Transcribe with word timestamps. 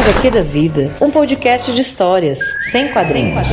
HQ 0.00 0.30
da 0.30 0.40
Vida, 0.40 0.90
um 0.98 1.10
podcast 1.10 1.72
de 1.72 1.80
histórias, 1.82 2.38
sem 2.72 2.88
quadrinhos. 2.88 3.48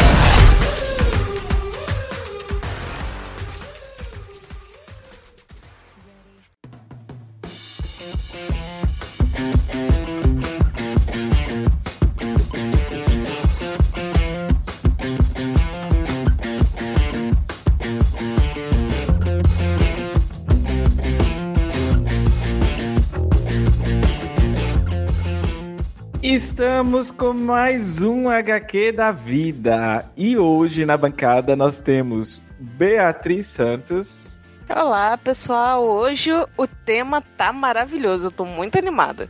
Estamos 26.58 27.12
com 27.12 27.34
mais 27.34 28.02
um 28.02 28.28
HQ 28.28 28.92
da 28.92 29.12
vida. 29.12 30.10
E 30.18 30.40
hoje 30.40 30.88
na 30.88 30.98
bancada 30.98 31.56
nós 31.56 31.80
temos 31.80 32.42
Beatriz 32.60 33.46
Santos. 33.46 34.42
Olá, 34.68 35.16
pessoal. 35.20 35.86
Hoje 35.86 36.32
o 36.58 36.66
tema 36.66 37.22
tá 37.22 37.54
maravilhoso. 37.54 38.26
Eu 38.26 38.32
tô 38.32 38.44
muito 38.44 38.76
animada. 38.76 39.30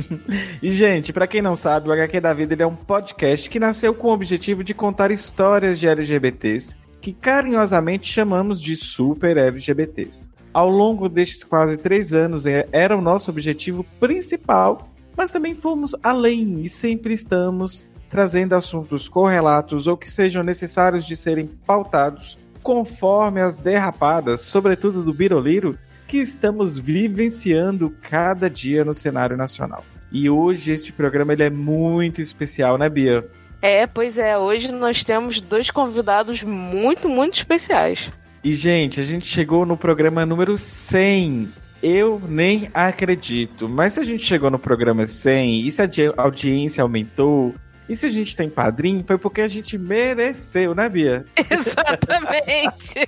e, 0.62 0.72
gente, 0.72 1.12
para 1.12 1.26
quem 1.26 1.42
não 1.42 1.54
sabe, 1.54 1.90
o 1.90 1.92
HQ 1.92 2.18
da 2.18 2.32
Vida 2.32 2.62
é 2.62 2.66
um 2.66 2.74
podcast 2.74 3.50
que 3.50 3.60
nasceu 3.60 3.92
com 3.92 4.08
o 4.08 4.12
objetivo 4.14 4.64
de 4.64 4.72
contar 4.72 5.10
histórias 5.10 5.78
de 5.78 5.86
LGBTs 5.86 6.78
que 6.98 7.12
carinhosamente 7.12 8.10
chamamos 8.10 8.58
de 8.58 8.74
super 8.74 9.36
LGBTs. 9.36 10.30
Ao 10.50 10.70
longo 10.70 11.10
destes 11.10 11.44
quase 11.44 11.76
três 11.76 12.14
anos, 12.14 12.46
é, 12.46 12.66
era 12.72 12.96
o 12.96 13.02
nosso 13.02 13.30
objetivo 13.30 13.84
principal 14.00 14.93
mas 15.16 15.30
também 15.30 15.54
fomos 15.54 15.94
além 16.02 16.60
e 16.62 16.68
sempre 16.68 17.14
estamos 17.14 17.84
trazendo 18.08 18.54
assuntos 18.54 19.08
correlatos 19.08 19.86
ou 19.86 19.96
que 19.96 20.10
sejam 20.10 20.42
necessários 20.42 21.06
de 21.06 21.16
serem 21.16 21.46
pautados 21.46 22.38
conforme 22.62 23.40
as 23.40 23.60
derrapadas, 23.60 24.42
sobretudo 24.42 25.02
do 25.02 25.12
Biroliro, 25.12 25.78
que 26.06 26.18
estamos 26.18 26.78
vivenciando 26.78 27.94
cada 28.00 28.48
dia 28.48 28.84
no 28.84 28.94
cenário 28.94 29.36
nacional. 29.36 29.84
E 30.10 30.30
hoje 30.30 30.70
este 30.70 30.92
programa 30.92 31.32
ele 31.32 31.42
é 31.42 31.50
muito 31.50 32.22
especial, 32.22 32.78
né, 32.78 32.88
Bia? 32.88 33.28
É, 33.60 33.86
pois 33.86 34.18
é. 34.18 34.38
Hoje 34.38 34.70
nós 34.70 35.02
temos 35.02 35.40
dois 35.40 35.70
convidados 35.70 36.42
muito, 36.42 37.08
muito 37.08 37.38
especiais. 37.38 38.12
E, 38.44 38.54
gente, 38.54 39.00
a 39.00 39.02
gente 39.02 39.26
chegou 39.26 39.64
no 39.64 39.76
programa 39.76 40.24
número 40.26 40.56
100 40.56 41.48
eu 41.84 42.20
nem 42.26 42.70
acredito. 42.72 43.68
Mas 43.68 43.92
se 43.92 44.00
a 44.00 44.04
gente 44.04 44.24
chegou 44.24 44.50
no 44.50 44.58
programa 44.58 45.06
100 45.06 45.68
e 45.68 45.70
se 45.70 45.82
a 45.82 45.88
audiência 46.16 46.82
aumentou, 46.82 47.54
e 47.86 47.94
se 47.94 48.06
a 48.06 48.08
gente 48.08 48.34
tem 48.34 48.48
padrinho, 48.48 49.04
foi 49.04 49.18
porque 49.18 49.42
a 49.42 49.48
gente 49.48 49.76
mereceu, 49.76 50.74
né, 50.74 50.88
Bia? 50.88 51.26
Exatamente. 51.36 53.06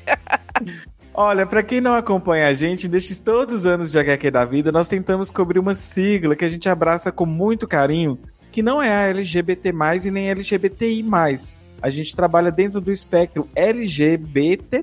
Olha, 1.15 1.47
para 1.47 1.63
quem 1.63 1.81
não 1.81 1.95
acompanha 1.95 2.49
a 2.49 2.53
gente, 2.53 2.87
nestes 2.87 3.19
todos 3.19 3.55
os 3.55 3.65
anos 3.65 3.91
de 3.91 3.99
HQ 3.99 4.31
da 4.31 4.45
vida, 4.45 4.71
nós 4.71 4.87
tentamos 4.87 5.31
cobrir 5.31 5.59
uma 5.59 5.75
sigla 5.75 6.37
que 6.37 6.45
a 6.45 6.49
gente 6.49 6.69
abraça 6.69 7.11
com 7.11 7.25
muito 7.25 7.67
carinho, 7.67 8.19
que 8.53 8.63
não 8.63 8.83
é 8.83 8.91
a 8.91 9.09
LGBT+, 9.09 9.73
e 10.05 10.11
nem 10.11 10.29
LGBTI+. 10.29 11.03
A 11.81 11.89
gente 11.89 12.15
trabalha 12.15 12.53
dentro 12.53 12.83
do 12.83 12.93
espectro 12.93 13.49
LGBTQIPA. 13.57 14.77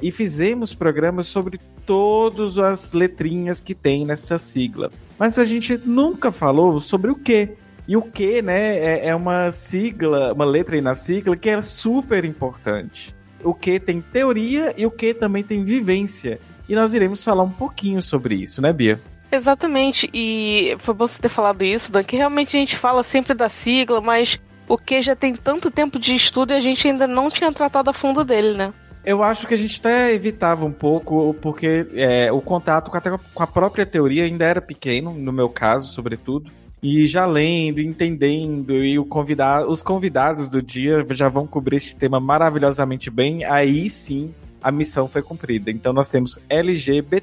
E 0.00 0.12
fizemos 0.12 0.72
programas 0.74 1.26
sobre 1.26 1.58
todas 1.86 2.58
as 2.58 2.92
letrinhas 2.92 3.60
que 3.60 3.74
tem 3.74 4.04
nessa 4.04 4.36
sigla. 4.36 4.90
Mas 5.18 5.38
a 5.38 5.44
gente 5.44 5.80
nunca 5.84 6.30
falou 6.30 6.80
sobre 6.80 7.10
o 7.10 7.14
que. 7.14 7.50
E 7.88 7.96
o 7.96 8.02
que, 8.02 8.42
né, 8.42 8.76
é, 8.78 9.08
é 9.08 9.14
uma 9.14 9.52
sigla, 9.52 10.32
uma 10.32 10.44
letra 10.44 10.74
aí 10.74 10.80
na 10.80 10.96
sigla 10.96 11.36
que 11.36 11.48
é 11.48 11.62
super 11.62 12.24
importante. 12.24 13.14
O 13.44 13.54
que 13.54 13.78
tem 13.78 14.00
teoria 14.00 14.74
e 14.76 14.84
o 14.84 14.90
que 14.90 15.14
também 15.14 15.44
tem 15.44 15.64
vivência. 15.64 16.40
E 16.68 16.74
nós 16.74 16.92
iremos 16.92 17.22
falar 17.22 17.44
um 17.44 17.50
pouquinho 17.50 18.02
sobre 18.02 18.34
isso, 18.34 18.60
né, 18.60 18.72
Bia? 18.72 19.00
Exatamente, 19.30 20.08
e 20.14 20.76
foi 20.78 20.94
bom 20.94 21.06
você 21.06 21.20
ter 21.20 21.28
falado 21.28 21.62
isso, 21.64 21.90
Dan, 21.92 22.02
que 22.02 22.16
realmente 22.16 22.56
a 22.56 22.60
gente 22.60 22.76
fala 22.76 23.02
sempre 23.02 23.34
da 23.34 23.48
sigla, 23.48 24.00
mas 24.00 24.40
o 24.68 24.78
que 24.78 25.00
já 25.00 25.14
tem 25.14 25.34
tanto 25.34 25.70
tempo 25.70 25.98
de 25.98 26.14
estudo 26.14 26.52
e 26.52 26.56
a 26.56 26.60
gente 26.60 26.86
ainda 26.88 27.06
não 27.06 27.28
tinha 27.28 27.52
tratado 27.52 27.90
a 27.90 27.92
fundo 27.92 28.24
dele, 28.24 28.56
né? 28.56 28.72
Eu 29.06 29.22
acho 29.22 29.46
que 29.46 29.54
a 29.54 29.56
gente 29.56 29.78
até 29.78 30.12
evitava 30.12 30.64
um 30.64 30.72
pouco, 30.72 31.32
porque 31.40 31.86
é, 31.94 32.32
o 32.32 32.40
contato 32.40 32.90
com 32.90 32.96
a, 32.96 33.00
com 33.18 33.42
a 33.42 33.46
própria 33.46 33.86
teoria 33.86 34.24
ainda 34.24 34.44
era 34.44 34.60
pequeno, 34.60 35.14
no 35.14 35.32
meu 35.32 35.48
caso, 35.48 35.92
sobretudo. 35.92 36.50
E 36.82 37.06
já 37.06 37.24
lendo, 37.24 37.80
entendendo, 37.80 38.74
e 38.74 38.98
o 38.98 39.04
convidado, 39.04 39.70
os 39.70 39.80
convidados 39.80 40.48
do 40.48 40.60
dia 40.60 41.06
já 41.10 41.28
vão 41.28 41.46
cobrir 41.46 41.76
este 41.76 41.94
tema 41.94 42.18
maravilhosamente 42.18 43.08
bem, 43.08 43.44
aí 43.44 43.88
sim 43.88 44.34
a 44.60 44.72
missão 44.72 45.06
foi 45.06 45.22
cumprida. 45.22 45.70
Então 45.70 45.92
nós 45.92 46.08
temos 46.08 46.36
LGBTQIPA. 46.48 47.22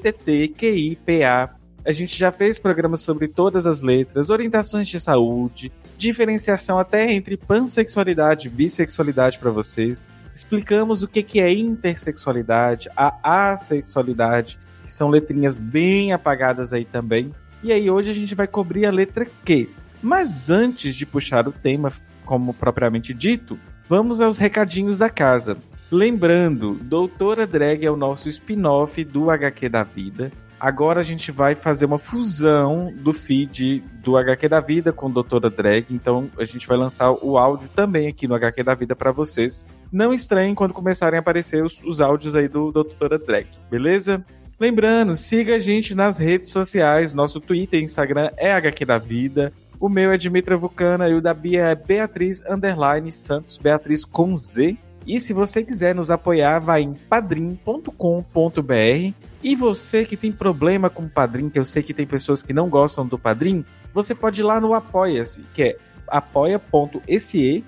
A 1.86 1.92
gente 1.92 2.18
já 2.18 2.32
fez 2.32 2.58
programas 2.58 3.02
sobre 3.02 3.28
todas 3.28 3.68
as 3.68 3.82
letras, 3.82 4.30
orientações 4.30 4.88
de 4.88 5.02
saúde, 5.02 5.70
diferenciação 5.98 6.80
até 6.80 7.12
entre 7.12 7.36
pansexualidade 7.36 8.48
e 8.48 8.50
bissexualidade 8.50 9.38
para 9.38 9.52
vocês 9.52 10.08
explicamos 10.34 11.04
o 11.04 11.08
que, 11.08 11.24
que 11.24 11.40
é 11.40 11.54
intersexualidade, 11.54 12.90
a 12.96 13.52
assexualidade, 13.52 14.60
que 14.84 14.92
são 14.92 15.10
letrinhas 15.10 15.56
bem 15.56 16.14
apagadas 16.14 16.74
aí 16.74 16.86
também. 16.86 17.34
E 17.64 17.72
aí 17.72 17.90
hoje 17.90 18.12
a 18.12 18.14
gente 18.14 18.36
vai 18.36 18.48
cobrir 18.48 18.86
a 18.86 18.92
letra 18.92 19.26
Q. 19.46 19.70
Mas 20.02 20.50
antes 20.50 20.96
de 20.96 21.06
puxar 21.06 21.48
o 21.48 21.52
tema, 21.52 21.92
como 22.26 22.54
propriamente 22.54 23.14
dito, 23.14 23.58
vamos 23.88 24.20
aos 24.20 24.38
recadinhos 24.38 24.98
da 24.98 25.10
casa. 25.10 25.58
Lembrando, 25.90 26.74
Doutora 26.82 27.46
Drag 27.46 27.86
é 27.86 27.92
o 27.92 27.96
nosso 27.96 28.28
spin-off 28.28 29.04
do 29.04 29.30
HQ 29.30 29.70
da 29.70 29.84
Vida. 29.84 30.32
Agora 30.64 31.02
a 31.02 31.04
gente 31.04 31.30
vai 31.30 31.56
fazer 31.56 31.84
uma 31.84 32.00
fusão 32.00 32.90
do 32.96 33.12
feed 33.12 33.84
do 34.02 34.16
HQ 34.16 34.48
da 34.48 34.62
Vida 34.62 34.94
com 34.94 35.12
Doutora 35.12 35.50
Drag. 35.50 35.88
Então 35.90 36.32
a 36.38 36.46
gente 36.46 36.66
vai 36.66 36.78
lançar 36.78 37.12
o 37.12 37.38
áudio 37.38 37.68
também 37.68 38.08
aqui 38.08 38.30
no 38.30 38.36
HQ 38.36 38.64
da 38.64 38.74
Vida 38.74 38.96
para 38.96 39.12
vocês. 39.12 39.68
Não 39.92 40.14
estranhem 40.14 40.56
quando 40.56 40.74
começarem 40.74 41.18
a 41.18 41.20
aparecer 41.20 41.66
os, 41.66 41.82
os 41.84 42.00
áudios 42.00 42.34
aí 42.34 42.48
do 42.48 42.72
Doutora 42.72 43.20
Drag, 43.20 43.46
beleza? 43.70 44.26
Lembrando, 44.58 45.18
siga 45.18 45.58
a 45.58 45.60
gente 45.60 45.94
nas 45.94 46.18
redes 46.18 46.50
sociais. 46.50 47.14
Nosso 47.14 47.42
Twitter 47.42 47.82
e 47.82 47.84
Instagram 47.84 48.32
é 48.38 48.54
HQ 48.54 48.86
da 48.86 48.98
Vida. 48.98 49.52
O 49.82 49.90
meu 49.90 50.14
é 50.14 50.18
Dimitra 50.18 50.56
Vulcana 50.56 51.10
e 51.10 51.14
o 51.14 51.22
da 51.22 51.34
Bia 51.34 51.64
é 51.64 51.76
Beatriz 51.76 52.42
Underline 52.50 53.12
Santos, 53.12 53.58
Beatriz 53.58 54.06
com 54.06 54.34
Z. 54.34 54.78
E 55.06 55.20
se 55.20 55.34
você 55.34 55.62
quiser 55.62 55.94
nos 55.94 56.10
apoiar, 56.10 56.60
vai 56.60 56.84
em 56.84 56.94
padrim.com.br 56.94 59.33
e 59.44 59.56
você 59.56 60.06
que 60.06 60.16
tem 60.16 60.32
problema 60.32 60.90
com 60.90 61.04
o 61.04 61.10
Padrim, 61.10 61.50
que 61.50 61.60
eu 61.60 61.66
sei 61.66 61.84
que 61.84 61.94
tem 61.94 62.08
pessoas 62.08 62.42
que 62.42 62.54
não 62.54 62.70
gostam 62.70 63.06
do 63.06 63.20
Padrim, 63.20 63.66
você 63.94 64.16
pode 64.16 64.42
ir 64.42 64.44
lá 64.44 64.60
no 64.62 64.74
Apoia-se, 64.74 65.44
que 65.54 65.64
é 65.64 65.78
apoia.se 66.08 67.64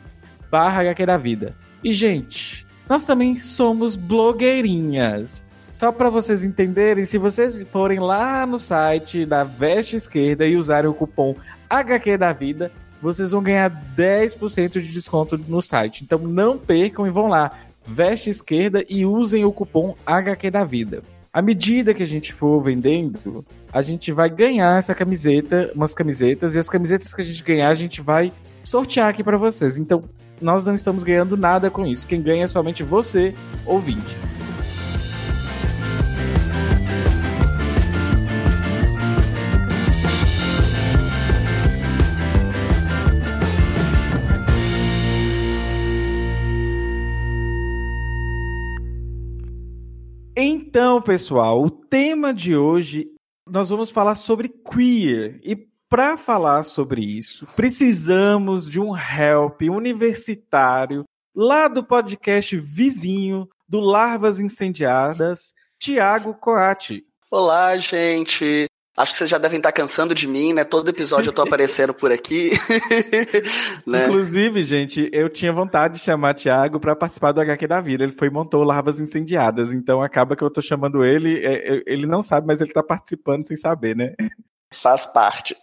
barra 0.49 0.81
HQ 0.81 1.05
da 1.05 1.17
Vida. 1.17 1.55
E, 1.83 1.91
gente, 1.91 2.65
nós 2.87 3.03
também 3.03 3.35
somos 3.35 3.95
blogueirinhas. 3.95 5.45
Só 5.69 5.91
para 5.91 6.09
vocês 6.09 6.43
entenderem, 6.43 7.03
se 7.03 7.17
vocês 7.17 7.61
forem 7.63 7.99
lá 7.99 8.45
no 8.45 8.57
site 8.57 9.25
da 9.25 9.43
Veste 9.43 9.97
Esquerda 9.97 10.45
e 10.45 10.55
usarem 10.55 10.89
o 10.89 10.93
cupom 10.93 11.35
HQ 11.69 12.17
da 12.17 12.31
Vida, 12.31 12.71
vocês 13.01 13.31
vão 13.31 13.43
ganhar 13.43 13.69
10% 13.97 14.81
de 14.81 14.93
desconto 14.93 15.37
no 15.37 15.61
site. 15.61 16.03
Então 16.03 16.19
não 16.19 16.57
percam 16.57 17.05
e 17.05 17.11
vão 17.11 17.27
lá, 17.27 17.51
Veste 17.85 18.29
Esquerda 18.29 18.85
e 18.87 19.05
usem 19.05 19.43
o 19.43 19.51
cupom 19.51 19.95
HQ 20.05 20.49
da 20.49 20.63
Vida. 20.63 21.03
À 21.35 21.41
medida 21.41 21.93
que 21.93 22.01
a 22.01 22.05
gente 22.05 22.31
for 22.31 22.61
vendendo, 22.61 23.45
a 23.73 23.81
gente 23.81 24.09
vai 24.13 24.29
ganhar 24.29 24.77
essa 24.77 24.95
camiseta, 24.95 25.69
umas 25.75 25.93
camisetas, 25.93 26.55
e 26.55 26.59
as 26.59 26.69
camisetas 26.69 27.13
que 27.13 27.21
a 27.21 27.25
gente 27.25 27.43
ganhar, 27.43 27.67
a 27.67 27.73
gente 27.73 27.99
vai 27.99 28.31
sortear 28.63 29.09
aqui 29.09 29.21
para 29.21 29.37
vocês. 29.37 29.77
Então, 29.77 30.01
nós 30.41 30.65
não 30.65 30.73
estamos 30.73 31.03
ganhando 31.03 31.35
nada 31.35 31.69
com 31.69 31.85
isso. 31.85 32.07
Quem 32.07 32.21
ganha 32.21 32.45
é 32.45 32.47
somente 32.47 32.83
você, 32.83 33.35
ouvinte. 33.65 34.17
Então, 50.75 51.01
pessoal, 51.01 51.63
o 51.63 51.69
tema 51.69 52.33
de 52.33 52.53
hoje 52.53 53.09
nós 53.49 53.69
vamos 53.69 53.89
falar 53.89 54.15
sobre 54.15 54.49
queer. 54.49 55.39
E 55.41 55.55
para 55.87 56.17
falar 56.17 56.63
sobre 56.63 56.99
isso, 56.99 57.55
precisamos 57.55 58.69
de 58.69 58.77
um 58.77 58.93
help 58.93 59.61
universitário 59.61 61.05
lá 61.33 61.69
do 61.69 61.81
podcast 61.81 62.57
vizinho 62.57 63.47
do 63.65 63.79
Larvas 63.79 64.41
Incendiadas, 64.41 65.53
Tiago 65.79 66.33
Coati. 66.33 67.03
Olá, 67.31 67.77
gente. 67.77 68.65
Acho 68.97 69.11
que 69.11 69.17
vocês 69.17 69.29
já 69.29 69.37
devem 69.37 69.57
estar 69.57 69.73
cansando 69.73 70.15
de 70.15 70.25
mim, 70.25 70.53
né? 70.53 70.63
Todo 70.63 70.87
episódio 70.87 71.27
eu 71.27 71.33
tô 71.33 71.41
aparecendo 71.41 71.93
por 71.93 72.13
aqui. 72.13 72.51
né? 73.85 74.05
Inclusive, 74.05 74.63
gente, 74.63 75.09
eu 75.11 75.29
tinha 75.29 75.51
vontade 75.51 75.95
de 75.95 75.99
chamar 75.99 76.33
Thiago 76.33 76.79
para 76.79 76.95
participar 76.95 77.33
do 77.33 77.41
HQ 77.41 77.67
da 77.67 77.81
vida. 77.81 78.05
Ele 78.05 78.13
foi 78.13 78.29
e 78.29 78.31
montou 78.31 78.63
Larvas 78.63 79.01
Incendiadas. 79.01 79.73
Então 79.73 80.01
acaba 80.01 80.33
que 80.33 80.41
eu 80.41 80.49
tô 80.49 80.61
chamando 80.61 81.03
ele. 81.03 81.45
É, 81.45 81.75
é, 81.75 81.83
ele 81.85 82.07
não 82.07 82.21
sabe, 82.21 82.47
mas 82.47 82.61
ele 82.61 82.71
tá 82.71 82.81
participando 82.81 83.45
sem 83.45 83.57
saber, 83.57 83.97
né? 83.97 84.13
Faz 84.73 85.05
parte. 85.05 85.57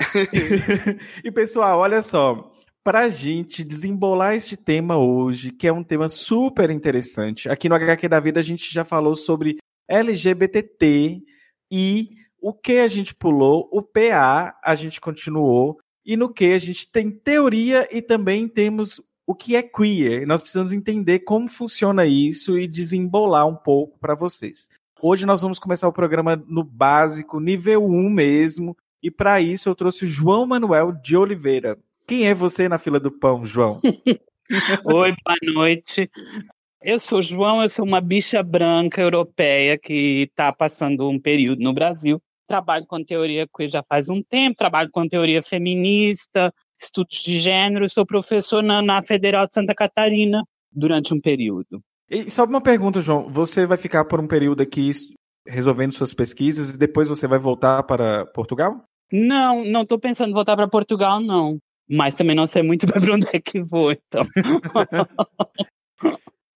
e 1.24 1.30
pessoal, 1.30 1.78
olha 1.78 2.02
só. 2.02 2.52
Pra 2.84 3.08
gente 3.08 3.64
desembolar 3.64 4.34
este 4.34 4.58
tema 4.58 4.98
hoje, 4.98 5.52
que 5.52 5.66
é 5.66 5.72
um 5.72 5.84
tema 5.84 6.10
super 6.10 6.68
interessante. 6.68 7.48
Aqui 7.48 7.66
no 7.66 7.76
HQ 7.76 8.08
da 8.08 8.20
vida 8.20 8.40
a 8.40 8.42
gente 8.42 8.74
já 8.74 8.84
falou 8.84 9.16
sobre 9.16 9.56
LGBTT 9.88 11.22
e 11.70 12.08
o 12.42 12.52
que 12.52 12.80
a 12.80 12.88
gente 12.88 13.14
pulou, 13.14 13.68
o 13.70 13.80
PA 13.80 14.58
a 14.62 14.74
gente 14.74 15.00
continuou, 15.00 15.78
e 16.04 16.16
no 16.16 16.28
que 16.28 16.46
a 16.46 16.58
gente 16.58 16.90
tem 16.90 17.08
teoria 17.08 17.88
e 17.96 18.02
também 18.02 18.48
temos 18.48 19.00
o 19.24 19.32
que 19.32 19.54
é 19.54 19.62
queer. 19.62 20.26
Nós 20.26 20.42
precisamos 20.42 20.72
entender 20.72 21.20
como 21.20 21.48
funciona 21.48 22.04
isso 22.04 22.58
e 22.58 22.66
desembolar 22.66 23.46
um 23.46 23.54
pouco 23.54 23.96
para 24.00 24.16
vocês. 24.16 24.68
Hoje 25.00 25.24
nós 25.24 25.40
vamos 25.40 25.60
começar 25.60 25.86
o 25.86 25.92
programa 25.92 26.34
no 26.48 26.64
básico, 26.64 27.38
nível 27.38 27.84
1 27.84 28.10
mesmo, 28.10 28.76
e 29.00 29.08
para 29.08 29.40
isso 29.40 29.68
eu 29.68 29.74
trouxe 29.76 30.04
o 30.04 30.08
João 30.08 30.44
Manuel 30.44 30.90
de 30.90 31.16
Oliveira. 31.16 31.78
Quem 32.08 32.26
é 32.26 32.34
você 32.34 32.68
na 32.68 32.78
fila 32.78 32.98
do 32.98 33.12
pão, 33.12 33.46
João? 33.46 33.80
Oi, 34.84 35.14
boa 35.24 35.54
noite. 35.54 36.10
Eu 36.82 36.98
sou 36.98 37.22
João, 37.22 37.62
eu 37.62 37.68
sou 37.68 37.84
uma 37.84 38.00
bicha 38.00 38.42
branca 38.42 39.00
europeia 39.00 39.78
que 39.78 40.26
está 40.28 40.52
passando 40.52 41.08
um 41.08 41.20
período 41.20 41.62
no 41.62 41.72
Brasil 41.72 42.20
trabalho 42.46 42.86
com 42.86 43.02
teoria 43.04 43.46
queer 43.46 43.68
já 43.68 43.82
faz 43.82 44.08
um 44.08 44.22
tempo, 44.22 44.56
trabalho 44.56 44.90
com 44.92 45.08
teoria 45.08 45.42
feminista, 45.42 46.52
estudos 46.80 47.22
de 47.22 47.38
gênero, 47.38 47.88
sou 47.88 48.04
professor 48.04 48.62
na, 48.62 48.82
na 48.82 49.02
Federal 49.02 49.46
de 49.46 49.54
Santa 49.54 49.74
Catarina 49.74 50.42
durante 50.70 51.14
um 51.14 51.20
período. 51.20 51.80
E 52.10 52.30
só 52.30 52.44
uma 52.44 52.60
pergunta, 52.60 53.00
João, 53.00 53.30
você 53.30 53.64
vai 53.64 53.78
ficar 53.78 54.04
por 54.04 54.20
um 54.20 54.26
período 54.26 54.62
aqui 54.62 54.90
resolvendo 55.46 55.92
suas 55.92 56.12
pesquisas 56.12 56.70
e 56.70 56.78
depois 56.78 57.08
você 57.08 57.26
vai 57.26 57.38
voltar 57.38 57.82
para 57.84 58.26
Portugal? 58.26 58.84
Não, 59.10 59.64
não 59.64 59.82
estou 59.82 59.98
pensando 59.98 60.30
em 60.30 60.34
voltar 60.34 60.56
para 60.56 60.68
Portugal, 60.68 61.20
não. 61.20 61.58
Mas 61.88 62.14
também 62.14 62.36
não 62.36 62.46
sei 62.46 62.62
muito 62.62 62.86
para 62.86 63.14
onde 63.14 63.26
é 63.32 63.40
que 63.40 63.60
vou, 63.60 63.92
então. 63.92 64.24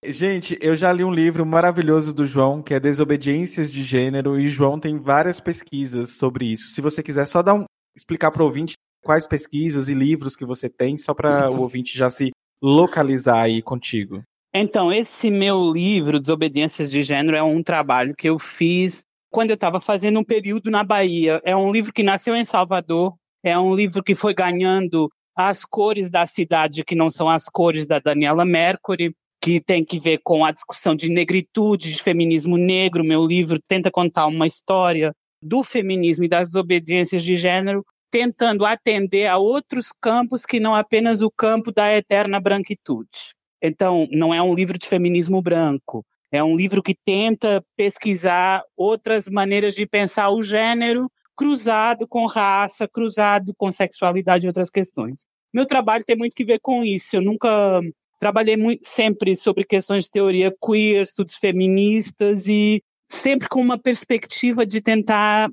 Gente, 0.08 0.56
eu 0.60 0.76
já 0.76 0.92
li 0.92 1.02
um 1.02 1.12
livro 1.12 1.44
maravilhoso 1.44 2.12
do 2.12 2.26
João, 2.26 2.62
que 2.62 2.74
é 2.74 2.80
Desobediências 2.80 3.72
de 3.72 3.82
Gênero, 3.82 4.38
e 4.38 4.46
João 4.46 4.78
tem 4.78 4.98
várias 4.98 5.40
pesquisas 5.40 6.10
sobre 6.10 6.46
isso. 6.46 6.68
Se 6.68 6.80
você 6.80 7.02
quiser 7.02 7.26
só 7.26 7.42
dar 7.42 7.54
um, 7.54 7.64
explicar 7.96 8.30
para 8.30 8.42
o 8.42 8.46
ouvinte 8.46 8.74
quais 9.02 9.26
pesquisas 9.26 9.88
e 9.88 9.94
livros 9.94 10.36
que 10.36 10.44
você 10.44 10.68
tem, 10.68 10.96
só 10.96 11.12
para 11.12 11.50
o 11.50 11.60
ouvinte 11.60 11.96
já 11.96 12.08
se 12.08 12.30
localizar 12.62 13.42
aí 13.42 13.60
contigo. 13.62 14.22
Então, 14.54 14.92
esse 14.92 15.30
meu 15.30 15.72
livro, 15.72 16.20
Desobediências 16.20 16.90
de 16.90 17.02
Gênero, 17.02 17.36
é 17.36 17.42
um 17.42 17.62
trabalho 17.62 18.14
que 18.16 18.28
eu 18.28 18.38
fiz 18.38 19.04
quando 19.30 19.50
eu 19.50 19.54
estava 19.54 19.80
fazendo 19.80 20.20
um 20.20 20.24
período 20.24 20.70
na 20.70 20.84
Bahia. 20.84 21.40
É 21.44 21.54
um 21.56 21.72
livro 21.72 21.92
que 21.92 22.02
nasceu 22.02 22.34
em 22.34 22.44
Salvador, 22.44 23.14
é 23.42 23.58
um 23.58 23.74
livro 23.74 24.02
que 24.02 24.14
foi 24.14 24.34
ganhando 24.34 25.10
as 25.36 25.64
cores 25.64 26.08
da 26.10 26.24
cidade, 26.26 26.84
que 26.84 26.94
não 26.94 27.10
são 27.10 27.28
as 27.28 27.48
cores 27.48 27.86
da 27.86 27.98
Daniela 27.98 28.44
Mercury 28.44 29.14
que 29.46 29.60
tem 29.60 29.84
que 29.84 30.00
ver 30.00 30.18
com 30.24 30.44
a 30.44 30.50
discussão 30.50 30.96
de 30.96 31.08
negritude, 31.08 31.92
de 31.92 32.02
feminismo 32.02 32.56
negro. 32.56 33.04
Meu 33.04 33.24
livro 33.24 33.60
tenta 33.68 33.92
contar 33.92 34.26
uma 34.26 34.44
história 34.44 35.14
do 35.40 35.62
feminismo 35.62 36.24
e 36.24 36.28
das 36.28 36.48
desobediências 36.48 37.22
de 37.22 37.36
gênero, 37.36 37.86
tentando 38.10 38.66
atender 38.66 39.28
a 39.28 39.36
outros 39.36 39.92
campos 39.92 40.44
que 40.44 40.58
não 40.58 40.74
apenas 40.74 41.22
o 41.22 41.30
campo 41.30 41.70
da 41.70 41.94
eterna 41.94 42.40
branquitude. 42.40 43.36
Então, 43.62 44.08
não 44.10 44.34
é 44.34 44.42
um 44.42 44.52
livro 44.52 44.76
de 44.76 44.88
feminismo 44.88 45.40
branco, 45.40 46.04
é 46.32 46.42
um 46.42 46.56
livro 46.56 46.82
que 46.82 46.96
tenta 47.06 47.64
pesquisar 47.76 48.64
outras 48.76 49.28
maneiras 49.28 49.76
de 49.76 49.86
pensar 49.86 50.28
o 50.30 50.42
gênero 50.42 51.08
cruzado 51.36 52.08
com 52.08 52.26
raça, 52.26 52.88
cruzado 52.88 53.54
com 53.56 53.70
sexualidade 53.70 54.44
e 54.44 54.48
outras 54.48 54.70
questões. 54.70 55.28
Meu 55.54 55.66
trabalho 55.66 56.04
tem 56.04 56.16
muito 56.16 56.34
que 56.34 56.44
ver 56.44 56.58
com 56.60 56.82
isso. 56.82 57.14
Eu 57.14 57.22
nunca 57.22 57.80
Trabalhei 58.18 58.56
muito, 58.56 58.86
sempre 58.86 59.36
sobre 59.36 59.64
questões 59.64 60.04
de 60.04 60.10
teoria 60.10 60.54
queer, 60.64 61.02
estudos 61.02 61.36
feministas 61.36 62.46
e 62.46 62.82
sempre 63.08 63.48
com 63.48 63.60
uma 63.60 63.78
perspectiva 63.78 64.64
de 64.64 64.80
tentar 64.80 65.50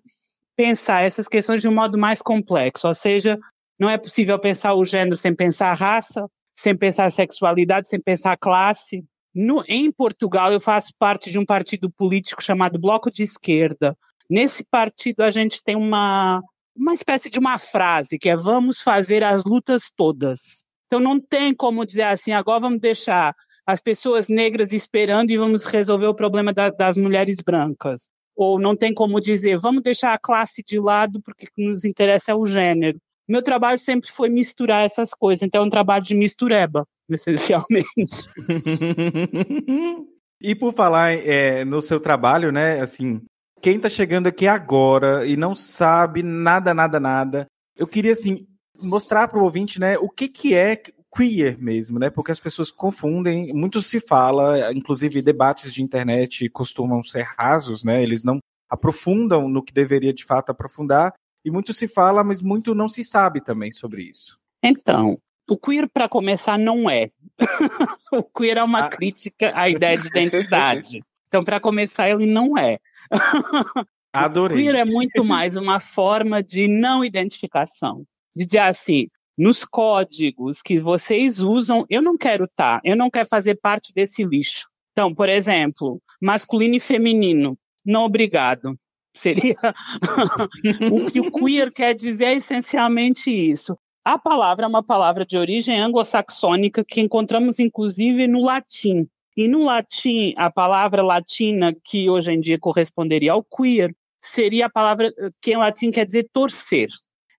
pensar 0.56 1.01
essas 1.01 1.27
questões 1.27 1.62
de 1.62 1.68
um 1.68 1.74
modo 1.74 1.98
mais 1.98 2.21
complexo, 2.21 2.88
ou 2.88 2.94
seja, 2.94 3.39
não 3.80 3.89
é 3.89 3.98
possível 3.98 4.38
pensar 4.39 4.74
o 4.74 4.86
gênero 4.86 5.18
sem 5.18 5.36
pensar 5.36 5.74
raça, 5.74 6.27
sem 6.56 6.77
pensar 6.77 7.06
a 7.06 7.12
sexualidade, 7.12 7.89
sem 7.89 8.00
pensar 8.00 8.38
classe. 8.38 9.04
No, 9.33 9.63
em 9.68 9.92
Portugal, 9.92 10.51
eu 10.54 10.62
faço 10.62 10.94
parte 10.98 11.31
de 11.31 11.39
um 11.39 11.45
partido 11.45 11.92
político 11.92 12.44
chamado 12.44 12.80
Bloco 12.80 13.12
de 13.12 13.24
Esquerda. 13.24 13.98
Nesse 14.30 14.63
partido, 14.69 15.21
a 15.21 15.31
gente 15.31 15.63
tem 15.63 15.75
uma, 15.75 16.42
uma 16.75 16.94
espécie 16.94 17.30
de 17.30 17.39
uma 17.39 17.57
frase 17.57 18.19
que 18.19 18.30
é: 18.30 18.36
vamos 18.36 18.81
fazer 18.81 19.24
as 19.24 19.44
lutas 19.44 19.92
todas. 19.95 20.66
Então 20.94 21.01
não 21.01 21.19
tem 21.19 21.56
como 21.56 21.88
dizer 21.88 22.04
assim, 22.04 22.34
agora 22.34 22.60
vamos 22.60 22.80
deixar 22.80 23.36
as 23.66 23.81
pessoas 23.81 24.28
negras 24.28 24.72
esperando 24.72 25.31
e 25.31 25.38
vamos 25.38 25.66
resolver 25.66 26.06
o 26.06 26.13
problema 26.13 26.54
da, 26.54 26.69
das 26.69 26.98
mulheres 26.98 27.38
brancas. 27.44 28.12
Ou 28.36 28.60
não 28.60 28.75
tem 28.75 28.94
como 28.94 29.19
dizer, 29.19 29.57
vamos 29.57 29.81
deixar 29.81 30.13
a 30.13 30.19
classe 30.19 30.62
de 30.62 30.80
lado 30.80 31.19
porque 31.24 31.48
o 31.48 31.50
que 31.51 31.68
nos 31.68 31.84
interessa 31.84 32.31
é 32.31 32.36
o 32.36 32.45
gênero. 32.45 33.00
Meu 33.28 33.42
trabalho 33.42 33.80
sempre 33.80 34.12
foi 34.12 34.30
misturar 34.30 34.86
essas 34.86 35.16
coisas, 35.16 35.42
então 35.42 35.64
é 35.64 35.66
um 35.66 35.69
trabalho 35.71 36.04
de 36.04 36.14
mistureba, 36.14 36.85
essencialmente. 37.09 38.30
e 40.40 40.54
por 40.54 40.73
falar 40.73 41.14
é, 41.14 41.66
no 41.66 41.81
seu 41.81 42.00
trabalho, 42.00 42.52
né, 42.52 42.81
assim, 42.81 43.19
quem 43.64 43.78
está 43.78 43.90
chegando 43.90 44.28
aqui 44.28 44.45
agora 44.45 45.26
e 45.26 45.35
não 45.35 45.56
sabe 45.56 46.21
nada, 46.21 46.71
nada, 46.71 47.00
nada, 47.00 47.47
eu 47.76 47.88
queria, 47.88 48.12
assim, 48.12 48.45
mostrar 48.81 49.27
para 49.27 49.39
o 49.39 49.44
ouvinte, 49.44 49.80
né, 49.80 49.97
o 49.97 50.09
que, 50.09 50.27
que 50.27 50.56
é 50.56 50.81
queer 51.15 51.57
mesmo, 51.59 51.99
né? 51.99 52.09
Porque 52.09 52.31
as 52.31 52.39
pessoas 52.39 52.71
confundem, 52.71 53.53
muito 53.53 53.81
se 53.81 53.99
fala, 53.99 54.73
inclusive 54.73 55.21
debates 55.21 55.73
de 55.73 55.83
internet 55.83 56.49
costumam 56.49 57.03
ser 57.03 57.27
rasos, 57.37 57.83
né? 57.83 58.01
Eles 58.01 58.23
não 58.23 58.39
aprofundam 58.69 59.47
no 59.47 59.63
que 59.63 59.71
deveria 59.71 60.13
de 60.13 60.25
fato 60.25 60.49
aprofundar, 60.49 61.13
e 61.45 61.51
muito 61.51 61.73
se 61.73 61.87
fala, 61.87 62.23
mas 62.23 62.42
muito 62.42 62.73
não 62.73 62.87
se 62.87 63.03
sabe 63.03 63.42
também 63.42 63.71
sobre 63.71 64.03
isso. 64.03 64.37
Então, 64.63 65.15
o 65.49 65.57
queer, 65.57 65.87
para 65.94 66.09
começar, 66.09 66.57
não 66.57 66.89
é. 66.89 67.09
o 68.11 68.23
queer 68.23 68.57
é 68.57 68.63
uma 68.63 68.85
ah. 68.85 68.89
crítica 68.89 69.51
à 69.56 69.69
ideia 69.69 69.97
de 69.97 70.07
identidade. 70.07 71.01
Então, 71.27 71.44
para 71.44 71.59
começar, 71.59 72.09
ele 72.09 72.25
não 72.25 72.57
é. 72.57 72.80
Adorei. 74.13 74.57
O 74.57 74.61
queer 74.61 74.75
é 74.75 74.85
muito 74.85 75.23
mais 75.23 75.57
uma 75.57 75.80
forma 75.80 76.42
de 76.42 76.68
não 76.68 77.03
identificação 77.03 77.99
de 77.99 78.12
dizer 78.35 78.59
assim, 78.59 79.07
nos 79.37 79.66
códigos 79.66 80.61
que 80.61 80.80
vocês 80.80 81.40
usam, 81.40 81.85
eu 81.90 82.02
não 82.02 82.18
quero 82.18 82.45
estar, 82.45 82.80
tá, 82.80 82.81
eu 82.83 82.95
não 82.95 83.09
quero 83.09 83.28
fazer 83.28 83.56
parte 83.56 83.92
desse 83.94 84.23
lixo. 84.23 84.68
Então, 84.92 85.13
por 85.13 85.28
exemplo, 85.28 86.02
masculino 86.21 86.75
e 86.75 86.80
feminino, 86.80 87.57
não 87.85 88.04
obrigado. 88.04 88.73
Seria 89.16 89.56
o 90.92 91.06
que 91.06 91.19
o 91.19 91.31
queer 91.31 91.71
quer 91.71 91.94
dizer 91.94 92.25
é 92.25 92.33
essencialmente 92.33 93.30
isso. 93.30 93.78
A 94.04 94.18
palavra 94.18 94.66
é 94.66 94.68
uma 94.68 94.83
palavra 94.83 95.25
de 95.25 95.37
origem 95.37 95.80
anglo-saxônica 95.80 96.83
que 96.83 97.02
encontramos 97.02 97.59
inclusive 97.59 98.28
no 98.28 98.44
latim. 98.44 99.07
E 99.35 99.47
no 99.47 99.63
latim, 99.66 100.33
a 100.37 100.52
palavra 100.52 101.02
latina 101.02 101.75
que 101.83 102.09
hoje 102.09 102.31
em 102.31 102.40
dia 102.40 102.59
corresponderia 102.59 103.31
ao 103.31 103.44
queer 103.44 103.95
seria 104.21 104.68
a 104.68 104.69
palavra 104.69 105.11
que 105.42 105.54
em 105.54 105.57
latim 105.57 105.90
quer 105.90 106.06
dizer 106.06 106.28
torcer. 106.31 106.90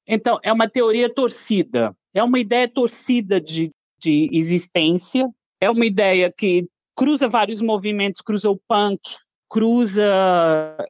Então, 0.07 0.39
é 0.43 0.53
uma 0.53 0.69
teoria 0.69 1.13
torcida, 1.13 1.97
é 2.15 2.23
uma 2.23 2.39
ideia 2.39 2.69
torcida 2.69 3.41
de, 3.41 3.71
de 3.99 4.29
existência, 4.33 5.29
é 5.61 5.71
uma 5.71 5.87
ideia 5.87 6.33
que 6.37 6.67
cruza 6.95 7.29
vários 7.29 7.61
movimentos, 7.61 8.21
cruza 8.21 8.51
o 8.51 8.61
punk, 8.69 9.01
cruza 9.49 10.07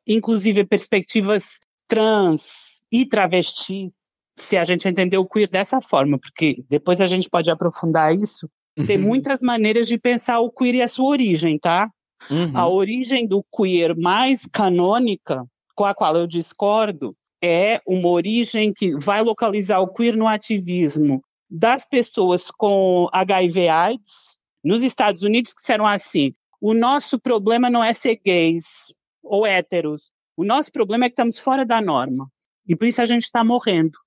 inclusive 0.06 0.64
perspectivas 0.64 1.60
trans 1.86 2.80
e 2.90 3.06
travestis, 3.06 4.10
se 4.36 4.56
a 4.56 4.64
gente 4.64 4.88
entender 4.88 5.16
o 5.16 5.28
queer 5.28 5.48
dessa 5.48 5.80
forma, 5.80 6.18
porque 6.18 6.56
depois 6.68 7.00
a 7.00 7.06
gente 7.06 7.30
pode 7.30 7.50
aprofundar 7.50 8.14
isso. 8.14 8.48
Tem 8.86 8.98
uhum. 8.98 9.04
muitas 9.04 9.40
maneiras 9.40 9.86
de 9.86 9.96
pensar 9.96 10.40
o 10.40 10.50
queer 10.50 10.74
e 10.76 10.82
a 10.82 10.88
sua 10.88 11.06
origem, 11.06 11.58
tá? 11.58 11.88
Uhum. 12.28 12.50
A 12.56 12.66
origem 12.66 13.26
do 13.26 13.44
queer 13.54 13.96
mais 13.96 14.46
canônica, 14.46 15.44
com 15.76 15.84
a 15.84 15.94
qual 15.94 16.16
eu 16.16 16.26
discordo, 16.26 17.14
é 17.44 17.80
uma 17.86 18.08
origem 18.08 18.72
que 18.72 18.96
vai 18.98 19.22
localizar 19.22 19.80
o 19.80 19.92
queer 19.92 20.16
no 20.16 20.26
ativismo 20.26 21.22
das 21.50 21.84
pessoas 21.84 22.50
com 22.50 23.08
HIV/AIDS. 23.12 24.38
Nos 24.64 24.82
Estados 24.82 25.22
Unidos, 25.22 25.52
que 25.52 25.60
disseram 25.60 25.86
assim: 25.86 26.32
o 26.60 26.72
nosso 26.72 27.20
problema 27.20 27.68
não 27.68 27.84
é 27.84 27.92
ser 27.92 28.18
gays 28.24 28.94
ou 29.22 29.46
héteros, 29.46 30.10
o 30.36 30.44
nosso 30.44 30.72
problema 30.72 31.04
é 31.04 31.08
que 31.08 31.12
estamos 31.12 31.38
fora 31.38 31.64
da 31.64 31.80
norma. 31.80 32.28
E 32.66 32.74
por 32.74 32.86
isso 32.86 33.02
a 33.02 33.06
gente 33.06 33.24
está 33.24 33.44
morrendo. 33.44 33.98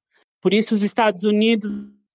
Por 0.41 0.53
isso, 0.53 0.75
os 0.75 0.83
Estados 0.83 1.23
Unidos, 1.23 1.69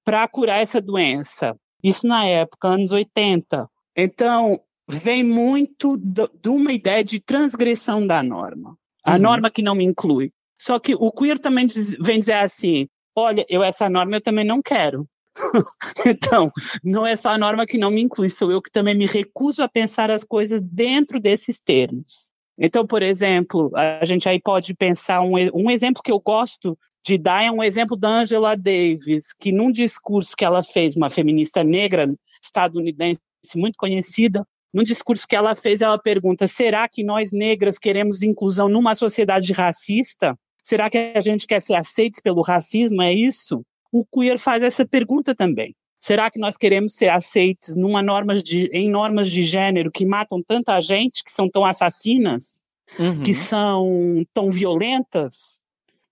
para 0.04 0.26
curar 0.28 0.60
essa 0.60 0.80
doença, 0.80 1.56
isso 1.82 2.06
na 2.06 2.24
época, 2.26 2.68
anos 2.68 2.92
80. 2.92 3.68
Então, 3.96 4.60
vem 4.88 5.24
muito 5.24 5.96
de 5.96 6.48
uma 6.48 6.72
ideia 6.72 7.04
de 7.04 7.20
transgressão 7.20 8.06
da 8.06 8.22
norma. 8.22 8.76
A 9.04 9.12
uhum. 9.12 9.18
norma 9.18 9.50
que 9.50 9.62
não 9.62 9.74
me 9.74 9.84
inclui. 9.84 10.32
Só 10.62 10.78
que 10.78 10.94
o 10.94 11.10
queer 11.10 11.40
também 11.40 11.66
vem 11.98 12.20
dizer 12.20 12.34
assim: 12.34 12.86
olha, 13.16 13.44
eu 13.48 13.64
essa 13.64 13.90
norma 13.90 14.14
eu 14.14 14.20
também 14.20 14.44
não 14.44 14.62
quero. 14.62 15.04
então, 16.06 16.52
não 16.84 17.04
é 17.04 17.16
só 17.16 17.30
a 17.30 17.38
norma 17.38 17.66
que 17.66 17.76
não 17.76 17.90
me 17.90 18.00
inclui, 18.00 18.28
sou 18.28 18.52
eu 18.52 18.62
que 18.62 18.70
também 18.70 18.94
me 18.94 19.06
recuso 19.06 19.60
a 19.60 19.68
pensar 19.68 20.08
as 20.08 20.22
coisas 20.22 20.62
dentro 20.62 21.18
desses 21.18 21.60
termos. 21.60 22.30
Então, 22.56 22.86
por 22.86 23.02
exemplo, 23.02 23.72
a 23.74 24.04
gente 24.04 24.28
aí 24.28 24.40
pode 24.40 24.72
pensar 24.74 25.20
um, 25.22 25.32
um 25.52 25.68
exemplo 25.68 26.00
que 26.00 26.12
eu 26.12 26.20
gosto 26.20 26.78
de 27.04 27.18
dar 27.18 27.42
é 27.42 27.50
um 27.50 27.64
exemplo 27.64 27.96
da 27.96 28.20
Angela 28.20 28.56
Davis, 28.56 29.32
que 29.40 29.50
num 29.50 29.72
discurso 29.72 30.36
que 30.36 30.44
ela 30.44 30.62
fez, 30.62 30.94
uma 30.94 31.10
feminista 31.10 31.64
negra 31.64 32.06
estadunidense 32.40 33.20
muito 33.56 33.74
conhecida, 33.76 34.46
num 34.72 34.84
discurso 34.84 35.26
que 35.26 35.34
ela 35.34 35.56
fez, 35.56 35.80
ela 35.80 35.98
pergunta: 35.98 36.46
será 36.46 36.88
que 36.88 37.02
nós 37.02 37.32
negras 37.32 37.78
queremos 37.78 38.22
inclusão 38.22 38.68
numa 38.68 38.94
sociedade 38.94 39.52
racista? 39.52 40.38
Será 40.62 40.88
que 40.88 41.12
a 41.14 41.20
gente 41.20 41.46
quer 41.46 41.60
ser 41.60 41.74
aceitos 41.74 42.20
pelo 42.20 42.42
racismo? 42.42 43.02
É 43.02 43.12
isso? 43.12 43.64
O 43.92 44.04
queer 44.04 44.38
faz 44.38 44.62
essa 44.62 44.86
pergunta 44.86 45.34
também. 45.34 45.74
Será 46.00 46.30
que 46.30 46.38
nós 46.38 46.56
queremos 46.56 46.94
ser 46.94 47.08
aceitos 47.08 47.76
normas 47.76 48.42
de, 48.42 48.66
em 48.72 48.90
normas 48.90 49.30
de 49.30 49.44
gênero 49.44 49.90
que 49.90 50.04
matam 50.04 50.42
tanta 50.42 50.80
gente, 50.80 51.22
que 51.22 51.30
são 51.30 51.48
tão 51.48 51.64
assassinas, 51.64 52.60
uhum. 52.98 53.22
que 53.22 53.34
são 53.34 54.24
tão 54.34 54.50
violentas? 54.50 55.62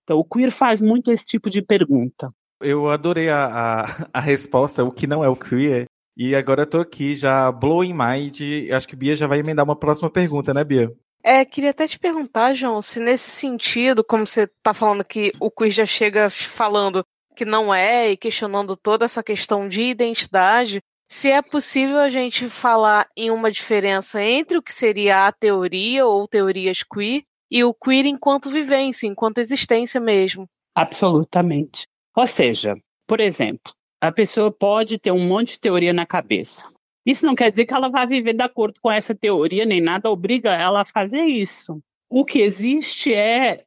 Então, 0.03 0.17
o 0.17 0.23
queer 0.23 0.51
faz 0.51 0.81
muito 0.81 1.11
esse 1.11 1.25
tipo 1.25 1.49
de 1.49 1.61
pergunta. 1.61 2.33
Eu 2.61 2.89
adorei 2.89 3.29
a, 3.29 3.45
a, 3.45 4.07
a 4.13 4.19
resposta, 4.21 4.83
o 4.83 4.91
que 4.91 5.07
não 5.07 5.23
é 5.23 5.29
o 5.29 5.35
queer. 5.35 5.85
E 6.15 6.35
agora 6.35 6.63
eu 6.63 6.67
tô 6.67 6.79
aqui 6.79 7.15
já 7.15 7.51
blowing 7.51 7.93
mind. 7.93 8.41
Acho 8.71 8.87
que 8.87 8.95
Bia 8.95 9.15
já 9.15 9.27
vai 9.27 9.39
emendar 9.39 9.65
uma 9.65 9.75
próxima 9.75 10.09
pergunta, 10.09 10.53
né, 10.53 10.63
Bia? 10.63 10.93
É, 11.23 11.45
queria 11.45 11.69
até 11.69 11.87
te 11.87 11.99
perguntar, 11.99 12.53
João, 12.53 12.81
se 12.81 12.99
nesse 12.99 13.29
sentido, 13.29 14.03
como 14.03 14.25
você 14.25 14.43
está 14.43 14.73
falando 14.73 15.03
que 15.03 15.31
o 15.39 15.51
quiz 15.51 15.73
já 15.73 15.85
chega 15.85 16.29
falando 16.29 17.05
que 17.35 17.45
não 17.45 17.73
é 17.73 18.11
e 18.11 18.17
questionando 18.17 18.75
toda 18.75 19.05
essa 19.05 19.23
questão 19.23 19.69
de 19.69 19.83
identidade, 19.83 20.81
se 21.09 21.29
é 21.29 21.41
possível 21.41 21.99
a 21.99 22.09
gente 22.09 22.49
falar 22.49 23.07
em 23.15 23.29
uma 23.29 23.51
diferença 23.51 24.21
entre 24.21 24.57
o 24.57 24.61
que 24.61 24.73
seria 24.73 25.27
a 25.27 25.31
teoria 25.31 26.05
ou 26.05 26.27
teorias 26.27 26.83
queer 26.83 27.23
e 27.51 27.63
o 27.63 27.73
queer 27.73 28.05
enquanto 28.05 28.49
vivência, 28.49 29.05
enquanto 29.05 29.39
existência 29.39 29.99
mesmo. 29.99 30.47
Absolutamente. 30.73 31.85
Ou 32.15 32.25
seja, 32.25 32.75
por 33.05 33.19
exemplo, 33.19 33.73
a 34.01 34.11
pessoa 34.11 34.51
pode 34.51 34.97
ter 34.97 35.11
um 35.11 35.27
monte 35.27 35.53
de 35.53 35.59
teoria 35.59 35.91
na 35.91 36.05
cabeça. 36.05 36.65
Isso 37.05 37.25
não 37.25 37.35
quer 37.35 37.49
dizer 37.49 37.65
que 37.65 37.73
ela 37.73 37.89
vai 37.89 38.05
viver 38.05 38.33
de 38.33 38.43
acordo 38.43 38.79
com 38.81 38.91
essa 38.91 39.15
teoria, 39.15 39.65
nem 39.65 39.81
nada 39.81 40.09
obriga 40.09 40.51
ela 40.53 40.81
a 40.81 40.85
fazer 40.85 41.23
isso. 41.23 41.81
O 42.09 42.25
que 42.25 42.39
existe 42.39 43.13
é 43.13 43.57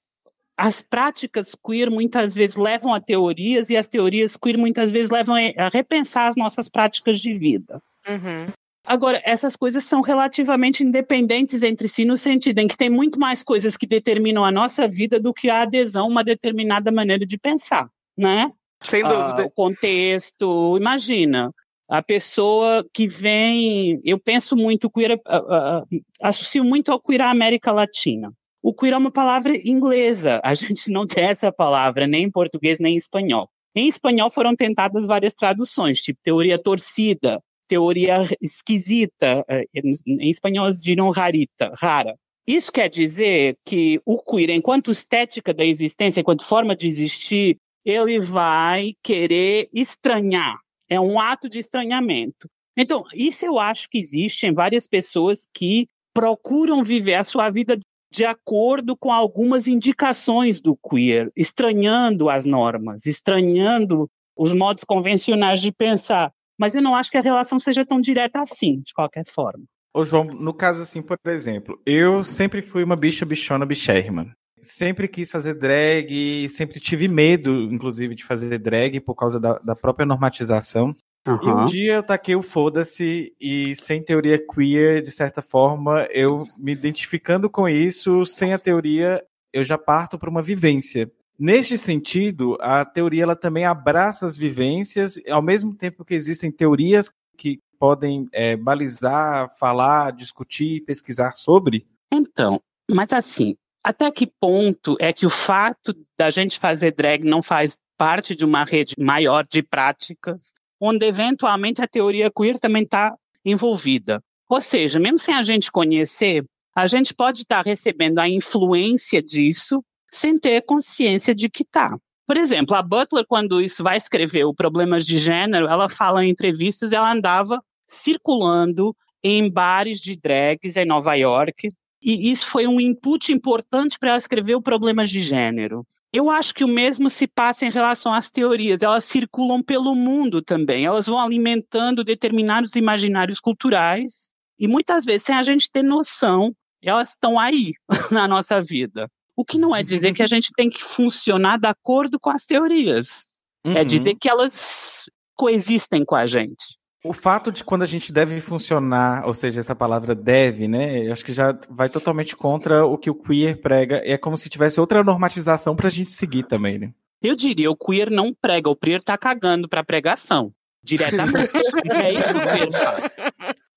as 0.56 0.80
práticas 0.80 1.54
queer 1.54 1.90
muitas 1.90 2.34
vezes 2.34 2.56
levam 2.56 2.94
a 2.94 3.00
teorias 3.00 3.70
e 3.70 3.76
as 3.76 3.88
teorias 3.88 4.36
queer 4.36 4.56
muitas 4.56 4.90
vezes 4.90 5.10
levam 5.10 5.34
a 5.34 5.68
repensar 5.68 6.28
as 6.28 6.36
nossas 6.36 6.68
práticas 6.68 7.18
de 7.18 7.34
vida. 7.34 7.82
Uhum. 8.06 8.46
Agora, 8.86 9.20
essas 9.24 9.56
coisas 9.56 9.82
são 9.84 10.02
relativamente 10.02 10.84
independentes 10.84 11.62
entre 11.62 11.88
si, 11.88 12.04
no 12.04 12.18
sentido 12.18 12.58
em 12.58 12.68
que 12.68 12.76
tem 12.76 12.90
muito 12.90 13.18
mais 13.18 13.42
coisas 13.42 13.78
que 13.78 13.86
determinam 13.86 14.44
a 14.44 14.52
nossa 14.52 14.86
vida 14.86 15.18
do 15.18 15.32
que 15.32 15.48
a 15.48 15.62
adesão 15.62 16.04
a 16.04 16.08
uma 16.08 16.22
determinada 16.22 16.92
maneira 16.92 17.24
de 17.24 17.38
pensar, 17.38 17.88
né? 18.16 18.52
Sem 18.82 19.02
dúvida. 19.02 19.42
Ah, 19.42 19.46
o 19.46 19.50
contexto, 19.50 20.76
imagina, 20.76 21.50
a 21.88 22.02
pessoa 22.02 22.84
que 22.92 23.06
vem, 23.06 24.00
eu 24.04 24.18
penso 24.18 24.56
muito 24.56 24.90
queer, 24.90 25.12
uh, 25.12 25.16
uh, 25.16 26.02
associo 26.22 26.64
muito 26.64 26.90
ao 26.90 27.00
queer 27.00 27.22
à 27.22 27.30
América 27.30 27.72
Latina. 27.72 28.32
O 28.62 28.74
queer 28.74 28.94
é 28.94 28.96
uma 28.96 29.12
palavra 29.12 29.52
inglesa, 29.54 30.40
a 30.42 30.54
gente 30.54 30.90
não 30.90 31.06
tem 31.06 31.24
essa 31.24 31.52
palavra 31.52 32.06
nem 32.06 32.24
em 32.24 32.30
português 32.30 32.78
nem 32.80 32.94
em 32.94 32.98
espanhol. 32.98 33.48
Em 33.76 33.88
espanhol 33.88 34.30
foram 34.30 34.54
tentadas 34.54 35.06
várias 35.06 35.34
traduções, 35.34 36.00
tipo 36.00 36.18
teoria 36.22 36.58
torcida, 36.58 37.40
teoria 37.68 38.22
esquisita, 38.40 39.44
em 39.74 40.30
espanhol 40.30 40.66
eles 40.66 40.82
diriam 40.82 41.10
rarita, 41.10 41.72
rara. 41.76 42.14
Isso 42.46 42.70
quer 42.70 42.88
dizer 42.88 43.56
que 43.64 44.00
o 44.04 44.22
queer, 44.22 44.50
enquanto 44.50 44.90
estética 44.90 45.52
da 45.52 45.64
existência, 45.64 46.20
enquanto 46.20 46.44
forma 46.44 46.76
de 46.76 46.86
existir, 46.86 47.56
ele 47.84 48.20
vai 48.20 48.92
querer 49.02 49.66
estranhar 49.72 50.63
é 50.88 51.00
um 51.00 51.18
ato 51.18 51.48
de 51.48 51.58
estranhamento. 51.58 52.48
Então, 52.76 53.04
isso 53.14 53.46
eu 53.46 53.58
acho 53.58 53.88
que 53.88 53.98
existe 53.98 54.46
em 54.46 54.52
várias 54.52 54.86
pessoas 54.86 55.46
que 55.54 55.86
procuram 56.12 56.82
viver 56.82 57.14
a 57.14 57.24
sua 57.24 57.50
vida 57.50 57.78
de 58.12 58.24
acordo 58.24 58.96
com 58.96 59.12
algumas 59.12 59.66
indicações 59.66 60.60
do 60.60 60.76
queer, 60.76 61.30
estranhando 61.36 62.30
as 62.30 62.44
normas, 62.44 63.06
estranhando 63.06 64.08
os 64.36 64.52
modos 64.54 64.84
convencionais 64.84 65.60
de 65.60 65.72
pensar. 65.72 66.32
Mas 66.58 66.74
eu 66.74 66.82
não 66.82 66.94
acho 66.94 67.10
que 67.10 67.16
a 67.16 67.22
relação 67.22 67.58
seja 67.58 67.84
tão 67.84 68.00
direta 68.00 68.40
assim, 68.40 68.80
de 68.80 68.92
qualquer 68.94 69.26
forma. 69.26 69.64
Ô, 69.92 70.04
João, 70.04 70.24
no 70.24 70.54
caso 70.54 70.82
assim, 70.82 71.02
por 71.02 71.18
exemplo, 71.26 71.80
eu 71.84 72.22
sempre 72.22 72.62
fui 72.62 72.84
uma 72.84 72.96
bicha 72.96 73.24
bichona 73.24 73.66
bichérrima 73.66 74.34
sempre 74.64 75.06
quis 75.06 75.30
fazer 75.30 75.54
drag, 75.54 76.49
sempre 76.49 76.80
tive 76.80 77.06
medo, 77.06 77.62
inclusive, 77.73 78.14
de 78.14 78.25
fazer 78.25 78.59
drag 78.59 79.00
por 79.00 79.14
causa 79.14 79.38
da, 79.38 79.59
da 79.59 79.75
própria 79.76 80.06
normatização. 80.06 80.94
Uhum. 81.26 81.38
E 81.42 81.50
um 81.50 81.66
dia 81.66 81.94
eu 81.94 82.02
taquei 82.02 82.35
o 82.35 82.42
foda-se 82.42 83.35
e 83.40 83.75
sem 83.76 84.02
teoria 84.02 84.38
queer, 84.38 85.00
de 85.00 85.11
certa 85.11 85.40
forma, 85.40 86.06
eu 86.11 86.44
me 86.59 86.73
identificando 86.73 87.49
com 87.49 87.68
isso, 87.68 88.26
sem 88.26 88.52
a 88.52 88.59
teoria, 88.59 89.25
eu 89.52 89.64
já 89.64 89.78
parto 89.78 90.18
para 90.18 90.28
uma 90.28 90.42
vivência. 90.42 91.11
Neste 91.38 91.78
sentido, 91.78 92.56
a 92.61 92.85
teoria 92.85 93.25
ela 93.25 93.37
também 93.37 93.64
abraça 93.64 94.26
as 94.26 94.37
vivências, 94.37 95.18
ao 95.28 95.42
mesmo 95.42 95.75
tempo 95.75 96.04
que 96.04 96.14
existem 96.14 96.50
teorias 96.50 97.11
que 97.37 97.59
podem 97.78 98.28
é, 98.33 98.56
balizar, 98.56 99.50
falar, 99.59 100.12
discutir, 100.12 100.85
pesquisar 100.85 101.35
sobre? 101.35 101.87
Então, 102.12 102.61
mas 102.90 103.12
assim, 103.12 103.56
até 103.84 104.10
que 104.10 104.26
ponto 104.26 104.96
é 104.98 105.12
que 105.12 105.26
o 105.26 105.30
fato 105.30 105.94
da 106.18 106.30
gente 106.30 106.58
fazer 106.58 106.92
drag 106.92 107.22
não 107.22 107.42
faz 107.42 107.78
parte 107.98 108.34
de 108.34 108.42
uma 108.42 108.64
rede 108.64 108.94
maior 108.98 109.46
de 109.46 109.62
práticas, 109.62 110.54
onde 110.80 111.04
eventualmente 111.04 111.82
a 111.82 111.86
teoria 111.86 112.30
queer 112.34 112.58
também 112.58 112.82
está 112.82 113.14
envolvida? 113.44 114.22
Ou 114.48 114.60
seja, 114.60 114.98
mesmo 114.98 115.18
sem 115.18 115.34
a 115.34 115.42
gente 115.42 115.70
conhecer, 115.70 116.44
a 116.74 116.86
gente 116.86 117.14
pode 117.14 117.42
estar 117.42 117.62
tá 117.62 117.68
recebendo 117.68 118.18
a 118.18 118.28
influência 118.28 119.22
disso 119.22 119.84
sem 120.10 120.38
ter 120.38 120.62
consciência 120.62 121.34
de 121.34 121.50
que 121.50 121.62
está. 121.62 121.94
Por 122.26 122.38
exemplo, 122.38 122.74
a 122.74 122.82
Butler, 122.82 123.26
quando 123.28 123.60
isso 123.60 123.82
vai 123.82 123.98
escrever 123.98 124.44
o 124.44 124.54
Problemas 124.54 125.04
de 125.04 125.18
Gênero, 125.18 125.68
ela 125.68 125.90
fala 125.90 126.24
em 126.24 126.30
entrevistas, 126.30 126.92
ela 126.92 127.12
andava 127.12 127.62
circulando 127.86 128.96
em 129.22 129.50
bares 129.50 130.00
de 130.00 130.16
drags 130.16 130.76
em 130.76 130.86
Nova 130.86 131.14
York, 131.14 131.70
e 132.04 132.30
isso 132.30 132.46
foi 132.49 132.66
um 132.66 132.78
input 132.78 133.32
importante 133.32 133.99
para 133.99 134.11
ela 134.11 134.18
escrever 134.18 134.54
o 134.54 134.62
Problemas 134.62 135.08
de 135.08 135.20
Gênero. 135.20 135.87
Eu 136.12 136.30
acho 136.30 136.54
que 136.54 136.62
o 136.62 136.68
mesmo 136.68 137.08
se 137.08 137.26
passa 137.26 137.64
em 137.64 137.70
relação 137.70 138.12
às 138.12 138.30
teorias. 138.30 138.82
Elas 138.82 139.04
circulam 139.04 139.62
pelo 139.62 139.94
mundo 139.94 140.42
também. 140.42 140.84
Elas 140.84 141.06
vão 141.06 141.18
alimentando 141.18 142.04
determinados 142.04 142.76
imaginários 142.76 143.40
culturais 143.40 144.34
e 144.58 144.68
muitas 144.68 145.04
vezes, 145.04 145.25
sem 145.25 145.34
a 145.34 145.42
gente 145.42 145.70
ter 145.70 145.82
noção, 145.82 146.54
elas 146.82 147.11
estão 147.11 147.38
aí 147.38 147.73
na 148.12 148.28
nossa 148.28 148.62
vida. 148.62 149.11
O 149.37 149.44
que 149.44 149.58
não 149.58 149.75
é 149.75 149.82
dizer 149.82 150.12
que 150.12 150.23
a 150.23 150.26
gente 150.26 150.52
tem 150.52 150.70
que 150.70 150.82
funcionar 150.82 151.58
de 151.58 151.66
acordo 151.66 152.20
com 152.20 152.30
as 152.30 152.44
teorias. 152.44 153.25
É 153.64 153.68
uhum. 153.68 153.76
É 153.78 153.84
dizer 153.84 154.14
que 154.14 154.28
elas 154.28 155.06
coexistem 155.34 156.04
com 156.04 156.14
a 156.14 156.26
gente. 156.26 156.78
O 157.04 157.12
fato 157.12 157.52
de 157.52 157.62
quando 157.62 157.82
a 157.82 157.87
gente 157.87 158.11
deve 158.11 158.40
funcionar, 158.40 159.26
ou 159.26 159.34
seja, 159.34 159.61
essa 159.61 159.76
palavra 159.76 160.14
deve, 160.14 160.66
né? 160.66 161.06
Eu 161.06 161.12
acho 161.12 161.23
que 161.23 161.34
já 161.34 161.54
vai 161.68 161.90
totalmente 161.90 162.34
contra 162.34 162.87
o 162.87 162.96
que 162.96 163.11
o 163.11 163.14
queer 163.14 163.61
prega. 163.61 164.00
É 164.04 164.16
como 164.16 164.38
se 164.38 164.49
tivesse 164.49 164.80
outra 164.80 165.04
normatização 165.04 165.76
pra 165.76 165.90
gente 165.90 166.11
seguir 166.11 166.44
também, 166.44 166.78
né? 166.78 166.94
Eu 167.23 167.37
diria, 167.37 167.70
o 167.70 167.76
queer 167.76 168.11
não 168.11 168.32
prega, 168.32 168.70
o 168.70 168.76
queer 168.76 169.02
tá 169.02 169.18
cagando 169.18 169.68
pra 169.68 169.84
pregação. 169.84 170.50
Diretamente. 170.82 171.50
é 171.92 172.12
isso 172.12 172.32
que 172.32 172.38
o 172.38 172.42
queer 172.42 172.73
faz. 172.73 173.12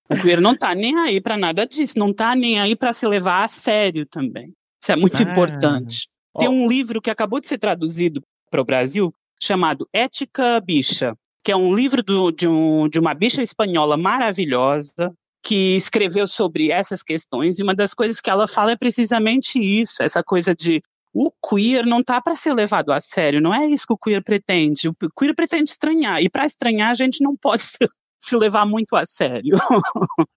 O 0.10 0.22
queer 0.22 0.40
não 0.40 0.56
tá 0.56 0.74
nem 0.74 0.98
aí 0.98 1.20
para 1.20 1.36
nada 1.36 1.68
disso, 1.68 2.00
não 2.00 2.14
tá 2.14 2.34
nem 2.34 2.62
aí 2.62 2.78
para 2.78 2.94
se 2.94 3.06
levar 3.06 3.44
a 3.44 3.48
sério 3.50 4.06
também. 4.06 4.54
Isso 4.82 4.92
é 4.94 4.96
muito 4.96 5.18
ah. 5.18 5.24
importante. 5.24 6.08
Tem 6.40 6.48
um 6.48 6.66
livro 6.66 7.02
que 7.02 7.10
acabou 7.10 7.42
de 7.42 7.48
ser 7.48 7.58
traduzido 7.58 8.22
para 8.50 8.62
o 8.62 8.66
Brasil 8.66 9.14
chamado 9.42 9.88
Ética 9.92 10.62
Bicha, 10.62 11.14
que 11.48 11.52
é 11.54 11.56
um 11.56 11.74
livro 11.74 12.04
do, 12.04 12.30
de, 12.30 12.46
um, 12.46 12.90
de 12.90 13.00
uma 13.00 13.14
bicha 13.14 13.42
espanhola 13.42 13.96
maravilhosa 13.96 15.14
que 15.42 15.78
escreveu 15.78 16.28
sobre 16.28 16.72
essas 16.72 17.02
questões 17.02 17.58
e 17.58 17.64
uma 17.64 17.74
das 17.74 17.94
coisas 17.94 18.20
que 18.20 18.30
ela 18.30 18.50
fala 18.50 18.72
é 18.72 18.76
precisamente 18.76 19.58
isso, 19.58 20.04
essa 20.04 20.22
coisa 20.22 20.54
de 20.54 20.82
o 21.14 21.32
queer 21.32 21.86
não 21.86 22.04
tá 22.04 22.20
para 22.20 22.36
ser 22.36 22.54
levado 22.54 22.92
a 22.92 23.00
sério, 23.00 23.40
não 23.40 23.56
é 23.56 23.66
isso 23.66 23.88
que 23.88 23.94
o 23.94 23.98
queer 23.98 24.22
pretende. 24.22 24.90
O 24.90 24.96
queer 25.18 25.34
pretende 25.34 25.70
estranhar 25.70 26.22
e 26.22 26.30
para 26.30 26.46
estranhar 26.46 26.92
a 26.92 26.96
gente 26.96 27.24
não 27.24 27.34
pode 27.34 27.64
se, 28.20 28.36
levar 28.36 28.66
muito 28.66 28.94
a 28.98 29.06
sério. 29.06 29.56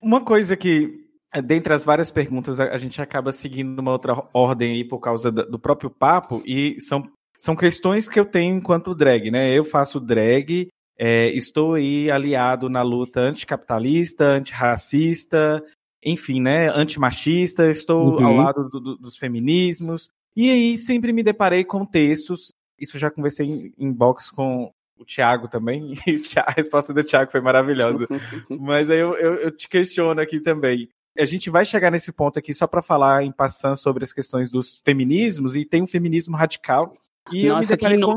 Uma 0.00 0.24
coisa 0.24 0.56
que 0.56 0.94
é, 1.30 1.42
dentre 1.42 1.74
as 1.74 1.84
várias 1.84 2.10
perguntas, 2.10 2.58
a, 2.58 2.78
gente 2.78 3.02
acaba 3.02 3.34
seguindo 3.34 3.78
uma 3.80 3.92
outra 3.92 4.14
ordem 4.32 4.72
aí 4.72 4.84
por 4.84 4.98
causa 4.98 5.30
do 5.30 5.58
próprio 5.58 5.90
papo, 5.90 6.42
e 6.46 6.80
são, 6.80 7.06
são 7.38 7.56
questões 7.56 8.08
que 8.08 8.18
eu 8.18 8.24
tenho 8.24 8.56
enquanto 8.56 8.94
drag, 8.94 9.30
né? 9.30 9.56
Eu 9.56 9.64
faço 9.64 10.00
drag, 10.00 10.68
é, 10.98 11.28
estou 11.30 11.74
aí 11.74 12.10
aliado 12.10 12.68
na 12.68 12.82
luta 12.82 13.20
anticapitalista, 13.20 14.24
antirracista, 14.24 15.64
enfim, 16.04 16.40
né? 16.40 16.68
Antimachista, 16.68 17.70
estou 17.70 18.18
uhum. 18.18 18.26
ao 18.26 18.34
lado 18.34 18.68
do, 18.68 18.80
do, 18.80 18.96
dos 18.96 19.16
feminismos, 19.16 20.08
e 20.36 20.50
aí 20.50 20.76
sempre 20.76 21.12
me 21.12 21.22
deparei 21.22 21.64
com 21.64 21.84
textos, 21.84 22.52
isso 22.78 22.98
já 22.98 23.10
conversei 23.10 23.46
em, 23.46 23.72
em 23.78 23.92
box 23.92 24.30
com 24.30 24.70
o 24.96 25.04
Thiago 25.04 25.48
também, 25.48 25.94
e 26.06 26.22
a 26.36 26.52
resposta 26.52 26.92
do 26.92 27.02
Thiago 27.02 27.30
foi 27.30 27.40
maravilhosa. 27.40 28.06
Mas 28.48 28.90
aí 28.90 28.98
eu, 28.98 29.14
eu, 29.14 29.34
eu 29.36 29.50
te 29.50 29.68
questiono 29.68 30.20
aqui 30.20 30.40
também. 30.40 30.88
A 31.16 31.24
gente 31.24 31.48
vai 31.48 31.64
chegar 31.64 31.92
nesse 31.92 32.10
ponto 32.10 32.38
aqui 32.38 32.52
só 32.52 32.66
para 32.66 32.82
falar 32.82 33.22
em 33.22 33.30
passando 33.30 33.76
sobre 33.76 34.02
as 34.02 34.12
questões 34.12 34.50
dos 34.50 34.80
feminismos 34.84 35.54
e 35.54 35.64
tem 35.64 35.82
um 35.82 35.86
feminismo 35.86 36.36
radical. 36.36 36.92
E 37.32 37.46
Nossa, 37.46 37.74
eu 37.74 37.76
me 37.76 37.98
deparei 37.98 38.00
com... 38.00 38.16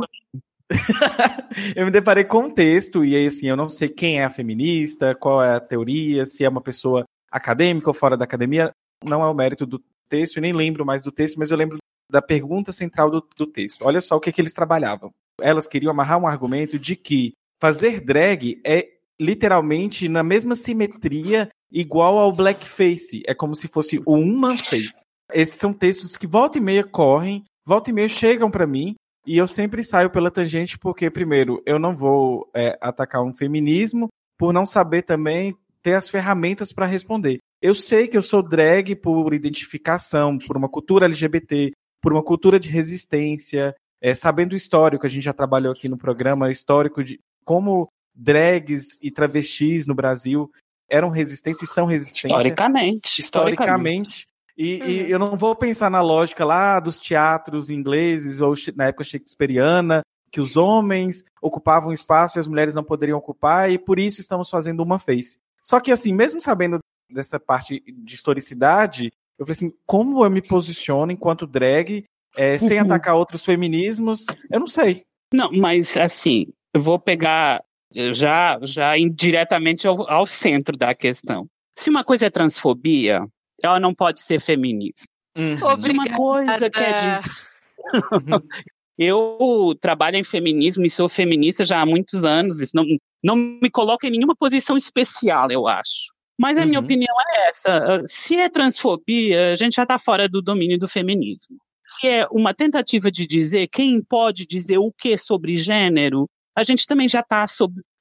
eu 1.75 1.85
me 1.85 1.91
deparei 1.91 2.23
com 2.25 2.39
um 2.39 2.51
texto 2.51 3.05
e 3.05 3.15
aí 3.15 3.27
assim, 3.27 3.47
eu 3.47 3.55
não 3.55 3.69
sei 3.69 3.87
quem 3.87 4.19
é 4.19 4.25
a 4.25 4.29
feminista, 4.29 5.15
qual 5.15 5.41
é 5.41 5.55
a 5.55 5.61
teoria, 5.61 6.25
se 6.25 6.43
é 6.43 6.49
uma 6.49 6.61
pessoa 6.61 7.05
acadêmica 7.31 7.89
ou 7.89 7.93
fora 7.93 8.17
da 8.17 8.25
academia, 8.25 8.71
não 9.03 9.21
é 9.23 9.29
o 9.29 9.33
mérito 9.33 9.65
do 9.65 9.81
texto, 10.09 10.37
e 10.37 10.41
nem 10.41 10.53
lembro 10.53 10.85
mais 10.85 11.03
do 11.03 11.11
texto, 11.11 11.37
mas 11.37 11.51
eu 11.51 11.57
lembro 11.57 11.77
da 12.09 12.21
pergunta 12.21 12.71
central 12.71 13.09
do, 13.09 13.27
do 13.35 13.45
texto. 13.45 13.83
Olha 13.83 14.01
só 14.01 14.15
o 14.15 14.19
que, 14.19 14.31
que 14.31 14.41
eles 14.41 14.53
trabalhavam. 14.53 15.11
Elas 15.41 15.67
queriam 15.67 15.91
amarrar 15.91 16.19
um 16.19 16.27
argumento 16.27 16.79
de 16.79 16.95
que 16.95 17.33
fazer 17.61 18.01
drag 18.01 18.59
é 18.65 18.87
literalmente 19.19 20.07
na 20.07 20.23
mesma 20.23 20.55
simetria 20.55 21.49
igual 21.71 22.17
ao 22.17 22.31
blackface. 22.31 23.23
É 23.25 23.33
como 23.33 23.55
se 23.55 23.67
fosse 23.67 24.01
o 24.05 24.13
human 24.13 24.57
face. 24.57 25.01
Esses 25.33 25.57
são 25.57 25.73
textos 25.73 26.15
que 26.15 26.25
volta 26.25 26.57
e 26.57 26.61
meia 26.61 26.83
correm, 26.83 27.43
volta 27.67 27.89
e 27.89 27.93
meia 27.93 28.07
chegam 28.07 28.49
para 28.49 28.65
mim, 28.65 28.95
e 29.25 29.37
eu 29.37 29.45
sempre 29.45 29.83
saio 29.83 30.09
pela 30.09 30.31
tangente 30.31 30.79
porque, 30.79 31.11
primeiro, 31.11 31.61
eu 31.65 31.77
não 31.77 31.93
vou 31.93 32.49
é, 32.55 32.77
atacar 32.79 33.21
um 33.21 33.33
feminismo 33.33 34.07
por 34.37 34.53
não 34.53 34.65
saber 34.65 35.01
também 35.01 35.53
ter 35.83 35.95
as 35.95 36.07
ferramentas 36.07 36.71
para 36.71 36.85
responder. 36.85 37.39
Eu 37.61 37.75
sei 37.75 38.07
que 38.07 38.17
eu 38.17 38.23
sou 38.23 38.41
drag 38.41 38.95
por 38.95 39.33
identificação, 39.33 40.37
por 40.37 40.55
uma 40.55 40.69
cultura 40.69 41.07
LGBT, 41.07 41.73
por 42.01 42.13
uma 42.13 42.23
cultura 42.23 42.57
de 42.57 42.69
resistência, 42.69 43.75
é, 44.01 44.15
sabendo 44.15 44.53
o 44.53 44.55
histórico, 44.55 45.05
a 45.05 45.09
gente 45.09 45.23
já 45.23 45.33
trabalhou 45.33 45.73
aqui 45.73 45.89
no 45.89 45.97
programa, 45.97 46.49
histórico 46.49 47.03
de 47.03 47.19
como 47.43 47.89
drags 48.15 48.97
e 49.03 49.11
travestis 49.11 49.85
no 49.85 49.93
Brasil 49.93 50.49
eram 50.89 51.09
resistência 51.09 51.65
e 51.65 51.67
são 51.67 51.85
resistência. 51.85 52.27
Historicamente. 52.27 53.19
Historicamente. 53.19 54.25
E, 54.57 54.81
uhum. 54.81 54.87
e, 54.87 55.11
eu 55.11 55.19
não 55.19 55.37
vou 55.37 55.55
pensar 55.55 55.89
na 55.91 56.01
lógica 56.01 56.43
lá 56.43 56.79
dos 56.79 56.99
teatros 56.99 57.69
ingleses 57.69 58.41
ou 58.41 58.53
na 58.75 58.87
época 58.87 59.03
shakespeariana, 59.03 60.01
que 60.31 60.41
os 60.41 60.57
homens 60.57 61.23
ocupavam 61.41 61.93
espaço 61.93 62.37
e 62.37 62.39
as 62.39 62.47
mulheres 62.47 62.75
não 62.75 62.83
poderiam 62.83 63.17
ocupar, 63.17 63.71
e 63.71 63.77
por 63.77 63.99
isso 63.99 64.19
estamos 64.19 64.49
fazendo 64.49 64.81
uma 64.81 64.99
face. 64.99 65.37
Só 65.61 65.79
que, 65.79 65.91
assim, 65.91 66.13
mesmo 66.13 66.41
sabendo 66.41 66.79
dessa 67.09 67.39
parte 67.39 67.83
de 67.87 68.15
historicidade, 68.15 69.11
eu 69.37 69.45
falei 69.45 69.53
assim, 69.53 69.73
como 69.85 70.25
eu 70.25 70.29
me 70.29 70.41
posiciono 70.41 71.11
enquanto 71.11 71.47
drag, 71.47 72.03
é, 72.35 72.57
sem 72.57 72.77
uhum. 72.77 72.85
atacar 72.85 73.15
outros 73.15 73.45
feminismos, 73.45 74.25
eu 74.51 74.59
não 74.59 74.67
sei. 74.67 75.03
Não, 75.33 75.51
mas 75.51 75.95
assim, 75.97 76.47
eu 76.73 76.81
vou 76.81 76.99
pegar 76.99 77.63
já, 77.91 78.59
já 78.61 78.97
indiretamente 78.97 79.87
ao, 79.87 80.09
ao 80.09 80.25
centro 80.25 80.77
da 80.77 80.93
questão. 80.93 81.47
Se 81.77 81.89
uma 81.89 82.03
coisa 82.03 82.25
é 82.25 82.29
transfobia, 82.29 83.23
ela 83.63 83.79
não 83.79 83.93
pode 83.93 84.21
ser 84.21 84.39
feminismo. 84.39 85.07
Uhum. 85.37 85.55
Uma 85.91 86.09
coisa 86.15 86.69
quer 86.69 86.95
dizer. 86.95 87.31
eu 88.97 89.77
trabalho 89.79 90.17
em 90.17 90.23
feminismo 90.23 90.85
e 90.85 90.89
sou 90.89 91.07
feminista 91.07 91.63
já 91.63 91.81
há 91.81 91.85
muitos 91.85 92.23
anos. 92.23 92.59
Isso 92.59 92.75
não, 92.75 92.85
não 93.23 93.35
me 93.35 93.69
coloca 93.69 94.07
em 94.07 94.11
nenhuma 94.11 94.35
posição 94.35 94.75
especial, 94.75 95.51
eu 95.51 95.67
acho. 95.67 96.11
Mas 96.39 96.57
a 96.57 96.61
uhum. 96.61 96.67
minha 96.67 96.79
opinião 96.79 97.15
é 97.35 97.49
essa. 97.49 98.03
Se 98.05 98.35
é 98.35 98.49
transfobia, 98.49 99.51
a 99.51 99.55
gente 99.55 99.75
já 99.75 99.83
está 99.83 99.97
fora 99.97 100.27
do 100.27 100.41
domínio 100.41 100.77
do 100.77 100.87
feminismo. 100.87 101.57
Se 101.87 102.07
é 102.07 102.27
uma 102.31 102.53
tentativa 102.53 103.11
de 103.11 103.25
dizer 103.25 103.67
quem 103.67 104.01
pode 104.03 104.45
dizer 104.45 104.77
o 104.77 104.91
que 104.91 105.17
sobre 105.17 105.57
gênero, 105.57 106.29
a 106.55 106.63
gente 106.63 106.85
também 106.85 107.07
já 107.07 107.21
está 107.21 107.45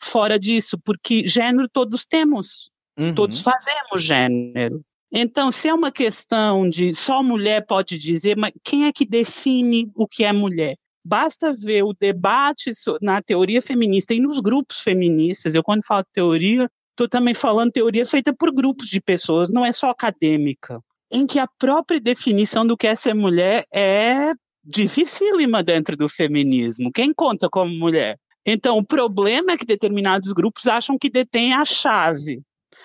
fora 0.02 0.38
disso, 0.38 0.78
porque 0.82 1.26
gênero 1.26 1.68
todos 1.68 2.04
temos, 2.04 2.70
uhum. 2.98 3.14
todos 3.14 3.40
fazemos 3.40 4.02
gênero. 4.02 4.82
Então, 5.12 5.52
se 5.52 5.68
é 5.68 5.74
uma 5.74 5.92
questão 5.92 6.68
de 6.68 6.94
só 6.94 7.22
mulher 7.22 7.64
pode 7.64 7.98
dizer, 7.98 8.36
mas 8.36 8.52
quem 8.64 8.86
é 8.86 8.92
que 8.92 9.06
define 9.06 9.90
o 9.94 10.06
que 10.06 10.24
é 10.24 10.32
mulher? 10.32 10.76
Basta 11.04 11.52
ver 11.52 11.84
o 11.84 11.94
debate 11.94 12.72
na 13.00 13.22
teoria 13.22 13.62
feminista 13.62 14.12
e 14.12 14.20
nos 14.20 14.40
grupos 14.40 14.80
feministas. 14.80 15.54
Eu, 15.54 15.62
quando 15.62 15.84
falo 15.84 16.04
teoria, 16.12 16.68
estou 16.90 17.08
também 17.08 17.34
falando 17.34 17.70
teoria 17.70 18.04
feita 18.04 18.34
por 18.34 18.52
grupos 18.52 18.88
de 18.88 19.00
pessoas, 19.00 19.52
não 19.52 19.64
é 19.64 19.70
só 19.70 19.88
acadêmica, 19.90 20.80
em 21.12 21.24
que 21.24 21.38
a 21.38 21.46
própria 21.58 22.00
definição 22.00 22.66
do 22.66 22.76
que 22.76 22.88
é 22.88 22.94
ser 22.96 23.14
mulher 23.14 23.64
é 23.72 24.32
dificílima 24.64 25.62
dentro 25.62 25.96
do 25.96 26.08
feminismo. 26.08 26.90
Quem 26.90 27.14
conta 27.14 27.48
como 27.48 27.72
mulher? 27.72 28.18
Então, 28.44 28.76
o 28.78 28.84
problema 28.84 29.52
é 29.52 29.56
que 29.56 29.64
determinados 29.64 30.32
grupos 30.32 30.66
acham 30.66 30.98
que 30.98 31.08
detêm 31.08 31.54
a 31.54 31.64
chave 31.64 32.42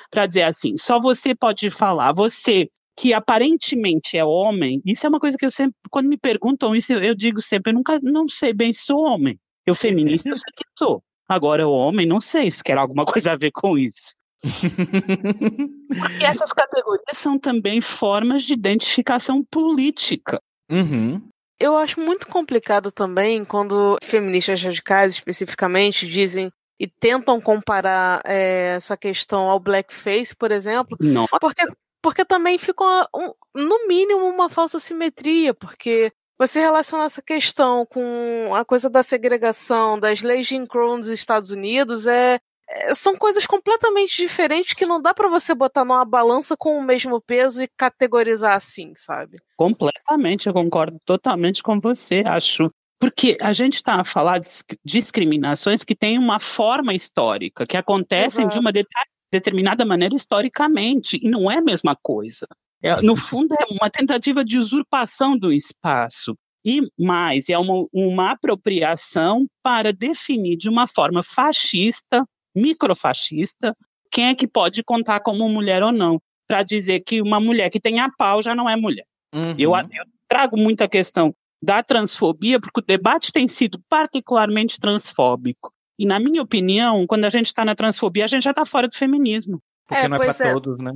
para 0.09 0.25
dizer 0.25 0.43
assim: 0.43 0.77
só 0.77 0.99
você 0.99 1.35
pode 1.35 1.69
falar, 1.69 2.11
você 2.11 2.69
que 2.97 3.13
aparentemente 3.13 4.17
é 4.17 4.23
homem. 4.23 4.81
Isso 4.85 5.05
é 5.05 5.09
uma 5.09 5.19
coisa 5.19 5.37
que 5.37 5.45
eu 5.45 5.51
sempre, 5.51 5.75
quando 5.89 6.09
me 6.09 6.17
perguntam 6.17 6.75
isso, 6.75 6.93
eu 6.93 7.15
digo 7.15 7.41
sempre: 7.41 7.71
eu 7.71 7.75
nunca 7.75 7.99
não 8.01 8.27
sei 8.27 8.53
bem 8.53 8.71
se 8.73 8.83
sou 8.83 9.01
homem. 9.01 9.39
Eu 9.65 9.75
feminista, 9.75 10.29
eu 10.29 10.35
sei 10.35 10.51
que 10.55 10.65
sou. 10.77 11.03
Agora, 11.27 11.67
o 11.67 11.71
homem, 11.71 12.05
não 12.05 12.19
sei 12.19 12.49
se 12.51 12.63
quer 12.63 12.77
alguma 12.77 13.05
coisa 13.05 13.33
a 13.33 13.37
ver 13.37 13.51
com 13.51 13.77
isso. 13.77 14.15
Porque 14.41 16.25
essas 16.25 16.51
categorias 16.51 17.17
são 17.17 17.37
também 17.37 17.79
formas 17.79 18.43
de 18.43 18.53
identificação 18.53 19.43
política. 19.43 20.41
Uhum 20.69 21.21
eu 21.61 21.77
acho 21.77 21.99
muito 21.99 22.27
complicado 22.27 22.91
também 22.91 23.45
quando 23.45 23.97
feministas 24.03 24.63
radicais, 24.63 25.13
especificamente, 25.13 26.07
dizem 26.07 26.51
e 26.81 26.87
tentam 26.87 27.39
comparar 27.39 28.23
é, 28.25 28.73
essa 28.75 28.97
questão 28.97 29.41
ao 29.41 29.59
blackface, 29.59 30.35
por 30.35 30.49
exemplo, 30.49 30.97
Nossa. 30.99 31.37
porque 31.39 31.63
porque 32.01 32.25
também 32.25 32.57
fica 32.57 32.83
uma, 32.83 33.07
um, 33.15 33.33
no 33.53 33.87
mínimo 33.87 34.25
uma 34.25 34.49
falsa 34.49 34.79
simetria, 34.79 35.53
porque 35.53 36.11
você 36.39 36.59
relaciona 36.59 37.03
essa 37.03 37.21
questão 37.21 37.85
com 37.85 38.55
a 38.55 38.65
coisa 38.65 38.89
da 38.89 39.03
segregação, 39.03 39.99
das 39.99 40.23
leis 40.23 40.47
de 40.47 40.55
Jim 40.55 40.65
Crow 40.65 40.97
nos 40.97 41.07
Estados 41.07 41.51
Unidos, 41.51 42.07
é, 42.07 42.39
é, 42.67 42.95
são 42.95 43.15
coisas 43.15 43.45
completamente 43.45 44.17
diferentes 44.17 44.73
que 44.73 44.83
não 44.83 44.99
dá 44.99 45.13
para 45.13 45.29
você 45.29 45.53
botar 45.53 45.85
numa 45.85 46.03
balança 46.03 46.57
com 46.57 46.79
o 46.79 46.83
mesmo 46.83 47.21
peso 47.21 47.61
e 47.61 47.69
categorizar 47.77 48.55
assim, 48.55 48.93
sabe? 48.95 49.37
Completamente, 49.55 50.47
eu 50.47 50.53
concordo 50.53 50.97
totalmente 51.05 51.61
com 51.61 51.79
você, 51.79 52.23
acho. 52.25 52.71
Porque 53.01 53.35
a 53.41 53.51
gente 53.51 53.73
está 53.73 53.99
a 53.99 54.03
falar 54.03 54.37
de 54.37 54.47
discriminações 54.85 55.83
que 55.83 55.95
têm 55.95 56.19
uma 56.19 56.39
forma 56.39 56.93
histórica, 56.93 57.65
que 57.65 57.75
acontecem 57.75 58.43
Exato. 58.43 58.53
de 58.53 58.59
uma 58.59 58.71
de 58.71 58.85
determinada 59.31 59.83
maneira 59.83 60.15
historicamente, 60.15 61.17
e 61.21 61.27
não 61.27 61.49
é 61.49 61.57
a 61.57 61.61
mesma 61.61 61.97
coisa. 61.99 62.47
É, 62.81 63.01
no 63.01 63.15
fundo, 63.17 63.55
é 63.55 63.65
uma 63.73 63.89
tentativa 63.89 64.45
de 64.45 64.57
usurpação 64.57 65.35
do 65.35 65.51
espaço. 65.51 66.37
E 66.63 66.79
mais, 66.99 67.49
é 67.49 67.57
uma, 67.57 67.87
uma 67.91 68.31
apropriação 68.31 69.47
para 69.63 69.91
definir 69.91 70.55
de 70.55 70.69
uma 70.69 70.85
forma 70.85 71.23
fascista 71.23 72.23
microfascista, 72.55 73.75
quem 74.11 74.27
é 74.27 74.35
que 74.35 74.47
pode 74.47 74.83
contar 74.83 75.21
como 75.21 75.47
mulher 75.49 75.83
ou 75.83 75.91
não? 75.91 76.21
Para 76.47 76.63
dizer 76.63 77.01
que 77.01 77.21
uma 77.21 77.39
mulher 77.39 77.69
que 77.69 77.79
tem 77.79 77.99
a 77.99 78.09
pau 78.09 78.41
já 78.41 78.53
não 78.53 78.69
é 78.69 78.75
mulher. 78.75 79.05
Uhum. 79.33 79.55
Eu, 79.57 79.73
eu 79.75 80.05
trago 80.27 80.57
muita 80.57 80.87
questão 80.87 81.33
da 81.61 81.83
transfobia, 81.83 82.59
porque 82.59 82.79
o 82.79 82.85
debate 82.85 83.31
tem 83.31 83.47
sido 83.47 83.79
particularmente 83.87 84.79
transfóbico. 84.79 85.71
E, 85.99 86.05
na 86.05 86.19
minha 86.19 86.41
opinião, 86.41 87.05
quando 87.05 87.25
a 87.25 87.29
gente 87.29 87.47
está 87.47 87.63
na 87.63 87.75
transfobia, 87.75 88.23
a 88.25 88.27
gente 88.27 88.43
já 88.43 88.51
está 88.51 88.65
fora 88.65 88.87
do 88.87 88.95
feminismo. 88.95 89.61
Porque 89.87 90.05
É, 90.05 90.07
não 90.07 90.15
é 90.15 90.19
pra 90.19 90.25
pois 90.27 90.41
é. 90.41 90.51
todos, 90.53 90.81
né? 90.81 90.91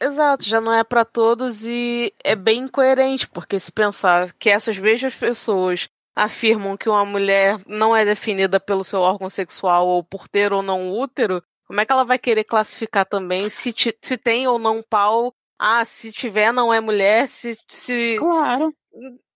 Exato, 0.00 0.44
já 0.44 0.60
não 0.60 0.72
é 0.72 0.84
pra 0.84 1.04
todos 1.04 1.64
e 1.64 2.12
é 2.22 2.36
bem 2.36 2.60
incoerente, 2.64 3.28
porque 3.28 3.58
se 3.58 3.72
pensar 3.72 4.32
que 4.34 4.50
essas 4.50 4.78
mesmas 4.78 5.14
pessoas 5.14 5.88
afirmam 6.14 6.76
que 6.76 6.88
uma 6.88 7.04
mulher 7.04 7.60
não 7.66 7.94
é 7.96 8.04
definida 8.04 8.60
pelo 8.60 8.84
seu 8.84 9.00
órgão 9.00 9.28
sexual 9.30 9.86
ou 9.86 10.04
por 10.04 10.28
ter 10.28 10.52
ou 10.52 10.62
não 10.62 10.90
útero, 10.92 11.42
como 11.66 11.80
é 11.80 11.86
que 11.86 11.92
ela 11.92 12.04
vai 12.04 12.18
querer 12.18 12.44
classificar 12.44 13.06
também 13.06 13.48
se, 13.48 13.72
ti- 13.72 13.96
se 14.02 14.16
tem 14.18 14.46
ou 14.46 14.58
não 14.58 14.82
pau? 14.82 15.32
Ah, 15.58 15.84
se 15.84 16.12
tiver 16.12 16.52
não 16.52 16.72
é 16.72 16.78
mulher, 16.80 17.26
se. 17.28 17.58
se 17.66 18.16
Claro. 18.18 18.72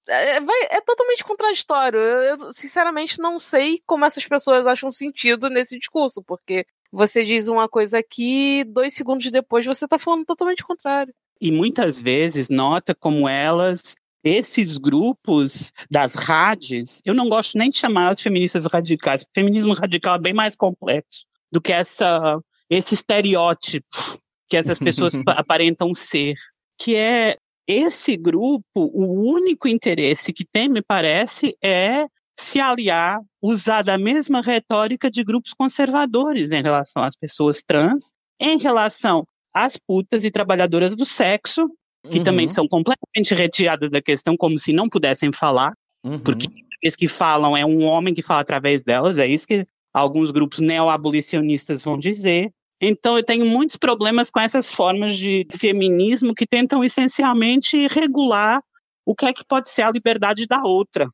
É, 0.08 0.40
vai- 0.40 0.68
é 0.70 0.80
totalmente 0.80 1.24
contraditório. 1.24 1.98
Eu, 1.98 2.38
eu, 2.38 2.52
sinceramente 2.52 3.18
não 3.18 3.38
sei 3.38 3.80
como 3.86 4.04
essas 4.04 4.26
pessoas 4.26 4.66
acham 4.66 4.90
sentido 4.92 5.48
nesse 5.48 5.78
discurso, 5.78 6.22
porque 6.22 6.66
você 6.92 7.22
diz 7.24 7.48
uma 7.48 7.68
coisa 7.68 7.98
aqui, 7.98 8.64
dois 8.64 8.94
segundos 8.94 9.30
depois 9.30 9.64
você 9.64 9.86
tá 9.86 9.98
falando 9.98 10.24
totalmente 10.24 10.62
o 10.62 10.66
contrário. 10.66 11.14
E 11.40 11.50
muitas 11.52 12.00
vezes 12.00 12.50
nota 12.50 12.94
como 12.94 13.28
elas, 13.28 13.94
esses 14.22 14.76
grupos 14.76 15.72
das 15.90 16.14
rádios, 16.14 17.00
eu 17.04 17.14
não 17.14 17.28
gosto 17.28 17.56
nem 17.56 17.70
de 17.70 17.78
chamar 17.78 18.10
as 18.10 18.20
feministas 18.20 18.66
radicais, 18.66 19.22
porque 19.22 19.40
o 19.40 19.42
feminismo 19.42 19.72
radical 19.72 20.16
é 20.16 20.20
bem 20.20 20.34
mais 20.34 20.54
complexo 20.56 21.24
do 21.50 21.60
que 21.60 21.72
essa, 21.72 22.38
esse 22.68 22.94
estereótipo 22.94 23.86
que 24.48 24.56
essas 24.56 24.78
pessoas 24.80 25.16
pa- 25.16 25.32
aparentam 25.38 25.94
ser, 25.94 26.34
que 26.76 26.96
é 26.96 27.36
esse 27.70 28.16
grupo, 28.16 28.64
o 28.74 29.32
único 29.32 29.68
interesse 29.68 30.32
que 30.32 30.44
tem, 30.44 30.68
me 30.68 30.82
parece, 30.82 31.56
é 31.62 32.06
se 32.38 32.58
aliar, 32.58 33.20
usar 33.40 33.82
da 33.82 33.96
mesma 33.96 34.40
retórica 34.40 35.10
de 35.10 35.22
grupos 35.22 35.52
conservadores 35.54 36.50
em 36.50 36.62
relação 36.62 37.04
às 37.04 37.14
pessoas 37.14 37.62
trans, 37.62 38.12
em 38.40 38.58
relação 38.58 39.24
às 39.54 39.76
putas 39.76 40.24
e 40.24 40.30
trabalhadoras 40.30 40.96
do 40.96 41.04
sexo, 41.04 41.68
que 42.10 42.18
Uhum, 42.18 42.24
também 42.24 42.48
são 42.48 42.66
completamente 42.66 43.34
retiradas 43.34 43.90
da 43.90 44.00
questão, 44.00 44.36
como 44.36 44.58
se 44.58 44.72
não 44.72 44.88
pudessem 44.88 45.30
falar, 45.32 45.72
uhum. 46.02 46.18
porque 46.18 46.48
eles 46.82 46.96
que 46.96 47.06
falam 47.06 47.56
é 47.56 47.64
um 47.64 47.84
homem 47.84 48.14
que 48.14 48.22
fala 48.22 48.40
através 48.40 48.82
delas, 48.82 49.18
é 49.18 49.26
isso 49.26 49.46
que 49.46 49.66
alguns 49.92 50.30
grupos 50.30 50.60
neoabolicionistas 50.60 51.84
vão 51.84 51.98
dizer. 51.98 52.50
Então, 52.80 53.16
eu 53.16 53.22
tenho 53.22 53.44
muitos 53.44 53.76
problemas 53.76 54.30
com 54.30 54.40
essas 54.40 54.72
formas 54.72 55.14
de 55.16 55.46
feminismo 55.50 56.34
que 56.34 56.46
tentam 56.46 56.82
essencialmente 56.82 57.86
regular 57.88 58.62
o 59.04 59.14
que 59.14 59.26
é 59.26 59.32
que 59.32 59.44
pode 59.44 59.68
ser 59.68 59.82
a 59.82 59.90
liberdade 59.90 60.46
da 60.46 60.62
outra, 60.62 61.08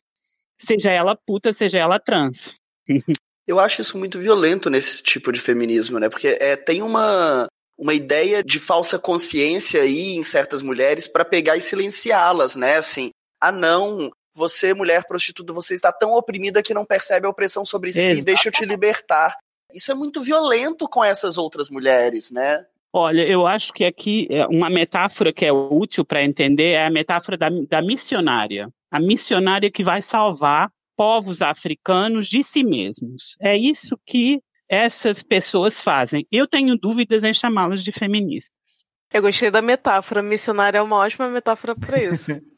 seja 0.60 0.92
ela 0.92 1.16
puta, 1.16 1.52
seja 1.52 1.78
ela 1.78 1.98
trans. 1.98 2.54
Eu 3.46 3.60
acho 3.60 3.80
isso 3.80 3.96
muito 3.96 4.18
violento 4.18 4.68
nesse 4.68 5.00
tipo 5.02 5.30
de 5.30 5.40
feminismo, 5.40 6.00
né? 6.00 6.08
Porque 6.08 6.36
é, 6.40 6.56
tem 6.56 6.82
uma, 6.82 7.46
uma 7.78 7.94
ideia 7.94 8.42
de 8.42 8.58
falsa 8.58 8.98
consciência 8.98 9.82
aí 9.82 10.16
em 10.16 10.22
certas 10.24 10.62
mulheres 10.62 11.06
para 11.06 11.24
pegar 11.24 11.56
e 11.56 11.60
silenciá-las, 11.60 12.56
né? 12.56 12.76
Assim, 12.76 13.10
ah 13.40 13.52
não, 13.52 14.10
você 14.34 14.74
mulher 14.74 15.06
prostituta, 15.06 15.52
você 15.52 15.74
está 15.74 15.92
tão 15.92 16.12
oprimida 16.12 16.60
que 16.60 16.74
não 16.74 16.84
percebe 16.84 17.24
a 17.28 17.30
opressão 17.30 17.64
sobre 17.64 17.92
si, 17.92 18.00
Exato. 18.00 18.24
deixa 18.24 18.48
eu 18.48 18.52
te 18.52 18.64
libertar. 18.64 19.36
Isso 19.72 19.90
é 19.90 19.94
muito 19.94 20.22
violento 20.22 20.88
com 20.88 21.04
essas 21.04 21.38
outras 21.38 21.68
mulheres, 21.68 22.30
né? 22.30 22.64
Olha, 22.92 23.22
eu 23.22 23.46
acho 23.46 23.72
que 23.72 23.84
aqui 23.84 24.26
é, 24.30 24.46
uma 24.46 24.70
metáfora 24.70 25.32
que 25.32 25.44
é 25.44 25.52
útil 25.52 26.04
para 26.04 26.22
entender 26.22 26.72
é 26.72 26.86
a 26.86 26.90
metáfora 26.90 27.36
da, 27.36 27.48
da 27.68 27.82
missionária. 27.82 28.72
A 28.90 28.98
missionária 28.98 29.70
que 29.70 29.84
vai 29.84 30.00
salvar 30.00 30.70
povos 30.96 31.42
africanos 31.42 32.26
de 32.28 32.42
si 32.42 32.64
mesmos. 32.64 33.36
É 33.40 33.56
isso 33.56 33.98
que 34.06 34.40
essas 34.68 35.22
pessoas 35.22 35.82
fazem. 35.82 36.26
Eu 36.32 36.46
tenho 36.46 36.78
dúvidas 36.78 37.22
em 37.22 37.34
chamá-las 37.34 37.84
de 37.84 37.92
feministas. 37.92 38.84
Eu 39.12 39.22
gostei 39.22 39.50
da 39.50 39.60
metáfora. 39.60 40.22
Missionária 40.22 40.78
é 40.78 40.82
uma 40.82 40.96
ótima 40.96 41.28
metáfora 41.28 41.74
para 41.76 42.02
isso. 42.02 42.32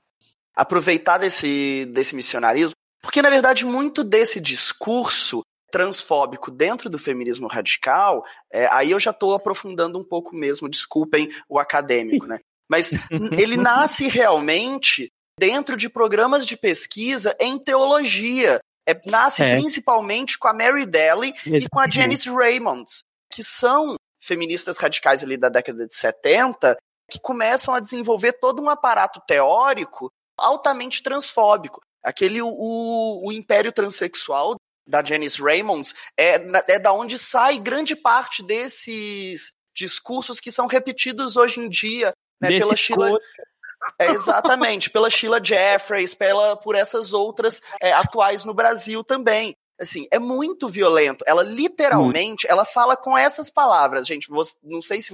aproveitar 0.59 1.18
desse, 1.18 1.87
desse 1.92 2.16
missionarismo, 2.16 2.75
porque 3.01 3.23
na 3.23 3.31
verdade 3.31 3.64
muito 3.64 4.03
desse 4.03 4.40
discurso 4.40 5.42
transfóbico 5.70 6.50
dentro 6.50 6.88
do 6.88 6.98
feminismo 6.98 7.46
radical, 7.46 8.24
é, 8.50 8.66
aí 8.72 8.90
eu 8.90 9.00
já 9.00 9.11
estou 9.11 9.35
aprofundando 9.35 9.98
um 9.98 10.04
pouco 10.04 10.35
mesmo, 10.35 10.68
desculpem 10.68 11.28
o 11.48 11.59
acadêmico, 11.59 12.26
né? 12.26 12.38
Mas 12.68 12.90
ele 13.38 13.57
nasce 13.57 14.09
realmente 14.09 15.11
dentro 15.38 15.76
de 15.76 15.88
programas 15.88 16.46
de 16.46 16.57
pesquisa 16.57 17.37
em 17.40 17.59
teologia. 17.59 18.61
É, 18.87 18.98
nasce 19.07 19.42
É. 19.42 19.57
principalmente 19.57 20.38
com 20.38 20.48
a 20.48 20.54
Mary 20.54 20.87
Daly 20.87 21.35
e 21.44 21.68
com 21.68 21.78
a 21.78 21.88
Janice 21.88 22.31
Raymonds, 22.31 23.02
que 23.31 23.44
são 23.44 23.96
feministas 24.22 24.78
radicais 24.78 25.22
ali 25.22 25.37
da 25.37 25.50
década 25.50 25.87
de 25.87 25.94
70, 25.94 26.76
que 27.11 27.20
começam 27.20 27.74
a 27.74 27.81
desenvolver 27.81 28.33
todo 28.35 28.62
um 28.62 28.68
aparato 28.68 29.20
teórico 29.26 30.11
altamente 30.38 31.02
transfóbico. 31.02 31.81
Aquele, 32.02 32.40
o, 32.40 33.26
o 33.26 33.33
império 33.33 33.72
transexual 33.72 34.57
da 34.88 35.05
Janice 35.05 35.40
Raymonds 35.42 35.94
é, 36.18 36.35
é 36.68 36.79
da 36.79 36.92
onde 36.92 37.18
sai 37.18 37.59
grande 37.59 37.94
parte 37.94 38.42
desses 38.42 39.53
discursos 39.77 40.40
que 40.40 40.51
são 40.51 40.66
repetidos 40.66 41.37
hoje 41.37 41.61
em 41.61 41.68
dia 41.68 42.12
né, 42.40 42.48
pela 42.59 42.74
Sheila, 42.77 43.11
cor- 43.11 43.20
é, 44.01 44.07
exatamente, 44.11 44.90
pela 44.90 45.11
Sheila 45.11 45.40
Jeffreys, 45.44 46.14
pela, 46.14 46.57
por 46.57 46.74
essas 46.74 47.12
outras 47.12 47.61
é, 47.81 47.92
atuais 47.92 48.44
no 48.44 48.55
Brasil 48.55 49.05
também. 49.05 49.55
Assim, 49.81 50.09
é 50.11 50.18
muito 50.18 50.68
violento. 50.68 51.22
Ela 51.27 51.42
literalmente, 51.44 52.46
ela 52.48 52.64
fala 52.64 52.96
com 52.96 53.16
essas 53.16 53.48
palavras, 53.51 54.07
gente. 54.07 54.29
você- 54.29 54.57
não 54.62 54.83
sei 54.83 55.01
se 55.01 55.12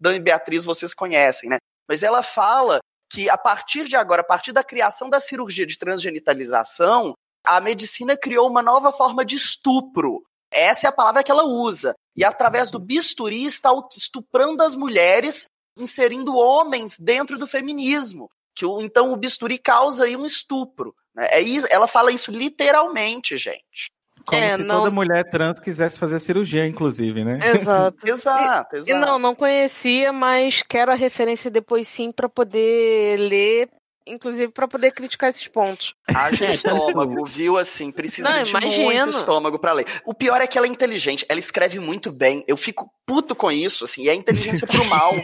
Dan 0.00 0.16
e 0.16 0.20
Beatriz 0.20 0.64
vocês 0.64 0.92
conhecem, 0.94 1.48
né? 1.48 1.58
Mas 1.88 2.02
ela 2.02 2.22
fala 2.22 2.80
que 3.12 3.28
a 3.30 3.36
partir 3.38 3.84
de 3.86 3.94
agora, 3.96 4.22
a 4.22 4.24
partir 4.24 4.52
da 4.52 4.64
criação 4.64 5.08
da 5.10 5.20
cirurgia 5.20 5.66
de 5.66 5.78
transgenitalização, 5.78 7.14
a 7.56 7.60
medicina 7.60 8.16
criou 8.16 8.48
uma 8.48 8.62
nova 8.62 8.92
forma 8.92 9.24
de 9.24 9.36
estupro. 9.36 10.22
Essa 10.52 10.86
é 10.86 10.90
a 10.90 10.92
palavra 10.92 11.22
que 11.22 11.30
ela 11.30 11.44
usa. 11.44 11.94
E 12.16 12.24
através 12.24 12.70
do 12.70 12.78
bisturi 12.78 13.44
está 13.44 13.70
estuprando 13.96 14.62
as 14.62 14.74
mulheres, 14.74 15.46
inserindo 15.78 16.36
homens 16.36 16.98
dentro 16.98 17.38
do 17.38 17.46
feminismo. 17.46 18.28
Que 18.54 18.66
o, 18.66 18.80
então 18.80 19.12
o 19.12 19.16
bisturi 19.16 19.58
causa 19.58 20.04
aí 20.04 20.16
um 20.16 20.26
estupro. 20.26 20.92
né? 21.14 21.28
É 21.30 21.40
isso, 21.40 21.66
ela 21.70 21.86
fala 21.86 22.10
isso 22.10 22.30
literalmente, 22.30 23.36
gente. 23.36 23.90
Como 24.26 24.42
É, 24.42 24.56
se 24.56 24.62
não- 24.62 24.78
toda 24.80 24.90
mulher 24.90 25.24
trans 25.30 25.58
quisesse 25.58 25.98
fazer 25.98 26.18
cirurgia, 26.18 26.66
inclusive, 26.66 27.24
né? 27.24 27.38
Exato. 27.54 27.96
Exato, 28.06 28.76
E 28.76 28.78
exato. 28.80 29.00
não, 29.00 29.18
não 29.18 29.34
conhecia, 29.34 30.12
mas 30.12 30.62
quero 30.68 30.92
a 30.92 30.94
referência 30.94 31.50
depois 31.50 31.88
sim 31.88 32.12
para 32.12 32.28
poder 32.28 33.16
ler, 33.18 33.70
inclusive 34.06 34.52
para 34.52 34.66
poder 34.68 34.90
criticar 34.92 35.28
esses 35.30 35.46
pontos. 35.48 35.94
Haja 36.08 36.44
É, 36.46 36.48
tanto- 36.48 36.54
estômago, 36.88 37.24
viu? 37.26 37.56
Assim, 37.56 37.90
precisa 37.90 38.28
Não, 38.28 38.42
de 38.42 38.50
imagino. 38.50 38.84
muito 38.84 39.08
estômago 39.10 39.58
pra 39.58 39.72
ler. 39.72 39.86
O 40.04 40.14
pior 40.14 40.40
é 40.40 40.46
que 40.46 40.56
ela 40.58 40.66
é 40.66 40.70
inteligente, 40.70 41.24
ela 41.28 41.38
escreve 41.40 41.78
muito 41.78 42.10
bem. 42.10 42.44
Eu 42.48 42.56
fico 42.56 42.90
puto 43.06 43.34
com 43.34 43.50
isso, 43.50 43.84
assim, 43.84 44.04
e 44.04 44.08
é 44.08 44.14
inteligência 44.14 44.66
pro 44.66 44.84
mal. 44.84 45.14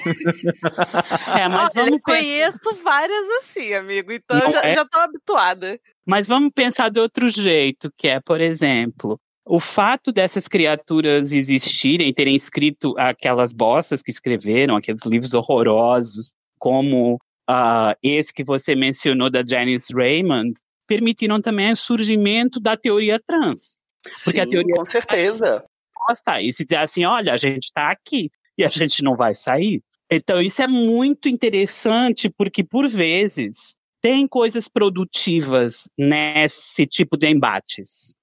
É, 1.39 1.49
mas 1.49 1.73
Olha, 1.75 1.85
vamos 1.85 1.93
eu 1.93 2.01
conheço 2.01 2.75
várias 2.83 3.29
assim, 3.43 3.73
amigo, 3.75 4.13
então 4.13 4.37
Não 4.39 4.51
já, 4.51 4.61
é? 4.61 4.75
já 4.75 4.85
tô 4.85 4.99
habituada. 4.99 5.79
Mas 6.05 6.27
vamos 6.29 6.53
pensar 6.55 6.89
de 6.91 7.01
outro 7.01 7.29
jeito, 7.29 7.91
que 7.97 8.09
é, 8.09 8.21
por 8.21 8.41
exemplo, 8.41 9.19
o 9.45 9.59
fato 9.61 10.13
dessas 10.13 10.47
criaturas 10.49 11.33
existirem, 11.33 12.13
terem 12.13 12.35
escrito 12.35 12.95
aquelas 12.99 13.53
bostas 13.53 14.03
que 14.03 14.11
escreveram, 14.11 14.77
aqueles 14.77 15.03
livros 15.05 15.35
horrorosos, 15.35 16.35
como 16.59 17.19
ah, 17.49 17.97
esse 18.03 18.33
que 18.33 18.45
você 18.45 18.75
mencionou 18.75 19.31
da 19.31 19.43
Janice 19.45 19.93
Raymond, 19.93 20.55
permitiram 20.87 21.41
também 21.41 21.73
o 21.73 21.77
surgimento 21.77 22.61
da 22.61 22.77
teoria 22.77 23.21
trans. 23.25 23.77
Porque 24.25 24.41
a 24.41 24.45
Sim, 24.45 24.51
teoria- 24.51 24.75
com 24.77 24.85
certeza. 24.85 25.65
Posta 26.07 26.41
e 26.41 26.53
se 26.53 26.65
dizer 26.65 26.77
assim, 26.77 27.05
olha, 27.05 27.33
a 27.33 27.37
gente 27.37 27.65
está 27.65 27.91
aqui 27.91 28.31
e 28.57 28.65
a 28.65 28.69
gente 28.69 29.03
não 29.03 29.17
vai 29.17 29.35
sair. 29.35 29.83
Então 30.11 30.41
isso 30.41 30.63
é 30.63 30.69
muito 30.69 31.29
interessante 31.29 32.29
porque 32.31 32.63
por 32.63 32.87
vezes 32.87 33.77
tem 34.01 34.29
coisas 34.29 34.69
produtivas 34.69 35.89
nesse 35.99 36.87
tipo 36.87 37.17
de 37.17 37.29
embates. 37.29 38.15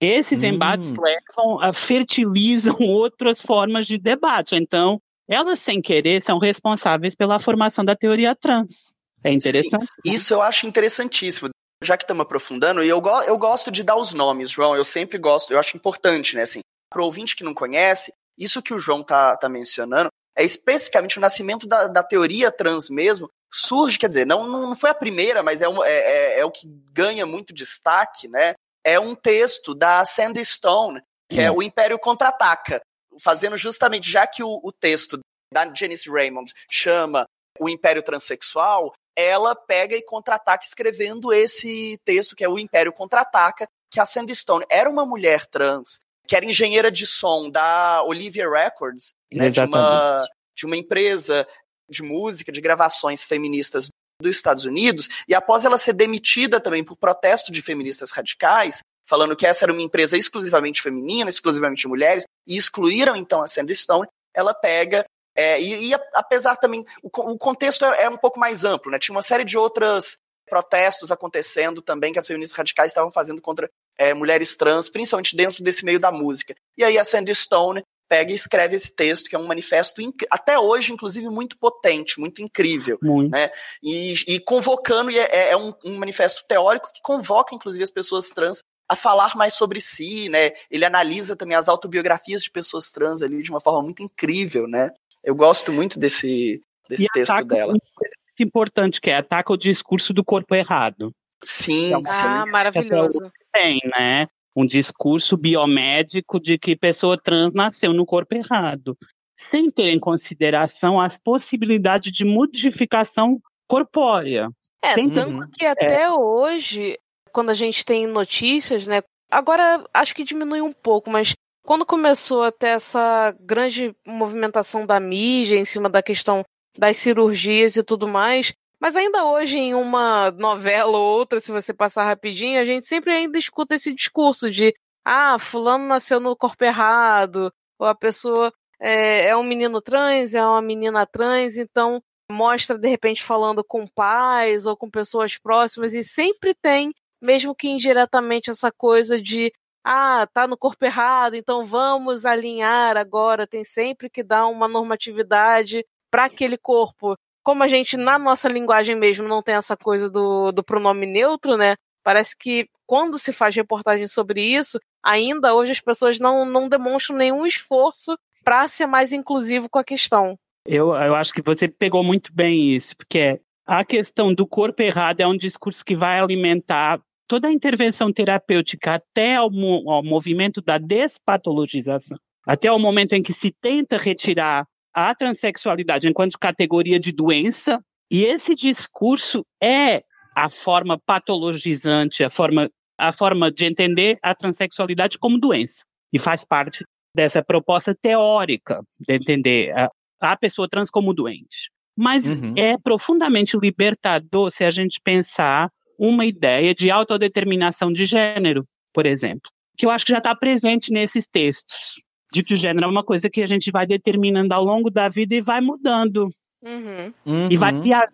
Esses 0.00 0.42
Hum. 0.44 0.46
embates 0.46 0.94
levam 0.94 1.60
a 1.60 1.72
fertilizam 1.72 2.76
outras 2.80 3.40
formas 3.40 3.86
de 3.86 3.98
debate. 3.98 4.54
Então, 4.54 5.00
elas 5.28 5.58
sem 5.58 5.80
querer 5.80 6.22
são 6.22 6.38
responsáveis 6.38 7.14
pela 7.14 7.38
formação 7.38 7.84
da 7.84 7.96
teoria 7.96 8.34
trans. 8.34 8.94
É 9.22 9.32
interessante. 9.32 9.80
né? 9.80 9.86
Isso 10.04 10.34
eu 10.34 10.42
acho 10.42 10.66
interessantíssimo. 10.66 11.50
Já 11.82 11.96
que 11.96 12.04
estamos 12.04 12.22
aprofundando, 12.22 12.82
e 12.82 12.88
eu, 12.88 13.00
go 13.00 13.22
eu 13.22 13.36
gosto 13.36 13.70
de 13.70 13.82
dar 13.82 13.96
os 13.96 14.14
nomes, 14.14 14.50
João, 14.50 14.76
eu 14.76 14.84
sempre 14.84 15.18
gosto, 15.18 15.52
eu 15.52 15.58
acho 15.58 15.76
importante, 15.76 16.34
né, 16.34 16.42
assim, 16.42 16.60
para 16.90 17.02
o 17.02 17.04
ouvinte 17.04 17.36
que 17.36 17.44
não 17.44 17.52
conhece, 17.52 18.12
isso 18.38 18.62
que 18.62 18.72
o 18.72 18.78
João 18.78 19.02
tá, 19.02 19.36
tá 19.36 19.48
mencionando 19.48 20.08
é 20.36 20.44
especificamente 20.44 21.18
o 21.18 21.20
nascimento 21.20 21.66
da, 21.66 21.86
da 21.86 22.02
teoria 22.02 22.50
trans 22.50 22.88
mesmo, 22.88 23.28
surge, 23.52 23.98
quer 23.98 24.08
dizer, 24.08 24.26
não, 24.26 24.48
não 24.48 24.74
foi 24.74 24.90
a 24.90 24.94
primeira, 24.94 25.42
mas 25.42 25.62
é, 25.62 25.68
um, 25.68 25.84
é, 25.84 25.92
é, 25.92 26.40
é 26.40 26.44
o 26.44 26.50
que 26.50 26.66
ganha 26.92 27.26
muito 27.26 27.52
destaque, 27.52 28.28
né, 28.28 28.54
é 28.82 28.98
um 28.98 29.14
texto 29.14 29.74
da 29.74 30.04
Sandy 30.04 30.44
Stone, 30.44 31.02
que 31.28 31.40
é. 31.40 31.50
O 31.50 31.62
Império 31.62 31.98
Contra-Ataca, 31.98 32.80
fazendo 33.20 33.56
justamente, 33.56 34.10
já 34.10 34.26
que 34.26 34.42
o, 34.42 34.60
o 34.62 34.72
texto 34.72 35.18
da 35.52 35.72
Janice 35.72 36.10
Raymond 36.10 36.52
chama 36.70 37.26
O 37.58 37.68
Império 37.68 38.02
Transsexual, 38.02 38.92
ela 39.16 39.54
pega 39.54 39.96
e 39.96 40.02
contra-ataca 40.02 40.64
escrevendo 40.64 41.32
esse 41.32 41.98
texto, 42.04 42.34
que 42.34 42.44
é 42.44 42.48
O 42.48 42.58
Império 42.58 42.92
Contra-Ataca, 42.92 43.66
que 43.90 44.00
a 44.00 44.04
Sandy 44.04 44.34
Stone 44.34 44.64
era 44.68 44.90
uma 44.90 45.06
mulher 45.06 45.46
trans, 45.46 46.00
que 46.26 46.34
era 46.34 46.44
engenheira 46.44 46.90
de 46.90 47.06
som 47.06 47.48
da 47.48 48.02
Olivia 48.02 48.48
Records, 48.48 49.12
né, 49.32 49.50
de, 49.50 49.60
uma, 49.60 50.26
de 50.56 50.66
uma 50.66 50.76
empresa 50.76 51.46
de 51.88 52.02
música, 52.02 52.50
de 52.50 52.60
gravações 52.60 53.24
feministas 53.24 53.88
dos 54.20 54.36
Estados 54.36 54.64
Unidos, 54.64 55.08
e 55.28 55.34
após 55.34 55.64
ela 55.64 55.78
ser 55.78 55.92
demitida 55.92 56.60
também 56.60 56.82
por 56.82 56.96
protesto 56.96 57.52
de 57.52 57.60
feministas 57.60 58.10
radicais, 58.10 58.80
falando 59.06 59.36
que 59.36 59.46
essa 59.46 59.64
era 59.64 59.72
uma 59.72 59.82
empresa 59.82 60.16
exclusivamente 60.16 60.82
feminina, 60.82 61.30
exclusivamente 61.30 61.82
de 61.82 61.88
mulheres, 61.88 62.24
e 62.46 62.56
excluíram 62.56 63.14
então 63.16 63.42
a 63.42 63.46
Sandy 63.46 63.74
Stone, 63.74 64.08
ela 64.34 64.54
pega 64.54 65.04
é, 65.36 65.60
e, 65.60 65.90
e, 65.90 65.94
apesar 66.14 66.56
também, 66.56 66.84
o, 67.02 67.08
o 67.32 67.36
contexto 67.36 67.84
é, 67.84 68.04
é, 68.04 68.08
um 68.08 68.16
pouco 68.16 68.38
mais 68.38 68.64
amplo, 68.64 68.90
né? 68.90 68.98
Tinha 68.98 69.14
uma 69.14 69.22
série 69.22 69.44
de 69.44 69.58
outras 69.58 70.16
protestos 70.48 71.10
acontecendo 71.10 71.82
também 71.82 72.12
que 72.12 72.18
as 72.18 72.26
feministas 72.26 72.56
radicais 72.56 72.90
estavam 72.90 73.10
fazendo 73.10 73.42
contra 73.42 73.68
é, 73.98 74.14
mulheres 74.14 74.54
trans, 74.54 74.88
principalmente 74.88 75.36
dentro 75.36 75.64
desse 75.64 75.84
meio 75.84 75.98
da 75.98 76.12
música. 76.12 76.54
E 76.76 76.84
aí 76.84 76.98
a 76.98 77.04
Sandy 77.04 77.34
Stone 77.34 77.82
pega 78.08 78.30
e 78.30 78.34
escreve 78.34 78.76
esse 78.76 78.94
texto, 78.94 79.28
que 79.28 79.34
é 79.34 79.38
um 79.38 79.46
manifesto, 79.46 80.00
até 80.30 80.58
hoje, 80.58 80.92
inclusive, 80.92 81.28
muito 81.28 81.58
potente, 81.58 82.20
muito 82.20 82.42
incrível. 82.42 82.98
Muito. 83.02 83.30
Né? 83.30 83.50
E, 83.82 84.14
e 84.28 84.40
convocando, 84.40 85.10
e 85.10 85.18
é, 85.18 85.28
é, 85.30 85.50
é 85.50 85.56
um, 85.56 85.72
um, 85.84 85.98
manifesto 85.98 86.44
teórico 86.46 86.92
que 86.92 87.00
convoca, 87.02 87.54
inclusive, 87.54 87.82
as 87.82 87.90
pessoas 87.90 88.28
trans 88.28 88.62
a 88.88 88.94
falar 88.96 89.34
mais 89.34 89.54
sobre 89.54 89.80
si, 89.80 90.28
né? 90.28 90.52
Ele 90.70 90.84
analisa 90.84 91.36
também 91.36 91.56
as 91.56 91.68
autobiografias 91.68 92.42
de 92.42 92.50
pessoas 92.50 92.90
trans 92.90 93.22
ali 93.22 93.42
de 93.42 93.50
uma 93.50 93.60
forma 93.60 93.82
muito 93.82 94.02
incrível, 94.02 94.66
né? 94.66 94.90
Eu 95.22 95.34
gosto 95.34 95.72
muito 95.72 95.98
desse, 95.98 96.62
desse 96.88 97.06
texto 97.12 97.44
dela. 97.44 97.72
Uma 97.72 97.80
coisa 97.94 98.14
muito 98.28 98.42
importante, 98.42 99.00
que 99.00 99.10
é 99.10 99.16
ataca 99.16 99.52
o 99.52 99.56
discurso 99.56 100.12
do 100.12 100.24
corpo 100.24 100.54
errado. 100.54 101.12
Sim, 101.42 101.88
então, 101.88 102.04
sim. 102.04 102.22
Ah, 102.24 102.46
maravilhoso. 102.46 103.30
Tem, 103.52 103.80
né? 103.96 104.26
Um 104.56 104.66
discurso 104.66 105.36
biomédico 105.36 106.38
de 106.38 106.58
que 106.58 106.76
pessoa 106.76 107.20
trans 107.20 107.54
nasceu 107.54 107.92
no 107.92 108.06
corpo 108.06 108.34
errado, 108.34 108.96
sem 109.36 109.70
ter 109.70 109.88
em 109.88 109.98
consideração 109.98 111.00
as 111.00 111.18
possibilidades 111.18 112.12
de 112.12 112.24
modificação 112.24 113.40
corpórea. 113.66 114.50
É, 114.82 114.92
sem 114.92 115.10
tanto 115.10 115.50
que 115.52 115.64
até 115.64 116.02
é. 116.02 116.12
hoje, 116.12 116.98
quando 117.34 117.50
a 117.50 117.54
gente 117.54 117.84
tem 117.84 118.06
notícias, 118.06 118.86
né? 118.86 119.02
Agora 119.28 119.84
acho 119.92 120.14
que 120.14 120.22
diminui 120.22 120.60
um 120.60 120.72
pouco, 120.72 121.10
mas 121.10 121.34
quando 121.64 121.84
começou 121.84 122.44
a 122.44 122.52
ter 122.52 122.68
essa 122.68 123.34
grande 123.40 123.94
movimentação 124.06 124.86
da 124.86 125.00
mídia 125.00 125.56
em 125.56 125.64
cima 125.64 125.90
da 125.90 126.00
questão 126.00 126.44
das 126.78 126.96
cirurgias 126.96 127.76
e 127.76 127.82
tudo 127.82 128.06
mais, 128.06 128.52
mas 128.80 128.94
ainda 128.94 129.24
hoje 129.24 129.58
em 129.58 129.74
uma 129.74 130.30
novela 130.30 130.96
ou 130.96 131.18
outra, 131.18 131.40
se 131.40 131.50
você 131.50 131.74
passar 131.74 132.04
rapidinho, 132.04 132.60
a 132.60 132.64
gente 132.64 132.86
sempre 132.86 133.12
ainda 133.12 133.36
escuta 133.36 133.74
esse 133.74 133.92
discurso 133.92 134.50
de 134.50 134.72
ah, 135.04 135.36
fulano 135.38 135.86
nasceu 135.86 136.20
no 136.20 136.36
corpo 136.36 136.64
errado, 136.64 137.52
ou 137.78 137.86
a 137.86 137.94
pessoa 137.94 138.52
é, 138.80 139.28
é 139.28 139.36
um 139.36 139.42
menino 139.42 139.80
trans, 139.82 140.34
é 140.34 140.46
uma 140.46 140.62
menina 140.62 141.04
trans, 141.06 141.58
então 141.58 142.00
mostra 142.30 142.78
de 142.78 142.88
repente 142.88 143.24
falando 143.24 143.64
com 143.64 143.86
pais 143.86 144.66
ou 144.66 144.76
com 144.76 144.88
pessoas 144.88 145.36
próximas 145.36 145.94
e 145.94 146.04
sempre 146.04 146.54
tem, 146.54 146.92
mesmo 147.24 147.54
que 147.54 147.68
indiretamente, 147.68 148.50
essa 148.50 148.70
coisa 148.70 149.20
de 149.20 149.52
ah, 149.84 150.26
tá 150.32 150.46
no 150.46 150.56
corpo 150.56 150.84
errado, 150.84 151.34
então 151.34 151.64
vamos 151.64 152.24
alinhar 152.24 152.96
agora. 152.96 153.46
Tem 153.46 153.64
sempre 153.64 154.08
que 154.08 154.22
dar 154.22 154.46
uma 154.46 154.68
normatividade 154.68 155.84
para 156.10 156.24
aquele 156.24 156.56
corpo. 156.56 157.16
Como 157.42 157.62
a 157.62 157.68
gente, 157.68 157.96
na 157.96 158.18
nossa 158.18 158.48
linguagem 158.48 158.94
mesmo, 158.94 159.28
não 159.28 159.42
tem 159.42 159.54
essa 159.54 159.76
coisa 159.76 160.08
do, 160.08 160.52
do 160.52 160.62
pronome 160.62 161.06
neutro, 161.06 161.56
né? 161.56 161.76
Parece 162.02 162.36
que 162.36 162.68
quando 162.86 163.18
se 163.18 163.32
faz 163.32 163.54
reportagem 163.54 164.06
sobre 164.06 164.42
isso, 164.42 164.78
ainda 165.02 165.54
hoje 165.54 165.72
as 165.72 165.80
pessoas 165.80 166.18
não, 166.18 166.44
não 166.44 166.68
demonstram 166.68 167.16
nenhum 167.16 167.46
esforço 167.46 168.16
para 168.44 168.68
ser 168.68 168.86
mais 168.86 169.12
inclusivo 169.12 169.68
com 169.68 169.78
a 169.78 169.84
questão. 169.84 170.38
Eu, 170.66 170.94
eu 170.94 171.14
acho 171.14 171.32
que 171.32 171.42
você 171.42 171.68
pegou 171.68 172.02
muito 172.02 172.32
bem 172.34 172.70
isso, 172.74 172.96
porque 172.96 173.40
a 173.66 173.84
questão 173.84 174.32
do 174.32 174.46
corpo 174.46 174.82
errado 174.82 175.20
é 175.20 175.26
um 175.26 175.36
discurso 175.36 175.84
que 175.84 175.94
vai 175.94 176.20
alimentar 176.20 177.00
toda 177.26 177.48
a 177.48 177.52
intervenção 177.52 178.12
terapêutica 178.12 178.94
até 178.94 179.36
ao, 179.36 179.50
ao 179.88 180.02
movimento 180.02 180.60
da 180.60 180.78
despatologização, 180.78 182.18
até 182.46 182.70
o 182.70 182.78
momento 182.78 183.14
em 183.14 183.22
que 183.22 183.32
se 183.32 183.50
tenta 183.50 183.96
retirar 183.96 184.66
a 184.92 185.14
transexualidade 185.14 186.08
enquanto 186.08 186.38
categoria 186.38 187.00
de 187.00 187.10
doença, 187.10 187.82
e 188.10 188.22
esse 188.22 188.54
discurso 188.54 189.44
é 189.62 190.02
a 190.36 190.48
forma 190.48 190.98
patologizante, 190.98 192.22
a 192.22 192.30
forma, 192.30 192.70
a 192.98 193.12
forma 193.12 193.50
de 193.50 193.64
entender 193.64 194.18
a 194.22 194.34
transexualidade 194.34 195.18
como 195.18 195.38
doença, 195.38 195.84
e 196.12 196.18
faz 196.18 196.44
parte 196.44 196.84
dessa 197.14 197.42
proposta 197.42 197.94
teórica 197.94 198.82
de 199.00 199.14
entender 199.14 199.72
a, 199.72 199.88
a 200.20 200.36
pessoa 200.36 200.68
trans 200.68 200.90
como 200.90 201.14
doente. 201.14 201.70
Mas 201.96 202.28
uhum. 202.28 202.52
é 202.56 202.76
profundamente 202.76 203.56
libertador 203.56 204.50
se 204.50 204.64
a 204.64 204.70
gente 204.70 205.00
pensar 205.02 205.70
uma 205.98 206.26
ideia 206.26 206.74
de 206.74 206.90
autodeterminação 206.90 207.92
de 207.92 208.04
gênero, 208.04 208.66
por 208.92 209.06
exemplo, 209.06 209.50
que 209.76 209.86
eu 209.86 209.90
acho 209.90 210.04
que 210.04 210.12
já 210.12 210.18
está 210.18 210.34
presente 210.34 210.92
nesses 210.92 211.26
textos, 211.26 212.00
de 212.32 212.42
que 212.42 212.54
o 212.54 212.56
gênero 212.56 212.86
é 212.86 212.88
uma 212.88 213.04
coisa 213.04 213.30
que 213.30 213.42
a 213.42 213.46
gente 213.46 213.70
vai 213.70 213.86
determinando 213.86 214.54
ao 214.54 214.64
longo 214.64 214.90
da 214.90 215.08
vida 215.08 215.34
e 215.34 215.40
vai 215.40 215.60
mudando. 215.60 216.28
Uhum. 216.62 217.12
Uhum. 217.26 217.48
E 217.50 217.56
vai 217.56 217.72
viajando 217.80 218.12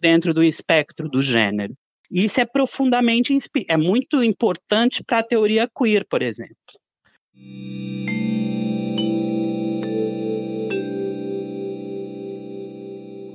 dentro 0.00 0.32
do 0.32 0.42
espectro 0.42 1.08
do 1.08 1.22
gênero. 1.22 1.74
Isso 2.10 2.40
é 2.40 2.44
profundamente, 2.44 3.36
é 3.68 3.76
muito 3.76 4.22
importante 4.24 5.04
para 5.04 5.20
a 5.20 5.22
teoria 5.22 5.68
queer, 5.68 6.04
por 6.08 6.22
exemplo. 6.22 6.56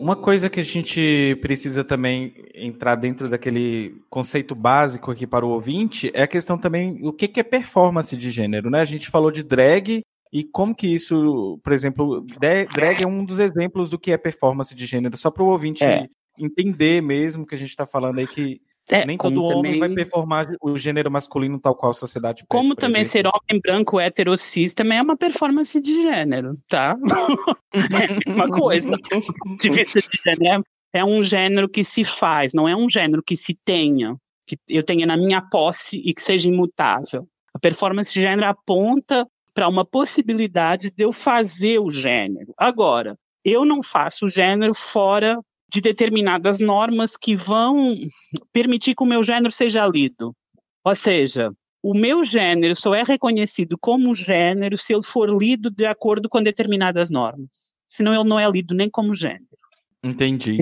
Uma 0.05 0.15
coisa 0.15 0.51
que 0.51 0.59
a 0.59 0.63
gente 0.63 1.35
precisa 1.41 1.83
também 1.83 2.31
entrar 2.53 2.93
dentro 2.93 3.27
daquele 3.27 3.99
conceito 4.07 4.53
básico 4.53 5.09
aqui 5.09 5.25
para 5.25 5.43
o 5.43 5.49
ouvinte 5.49 6.11
é 6.13 6.21
a 6.21 6.27
questão 6.27 6.59
também 6.59 6.99
o 7.01 7.11
que 7.11 7.39
é 7.39 7.41
performance 7.41 8.15
de 8.15 8.29
gênero, 8.29 8.69
né? 8.69 8.81
A 8.81 8.85
gente 8.85 9.09
falou 9.09 9.31
de 9.31 9.41
drag 9.41 10.03
e 10.31 10.43
como 10.43 10.75
que 10.75 10.85
isso, 10.85 11.59
por 11.63 11.73
exemplo, 11.73 12.23
drag 12.39 13.01
é 13.01 13.07
um 13.07 13.25
dos 13.25 13.39
exemplos 13.39 13.89
do 13.89 13.97
que 13.97 14.11
é 14.11 14.17
performance 14.17 14.75
de 14.75 14.85
gênero, 14.85 15.17
só 15.17 15.31
para 15.31 15.41
o 15.41 15.47
ouvinte 15.47 15.83
é. 15.83 16.05
entender 16.37 17.01
mesmo 17.01 17.43
que 17.43 17.55
a 17.55 17.57
gente 17.57 17.69
está 17.69 17.87
falando 17.87 18.19
aí 18.19 18.27
que 18.27 18.61
é, 18.89 19.05
Nem 19.05 19.17
todo 19.17 19.43
homem 19.43 19.79
vai 19.79 19.89
performar 19.89 20.47
o 20.61 20.77
gênero 20.77 21.09
masculino 21.09 21.59
tal 21.59 21.75
qual 21.75 21.91
a 21.91 21.93
sociedade 21.93 22.43
pede, 22.43 22.47
Como 22.49 22.75
também 22.75 23.01
exemplo. 23.01 23.11
ser 23.11 23.27
homem 23.27 23.61
branco 23.61 23.99
hetero 23.99 24.37
cis 24.37 24.73
também 24.73 24.99
é 24.99 25.01
uma 25.01 25.17
performance 25.17 25.79
de 25.81 26.03
gênero, 26.03 26.57
tá? 26.69 26.95
é 27.73 28.29
uma 28.29 28.49
coisa. 28.49 28.91
De 29.59 29.69
vista 29.69 29.99
de 30.01 30.19
gênero 30.23 30.63
é 30.93 31.03
um 31.03 31.23
gênero 31.23 31.67
que 31.67 31.83
se 31.83 32.05
faz, 32.05 32.53
não 32.53 32.67
é 32.67 32.75
um 32.75 32.89
gênero 32.89 33.21
que 33.21 33.35
se 33.35 33.57
tenha, 33.65 34.15
que 34.47 34.57
eu 34.69 34.83
tenha 34.83 35.05
na 35.05 35.17
minha 35.17 35.41
posse 35.41 35.97
e 35.97 36.13
que 36.13 36.21
seja 36.21 36.47
imutável. 36.47 37.27
A 37.53 37.59
performance 37.59 38.13
de 38.13 38.21
gênero 38.21 38.47
aponta 38.47 39.27
para 39.53 39.67
uma 39.67 39.85
possibilidade 39.85 40.91
de 40.91 41.03
eu 41.03 41.11
fazer 41.11 41.79
o 41.79 41.91
gênero. 41.91 42.53
Agora, 42.57 43.17
eu 43.43 43.65
não 43.65 43.81
faço 43.81 44.25
o 44.25 44.29
gênero 44.29 44.73
fora 44.73 45.39
de 45.71 45.81
determinadas 45.81 46.59
normas 46.59 47.17
que 47.17 47.35
vão 47.35 47.95
permitir 48.53 48.95
que 48.95 49.03
o 49.03 49.07
meu 49.07 49.23
gênero 49.23 49.51
seja 49.51 49.85
lido. 49.87 50.35
Ou 50.83 50.95
seja, 50.95 51.51
o 51.83 51.93
meu 51.93 52.23
gênero 52.23 52.75
só 52.75 52.93
é 52.95 53.03
reconhecido 53.03 53.77
como 53.79 54.15
gênero 54.15 54.77
se 54.77 54.93
ele 54.93 55.03
for 55.03 55.29
lido 55.29 55.69
de 55.69 55.85
acordo 55.85 56.29
com 56.29 56.41
determinadas 56.41 57.09
normas. 57.09 57.71
Senão 57.87 58.13
ele 58.13 58.27
não 58.27 58.39
é 58.39 58.49
lido 58.49 58.73
nem 58.73 58.89
como 58.89 59.15
gênero. 59.15 59.45
Entendi. 60.03 60.57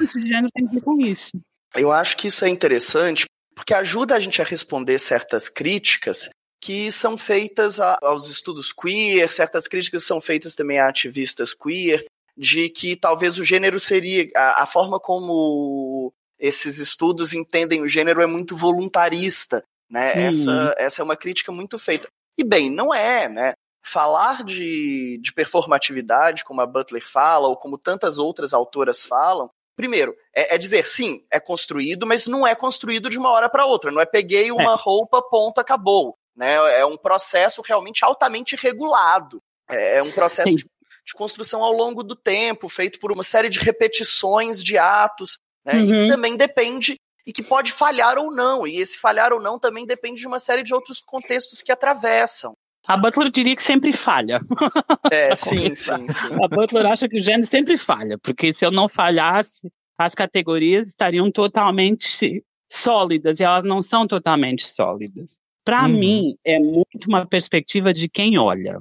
Esse 0.00 0.20
gênero 0.26 0.48
tem 0.52 0.66
a 0.66 0.70
ver 0.70 0.80
com 0.80 1.00
isso. 1.00 1.32
Eu 1.74 1.92
acho 1.92 2.16
que 2.16 2.28
isso 2.28 2.44
é 2.44 2.48
interessante 2.48 3.26
porque 3.54 3.74
ajuda 3.74 4.14
a 4.14 4.20
gente 4.20 4.40
a 4.40 4.44
responder 4.44 4.98
certas 4.98 5.48
críticas 5.48 6.30
que 6.60 6.90
são 6.92 7.16
feitas 7.16 7.80
aos 7.80 8.28
estudos 8.28 8.72
queer, 8.72 9.30
certas 9.30 9.66
críticas 9.66 10.04
são 10.04 10.20
feitas 10.20 10.54
também 10.54 10.78
a 10.78 10.88
ativistas 10.88 11.54
queer, 11.54 12.04
de 12.38 12.68
que 12.68 12.94
talvez 12.94 13.38
o 13.38 13.44
gênero 13.44 13.80
seria. 13.80 14.28
A, 14.36 14.62
a 14.62 14.66
forma 14.66 15.00
como 15.00 16.12
esses 16.38 16.78
estudos 16.78 17.34
entendem 17.34 17.82
o 17.82 17.88
gênero 17.88 18.22
é 18.22 18.26
muito 18.26 18.56
voluntarista. 18.56 19.62
Né? 19.90 20.14
Uhum. 20.14 20.22
Essa, 20.22 20.74
essa 20.78 21.02
é 21.02 21.04
uma 21.04 21.16
crítica 21.16 21.50
muito 21.50 21.78
feita. 21.78 22.08
E 22.38 22.44
bem, 22.44 22.70
não 22.70 22.94
é, 22.94 23.28
né? 23.28 23.52
Falar 23.84 24.44
de, 24.44 25.18
de 25.20 25.32
performatividade, 25.32 26.44
como 26.44 26.60
a 26.60 26.66
Butler 26.66 27.04
fala, 27.04 27.48
ou 27.48 27.56
como 27.56 27.78
tantas 27.78 28.18
outras 28.18 28.52
autoras 28.52 29.02
falam, 29.02 29.50
primeiro, 29.76 30.14
é, 30.34 30.54
é, 30.54 30.58
dizer, 30.58 30.86
sim, 30.86 31.24
é 31.32 31.40
construído, 31.40 32.06
mas 32.06 32.26
não 32.26 32.46
é 32.46 32.54
construído 32.54 33.08
de 33.08 33.18
uma 33.18 33.30
hora 33.30 33.48
para 33.48 33.66
outra. 33.66 33.90
Não 33.90 34.00
é 34.00 34.06
peguei 34.06 34.52
uma 34.52 34.74
é. 34.74 34.76
roupa, 34.76 35.22
ponto, 35.22 35.58
acabou. 35.58 36.16
Né? 36.36 36.54
É 36.78 36.84
um 36.84 36.96
processo 36.96 37.62
realmente 37.62 38.04
altamente 38.04 38.54
regulado. 38.54 39.40
É, 39.68 39.96
é 39.96 40.02
um 40.02 40.12
processo 40.12 40.54
de 40.54 40.66
de 41.08 41.14
construção 41.14 41.64
ao 41.64 41.72
longo 41.72 42.02
do 42.02 42.14
tempo, 42.14 42.68
feito 42.68 43.00
por 43.00 43.10
uma 43.10 43.22
série 43.22 43.48
de 43.48 43.58
repetições 43.58 44.62
de 44.62 44.76
atos, 44.76 45.38
né? 45.64 45.72
Uhum. 45.72 45.84
E 45.84 45.86
que 45.86 45.94
uhum. 45.94 46.08
também 46.08 46.36
depende 46.36 46.96
e 47.26 47.32
que 47.32 47.42
pode 47.42 47.72
falhar 47.72 48.18
ou 48.18 48.30
não. 48.30 48.66
E 48.66 48.76
esse 48.76 48.98
falhar 48.98 49.32
ou 49.32 49.40
não 49.40 49.58
também 49.58 49.86
depende 49.86 50.20
de 50.20 50.26
uma 50.26 50.38
série 50.38 50.62
de 50.62 50.74
outros 50.74 51.00
contextos 51.00 51.62
que 51.62 51.72
atravessam. 51.72 52.54
A 52.86 52.96
Butler 52.96 53.30
diria 53.30 53.56
que 53.56 53.62
sempre 53.62 53.90
falha. 53.92 54.38
É, 55.10 55.34
sim, 55.34 55.74
sim, 55.74 56.06
sim. 56.12 56.34
A 56.44 56.48
Butler 56.48 56.84
acha 56.84 57.08
que 57.08 57.16
o 57.16 57.22
gênero 57.22 57.46
sempre 57.46 57.78
falha, 57.78 58.18
porque 58.22 58.52
se 58.52 58.66
eu 58.66 58.70
não 58.70 58.86
falhasse, 58.86 59.72
as 59.96 60.14
categorias 60.14 60.88
estariam 60.88 61.30
totalmente 61.30 62.44
sólidas 62.70 63.40
e 63.40 63.44
elas 63.44 63.64
não 63.64 63.80
são 63.80 64.06
totalmente 64.06 64.66
sólidas. 64.66 65.38
Para 65.64 65.84
uhum. 65.84 65.88
mim, 65.88 66.34
é 66.44 66.58
muito 66.58 67.06
uma 67.06 67.26
perspectiva 67.26 67.94
de 67.94 68.06
quem 68.06 68.36
olha. 68.36 68.78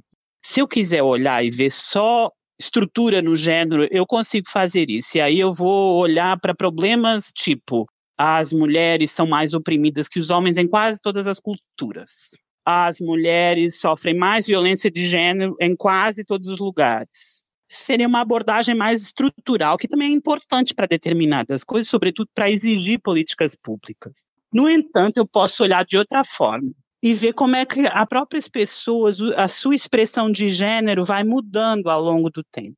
Se 0.49 0.61
eu 0.61 0.67
quiser 0.67 1.03
olhar 1.03 1.43
e 1.43 1.49
ver 1.49 1.69
só 1.69 2.31
estrutura 2.57 3.21
no 3.21 3.35
gênero, 3.35 3.85
eu 3.91 4.05
consigo 4.07 4.49
fazer 4.49 4.89
isso. 4.89 5.17
E 5.17 5.21
aí 5.21 5.37
eu 5.37 5.53
vou 5.53 5.97
olhar 5.97 6.39
para 6.39 6.55
problemas 6.55 7.33
tipo 7.35 7.85
as 8.17 8.53
mulheres 8.53 9.11
são 9.11 9.27
mais 9.27 9.53
oprimidas 9.53 10.07
que 10.07 10.17
os 10.17 10.29
homens 10.29 10.55
em 10.55 10.65
quase 10.65 11.01
todas 11.01 11.27
as 11.27 11.37
culturas. 11.37 12.31
As 12.65 13.01
mulheres 13.01 13.77
sofrem 13.81 14.17
mais 14.17 14.47
violência 14.47 14.89
de 14.89 15.05
gênero 15.05 15.53
em 15.59 15.75
quase 15.75 16.23
todos 16.23 16.47
os 16.47 16.59
lugares. 16.59 17.43
Seria 17.69 18.07
uma 18.07 18.21
abordagem 18.21 18.73
mais 18.73 19.01
estrutural, 19.01 19.77
que 19.77 19.87
também 19.87 20.11
é 20.11 20.15
importante 20.15 20.73
para 20.73 20.87
determinadas 20.87 21.61
coisas, 21.65 21.89
sobretudo 21.89 22.29
para 22.33 22.49
exigir 22.49 23.01
políticas 23.01 23.53
públicas. 23.53 24.25
No 24.51 24.69
entanto, 24.69 25.17
eu 25.17 25.27
posso 25.27 25.61
olhar 25.61 25.83
de 25.83 25.97
outra 25.97 26.23
forma 26.23 26.71
e 27.01 27.13
ver 27.13 27.33
como 27.33 27.55
é 27.55 27.65
que 27.65 27.85
as 27.87 28.05
próprias 28.07 28.47
pessoas, 28.47 29.19
a 29.35 29.47
sua 29.47 29.75
expressão 29.75 30.31
de 30.31 30.49
gênero 30.49 31.03
vai 31.03 31.23
mudando 31.23 31.89
ao 31.89 32.01
longo 32.01 32.29
do 32.29 32.43
tempo. 32.43 32.75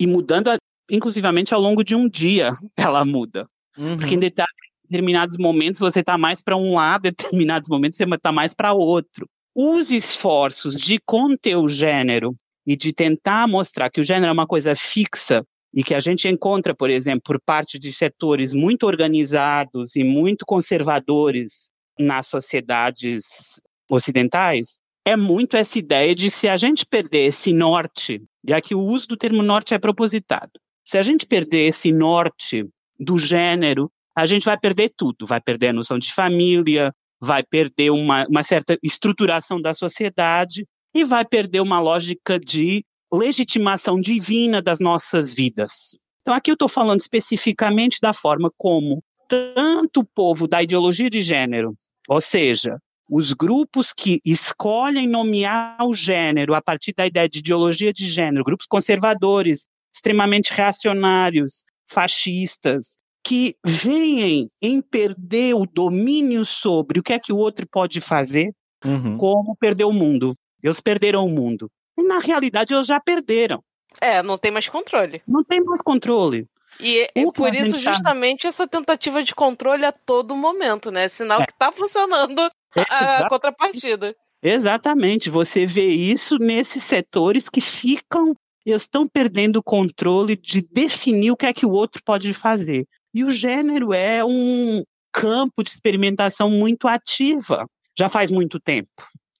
E 0.00 0.06
mudando, 0.06 0.50
inclusivamente, 0.90 1.54
ao 1.54 1.60
longo 1.60 1.82
de 1.82 1.94
um 1.94 2.08
dia, 2.08 2.52
ela 2.76 3.04
muda. 3.04 3.48
Uhum. 3.76 3.96
Porque 3.96 4.14
em 4.14 4.20
determinados 4.20 5.36
momentos 5.36 5.80
você 5.80 6.00
está 6.00 6.16
mais 6.16 6.42
para 6.42 6.56
um 6.56 6.74
lado, 6.74 7.06
em 7.06 7.10
determinados 7.16 7.68
momentos 7.68 7.98
você 7.98 8.04
está 8.04 8.32
mais 8.32 8.54
para 8.54 8.72
outro. 8.72 9.28
Os 9.54 9.90
esforços 9.90 10.78
de 10.78 11.00
conter 11.04 11.56
o 11.56 11.66
gênero 11.66 12.36
e 12.66 12.76
de 12.76 12.92
tentar 12.92 13.48
mostrar 13.48 13.90
que 13.90 14.00
o 14.00 14.04
gênero 14.04 14.28
é 14.28 14.32
uma 14.32 14.46
coisa 14.46 14.74
fixa 14.74 15.44
e 15.74 15.82
que 15.82 15.94
a 15.94 16.00
gente 16.00 16.28
encontra, 16.28 16.74
por 16.74 16.90
exemplo, 16.90 17.22
por 17.24 17.40
parte 17.40 17.78
de 17.78 17.92
setores 17.92 18.52
muito 18.52 18.86
organizados 18.86 19.96
e 19.96 20.04
muito 20.04 20.44
conservadores 20.44 21.72
nas 21.98 22.26
sociedades 22.26 23.60
ocidentais, 23.90 24.78
é 25.04 25.16
muito 25.16 25.56
essa 25.56 25.78
ideia 25.78 26.14
de 26.14 26.30
se 26.30 26.48
a 26.48 26.56
gente 26.56 26.84
perder 26.84 27.26
esse 27.26 27.52
norte, 27.52 28.22
e 28.44 28.52
aqui 28.52 28.74
o 28.74 28.80
uso 28.80 29.08
do 29.08 29.16
termo 29.16 29.42
norte 29.42 29.74
é 29.74 29.78
propositado, 29.78 30.50
se 30.84 30.98
a 30.98 31.02
gente 31.02 31.26
perder 31.26 31.66
esse 31.66 31.92
norte 31.92 32.64
do 32.98 33.18
gênero, 33.18 33.90
a 34.16 34.24
gente 34.24 34.44
vai 34.44 34.58
perder 34.58 34.92
tudo. 34.96 35.26
Vai 35.26 35.40
perder 35.40 35.68
a 35.68 35.72
noção 35.72 35.98
de 35.98 36.12
família, 36.12 36.92
vai 37.20 37.42
perder 37.42 37.90
uma, 37.90 38.24
uma 38.28 38.44
certa 38.44 38.78
estruturação 38.82 39.60
da 39.60 39.74
sociedade 39.74 40.66
e 40.94 41.04
vai 41.04 41.24
perder 41.24 41.60
uma 41.60 41.80
lógica 41.80 42.38
de 42.38 42.84
legitimação 43.12 44.00
divina 44.00 44.62
das 44.62 44.80
nossas 44.80 45.34
vidas. 45.34 45.96
Então, 46.22 46.34
aqui 46.34 46.50
eu 46.50 46.54
estou 46.54 46.68
falando 46.68 47.00
especificamente 47.00 47.98
da 48.00 48.12
forma 48.12 48.50
como 48.56 49.02
tanto 49.28 50.00
o 50.00 50.04
povo 50.04 50.48
da 50.48 50.62
ideologia 50.62 51.10
de 51.10 51.20
gênero, 51.20 51.76
ou 52.08 52.20
seja, 52.20 52.78
os 53.08 53.32
grupos 53.32 53.92
que 53.92 54.18
escolhem 54.24 55.06
nomear 55.08 55.76
o 55.82 55.94
gênero 55.94 56.54
a 56.54 56.62
partir 56.62 56.92
da 56.94 57.06
ideia 57.06 57.28
de 57.28 57.38
ideologia 57.38 57.92
de 57.92 58.06
gênero, 58.06 58.44
grupos 58.44 58.66
conservadores, 58.66 59.66
extremamente 59.94 60.52
reacionários, 60.52 61.64
fascistas, 61.88 62.98
que 63.24 63.56
veem 63.64 64.50
em 64.62 64.80
perder 64.80 65.54
o 65.54 65.66
domínio 65.66 66.44
sobre 66.44 67.00
o 67.00 67.02
que 67.02 67.12
é 67.12 67.18
que 67.18 67.32
o 67.32 67.36
outro 67.36 67.66
pode 67.66 68.00
fazer, 68.00 68.52
uhum. 68.84 69.16
como 69.16 69.56
perder 69.56 69.84
o 69.84 69.92
mundo. 69.92 70.32
Eles 70.62 70.80
perderam 70.80 71.24
o 71.24 71.30
mundo. 71.30 71.70
E 71.98 72.02
na 72.02 72.18
realidade 72.18 72.74
eles 72.74 72.86
já 72.86 73.00
perderam. 73.00 73.62
É, 74.00 74.22
não 74.22 74.36
tem 74.36 74.50
mais 74.50 74.68
controle. 74.68 75.22
Não 75.26 75.42
tem 75.42 75.60
mais 75.60 75.80
controle. 75.80 76.46
E 76.80 77.08
é 77.14 77.30
por 77.32 77.54
isso, 77.54 77.80
justamente, 77.80 78.42
tá... 78.42 78.48
essa 78.48 78.66
tentativa 78.66 79.22
de 79.22 79.34
controle 79.34 79.84
a 79.84 79.92
todo 79.92 80.36
momento, 80.36 80.90
né? 80.90 81.08
Sinal 81.08 81.42
é. 81.42 81.46
que 81.46 81.54
tá 81.58 81.72
funcionando 81.72 82.50
a, 82.90 83.18
a 83.18 83.28
contrapartida. 83.28 84.14
Exatamente. 84.42 85.30
Você 85.30 85.66
vê 85.66 85.86
isso 85.86 86.36
nesses 86.38 86.84
setores 86.84 87.48
que 87.48 87.60
ficam, 87.60 88.34
eles 88.64 88.82
estão 88.82 89.06
perdendo 89.06 89.56
o 89.56 89.62
controle 89.62 90.36
de 90.36 90.62
definir 90.70 91.30
o 91.30 91.36
que 91.36 91.46
é 91.46 91.52
que 91.52 91.66
o 91.66 91.72
outro 91.72 92.02
pode 92.04 92.32
fazer. 92.32 92.86
E 93.14 93.24
o 93.24 93.30
gênero 93.30 93.94
é 93.94 94.24
um 94.24 94.82
campo 95.12 95.64
de 95.64 95.70
experimentação 95.70 96.50
muito 96.50 96.86
ativa, 96.86 97.66
já 97.98 98.08
faz 98.08 98.30
muito 98.30 98.60
tempo. 98.60 98.90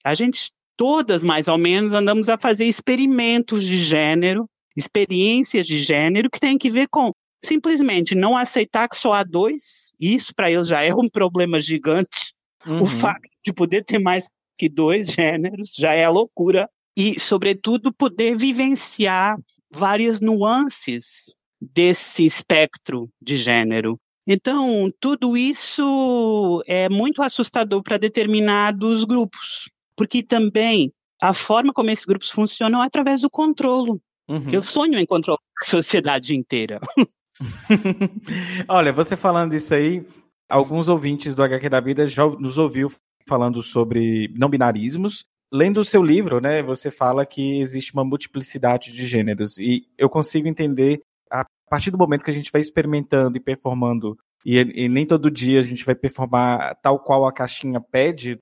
A 0.03 0.15
gente, 0.15 0.51
todas 0.75 1.23
mais 1.23 1.47
ou 1.47 1.57
menos, 1.57 1.93
andamos 1.93 2.29
a 2.29 2.37
fazer 2.37 2.65
experimentos 2.65 3.63
de 3.63 3.77
gênero, 3.77 4.49
experiências 4.75 5.67
de 5.67 5.77
gênero 5.77 6.29
que 6.29 6.39
tem 6.39 6.57
que 6.57 6.71
ver 6.71 6.87
com 6.89 7.11
simplesmente 7.43 8.15
não 8.15 8.37
aceitar 8.37 8.87
que 8.89 8.97
só 8.97 9.13
há 9.13 9.23
dois, 9.23 9.93
isso 9.99 10.33
para 10.33 10.51
eles 10.51 10.67
já 10.67 10.81
é 10.81 10.93
um 10.93 11.09
problema 11.09 11.59
gigante. 11.59 12.33
Uhum. 12.65 12.83
O 12.83 12.85
fato 12.87 13.29
de 13.45 13.53
poder 13.53 13.83
ter 13.83 13.99
mais 13.99 14.29
que 14.57 14.67
dois 14.67 15.07
gêneros 15.07 15.73
já 15.77 15.93
é 15.93 16.07
loucura. 16.09 16.69
E, 16.97 17.19
sobretudo, 17.19 17.93
poder 17.93 18.35
vivenciar 18.35 19.37
várias 19.69 20.19
nuances 20.19 21.33
desse 21.61 22.25
espectro 22.25 23.09
de 23.21 23.37
gênero. 23.37 23.99
Então, 24.25 24.91
tudo 24.99 25.37
isso 25.37 26.63
é 26.67 26.89
muito 26.89 27.21
assustador 27.21 27.81
para 27.83 27.97
determinados 27.97 29.03
grupos, 29.03 29.69
porque 29.95 30.21
também 30.23 30.91
a 31.21 31.33
forma 31.33 31.71
como 31.71 31.89
esses 31.89 32.05
grupos 32.05 32.29
funcionam 32.29 32.83
é 32.83 32.87
através 32.87 33.21
do 33.21 33.29
controle. 33.29 33.91
Uhum. 34.27 34.47
Eu 34.51 34.61
sonho 34.61 34.99
em 34.99 35.05
controlar 35.05 35.39
a 35.61 35.65
sociedade 35.65 36.35
inteira. 36.35 36.79
Olha, 38.67 38.91
você 38.91 39.15
falando 39.15 39.53
isso 39.53 39.73
aí, 39.73 40.05
alguns 40.49 40.87
ouvintes 40.87 41.35
do 41.35 41.43
HQ 41.43 41.69
da 41.69 41.79
Vida 41.79 42.07
já 42.07 42.25
nos 42.25 42.57
ouviu 42.57 42.91
falando 43.27 43.61
sobre 43.61 44.33
não 44.37 44.49
binarismos. 44.49 45.25
Lendo 45.51 45.79
o 45.79 45.85
seu 45.85 46.03
livro, 46.03 46.41
né, 46.41 46.61
você 46.61 46.91
fala 46.91 47.25
que 47.25 47.59
existe 47.59 47.93
uma 47.93 48.03
multiplicidade 48.03 48.91
de 48.91 49.07
gêneros 49.07 49.57
e 49.57 49.87
eu 49.97 50.09
consigo 50.09 50.47
entender 50.47 51.01
a 51.31 51.45
partir 51.69 51.91
do 51.91 51.97
momento 51.97 52.23
que 52.23 52.31
a 52.31 52.33
gente 52.33 52.51
vai 52.51 52.61
experimentando 52.61 53.37
e 53.37 53.41
performando, 53.41 54.17
e, 54.45 54.57
e, 54.57 54.89
nem 54.89 55.05
todo 55.05 55.31
dia 55.31 55.59
a 55.59 55.63
gente 55.63 55.85
vai 55.85 55.95
performar 55.95 56.75
tal 56.81 56.99
qual 56.99 57.25
a 57.25 57.33
caixinha 57.33 57.81
pede, 57.81 58.39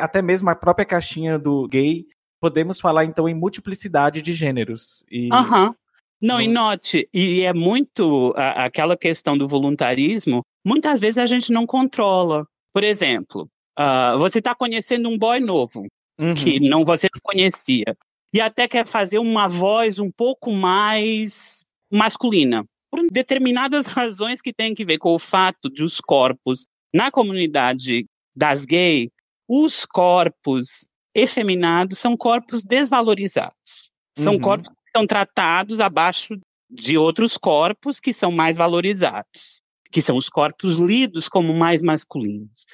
até 0.00 0.22
mesmo 0.22 0.50
a 0.50 0.54
própria 0.54 0.86
caixinha 0.86 1.38
do 1.38 1.66
gay, 1.68 2.06
podemos 2.40 2.80
falar 2.80 3.04
então 3.04 3.28
em 3.28 3.34
multiplicidade 3.34 4.22
de 4.22 4.32
gêneros. 4.32 5.04
E... 5.10 5.28
Uhum. 5.32 5.74
Não, 6.20 6.40
e 6.40 6.48
note, 6.48 7.08
e 7.14 7.42
é 7.42 7.52
muito 7.52 8.34
a, 8.36 8.64
aquela 8.64 8.96
questão 8.96 9.38
do 9.38 9.46
voluntarismo, 9.46 10.44
muitas 10.64 11.00
vezes 11.00 11.18
a 11.18 11.26
gente 11.26 11.52
não 11.52 11.64
controla. 11.64 12.44
Por 12.72 12.82
exemplo, 12.82 13.48
uh, 13.78 14.18
você 14.18 14.38
está 14.38 14.54
conhecendo 14.54 15.08
um 15.08 15.16
boy 15.16 15.38
novo, 15.38 15.86
uhum. 16.18 16.34
que 16.34 16.58
não 16.58 16.84
você 16.84 17.06
não 17.14 17.20
conhecia, 17.22 17.96
e 18.34 18.40
até 18.40 18.66
quer 18.66 18.86
fazer 18.86 19.18
uma 19.18 19.48
voz 19.48 19.98
um 19.98 20.10
pouco 20.10 20.50
mais 20.50 21.64
masculina, 21.90 22.64
por 22.90 23.06
determinadas 23.10 23.86
razões 23.92 24.42
que 24.42 24.52
têm 24.52 24.74
que 24.74 24.84
ver 24.84 24.98
com 24.98 25.14
o 25.14 25.18
fato 25.18 25.70
de 25.70 25.84
os 25.84 26.00
corpos 26.00 26.66
na 26.92 27.10
comunidade 27.10 28.06
das 28.34 28.64
gays, 28.64 29.08
os 29.48 29.84
corpos 29.86 30.86
efeminados 31.14 31.98
são 31.98 32.16
corpos 32.16 32.62
desvalorizados. 32.62 33.90
São 34.16 34.34
uhum. 34.34 34.40
corpos 34.40 34.70
são 34.94 35.06
tratados 35.06 35.80
abaixo 35.80 36.38
de 36.70 36.98
outros 36.98 37.36
corpos 37.36 37.98
que 38.00 38.12
são 38.12 38.30
mais 38.30 38.56
valorizados, 38.56 39.62
que 39.90 40.02
são 40.02 40.16
os 40.16 40.28
corpos 40.28 40.78
lidos 40.78 41.28
como 41.28 41.54
mais 41.54 41.82
masculinos 41.82 42.66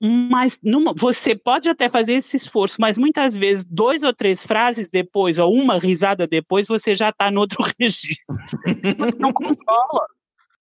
mas 0.00 0.58
numa, 0.62 0.92
você 0.94 1.34
pode 1.34 1.68
até 1.68 1.88
fazer 1.88 2.14
esse 2.14 2.36
esforço, 2.36 2.80
mas 2.80 2.96
muitas 2.96 3.34
vezes, 3.34 3.64
dois 3.64 4.02
ou 4.02 4.12
três 4.12 4.44
frases 4.46 4.88
depois, 4.88 5.38
ou 5.38 5.52
uma 5.52 5.78
risada 5.78 6.26
depois, 6.26 6.68
você 6.68 6.94
já 6.94 7.08
está 7.08 7.30
no 7.30 7.40
outro 7.40 7.64
registro. 7.78 8.36
Você 8.98 9.18
não 9.18 9.32
controla. 9.32 10.06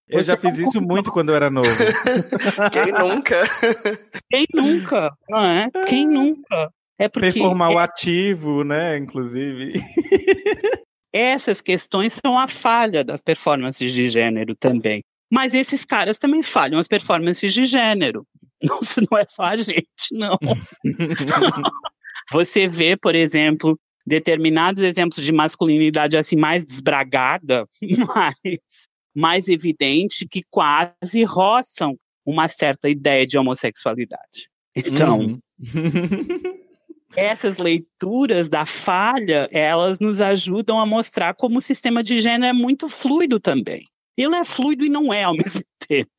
Eu 0.10 0.24
já 0.24 0.38
fiz 0.38 0.58
isso 0.58 0.82
muito 0.82 1.12
quando 1.12 1.30
eu 1.30 1.36
era 1.36 1.50
novo. 1.50 1.68
Quem 2.72 2.94
nunca? 2.94 3.44
Quem 4.30 4.46
nunca? 4.54 5.14
Não 5.30 5.46
é? 5.46 5.70
Quem 5.86 6.08
nunca? 6.08 6.72
É 7.00 7.08
porque 7.08 7.40
é... 7.40 7.44
o 7.44 7.78
ativo, 7.78 8.64
né? 8.64 8.98
Inclusive. 8.98 9.74
Essas 11.14 11.62
questões 11.62 12.14
são 12.14 12.38
a 12.38 12.48
falha 12.48 13.04
das 13.04 13.22
performances 13.22 13.94
de 13.94 14.06
gênero 14.08 14.56
também. 14.56 15.02
Mas 15.32 15.54
esses 15.54 15.84
caras 15.84 16.18
também 16.18 16.42
falham 16.42 16.80
as 16.80 16.88
performances 16.88 17.54
de 17.54 17.64
gênero. 17.64 18.26
Não, 18.64 18.80
não 19.12 19.18
é 19.20 19.24
só 19.28 19.44
a 19.44 19.56
gente, 19.56 19.86
não. 20.14 20.36
Você 22.32 22.68
vê, 22.68 22.98
por 22.98 23.14
exemplo, 23.14 23.80
determinados 24.04 24.82
exemplos 24.82 25.24
de 25.24 25.32
masculinidade 25.32 26.18
assim 26.18 26.36
mais 26.36 26.66
desbragada, 26.66 27.68
mais, 28.08 28.88
mais 29.16 29.48
evidente, 29.48 30.28
que 30.28 30.42
quase 30.50 31.24
roçam 31.24 31.96
uma 32.26 32.48
certa 32.48 32.90
ideia 32.90 33.28
de 33.28 33.38
homossexualidade. 33.38 34.50
Então, 34.76 35.20
uhum. 35.20 35.40
Essas 37.16 37.58
leituras 37.58 38.50
da 38.50 38.66
falha, 38.66 39.48
elas 39.52 40.00
nos 40.00 40.20
ajudam 40.20 40.80
a 40.80 40.86
mostrar 40.86 41.34
como 41.34 41.60
o 41.60 41.62
sistema 41.62 42.04
de 42.04 42.20
gênero 42.20 42.46
é 42.46 42.54
muito 42.54 42.90
fluido 42.90 43.40
também. 43.40 43.82
Ele 44.18 44.36
é 44.36 44.44
fluido 44.44 44.84
e 44.84 44.90
não 44.90 45.14
é 45.14 45.24
ao 45.24 45.34
mesmo 45.38 45.64
tempo. 45.88 46.10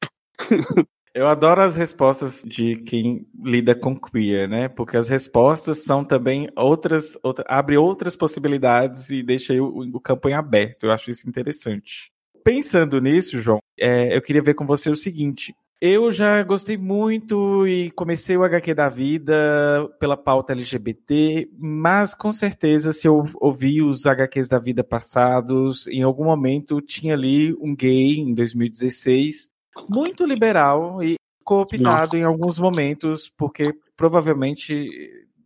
Eu 1.14 1.26
adoro 1.26 1.62
as 1.62 1.74
respostas 1.74 2.44
de 2.46 2.76
quem 2.82 3.26
lida 3.42 3.74
com 3.74 3.98
queer, 3.98 4.48
né? 4.48 4.68
Porque 4.68 4.96
as 4.96 5.08
respostas 5.08 5.78
são 5.78 6.04
também 6.04 6.48
outras, 6.54 7.18
outra, 7.22 7.44
abre 7.48 7.76
outras 7.76 8.14
possibilidades 8.14 9.10
e 9.10 9.22
deixa 9.22 9.52
o, 9.54 9.80
o 9.80 10.00
campo 10.00 10.28
em 10.28 10.34
aberto. 10.34 10.84
Eu 10.84 10.92
acho 10.92 11.10
isso 11.10 11.28
interessante. 11.28 12.12
Pensando 12.44 13.00
nisso, 13.00 13.40
João, 13.40 13.58
é, 13.78 14.16
eu 14.16 14.22
queria 14.22 14.42
ver 14.42 14.54
com 14.54 14.64
você 14.64 14.90
o 14.90 14.96
seguinte: 14.96 15.54
eu 15.80 16.10
já 16.10 16.42
gostei 16.42 16.76
muito 16.76 17.66
e 17.66 17.90
comecei 17.92 18.36
o 18.36 18.42
HQ 18.42 18.74
da 18.74 18.88
vida 18.88 19.88
pela 20.00 20.16
pauta 20.16 20.52
LGBT, 20.52 21.48
mas 21.56 22.14
com 22.14 22.32
certeza, 22.32 22.92
se 22.92 23.06
eu 23.06 23.24
ouvi 23.36 23.80
os 23.80 24.04
HQs 24.04 24.48
da 24.48 24.58
vida 24.58 24.82
passados, 24.82 25.86
em 25.86 26.02
algum 26.02 26.24
momento 26.24 26.80
tinha 26.80 27.14
ali 27.14 27.54
um 27.60 27.76
gay 27.76 28.18
em 28.18 28.34
2016, 28.34 29.48
muito 29.88 30.24
liberal 30.24 31.02
e 31.02 31.14
cooptado 31.44 31.82
Nossa. 31.82 32.18
em 32.18 32.24
alguns 32.24 32.58
momentos, 32.58 33.28
porque 33.28 33.72
provavelmente 33.96 34.90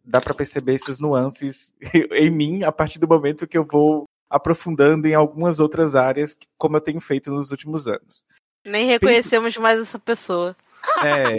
dá 0.03 0.21
para 0.21 0.35
perceber 0.35 0.75
essas 0.75 0.99
nuances 0.99 1.75
em 2.13 2.31
mim 2.31 2.65
a 2.65 2.73
partir 2.73 2.99
do 2.99 3.07
momento 3.07 3.47
que 3.47 3.57
eu 3.57 3.65
vou 3.65 4.05
aprofundando 4.31 5.07
em 5.07 5.15
algumas 5.15 5.61
outras 5.61 5.95
áreas, 5.95 6.35
como 6.57 6.79
eu 6.79 6.81
tenho 6.81 7.01
feito 7.03 7.31
nos 7.31 7.51
últimos 7.51 7.87
anos. 7.87 8.25
Nem 8.65 8.87
reconhecemos 8.87 9.57
mais 9.57 9.81
essa 9.81 9.99
pessoa. 9.99 10.57
É, 11.05 11.37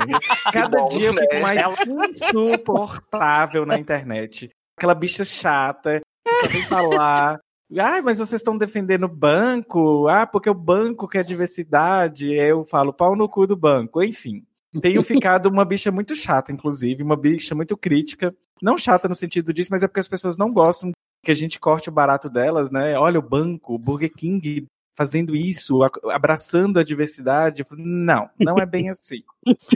cada 0.52 0.80
bom, 0.80 0.88
dia 0.90 1.08
eu 1.08 1.14
fico 1.14 1.34
né? 1.34 1.42
mais 1.42 1.62
insuportável 2.24 3.66
na 3.66 3.78
internet. 3.78 4.50
Aquela 4.78 4.96
bicha 4.96 5.24
chata, 5.24 6.02
que 6.26 6.36
só 6.36 6.48
vem 6.48 6.64
falar. 6.64 7.40
Ah, 7.80 8.02
mas 8.04 8.20
vocês 8.20 8.40
estão 8.40 8.58
defendendo 8.58 9.06
o 9.06 9.10
banco? 9.10 10.08
Ah, 10.08 10.28
porque 10.28 10.50
o 10.50 10.54
banco 10.54 11.08
quer 11.08 11.24
diversidade. 11.24 12.32
Eu 12.34 12.66
falo 12.66 12.94
pau 12.94 13.16
no 13.16 13.28
cu 13.28 13.48
do 13.48 13.56
banco. 13.56 14.04
Enfim, 14.04 14.46
tenho 14.82 15.04
ficado 15.04 15.48
uma 15.48 15.66
bicha 15.66 15.92
muito 15.92 16.16
chata, 16.16 16.52
inclusive, 16.52 17.04
uma 17.04 17.16
bicha 17.16 17.56
muito 17.56 17.76
crítica. 17.78 18.36
Não 18.62 18.78
chata 18.78 19.08
no 19.08 19.16
sentido 19.16 19.54
disso, 19.54 19.70
mas 19.72 19.84
é 19.84 19.88
porque 19.88 20.00
as 20.00 20.08
pessoas 20.08 20.38
não 20.38 20.52
gostam 20.52 20.92
que 21.24 21.32
a 21.32 21.36
gente 21.36 21.60
corte 21.60 21.90
o 21.90 21.92
barato 21.92 22.30
delas, 22.30 22.70
né? 22.70 22.98
Olha 22.98 23.20
o 23.20 23.28
banco, 23.28 23.76
o 23.76 23.80
Burger 23.80 24.12
King 24.14 24.68
fazendo 24.96 25.36
isso, 25.36 25.80
abraçando 26.12 26.80
a 26.80 26.84
diversidade. 26.84 27.64
Não, 27.72 28.30
não 28.40 28.58
é 28.58 28.66
bem 28.66 28.90
assim. 28.92 29.24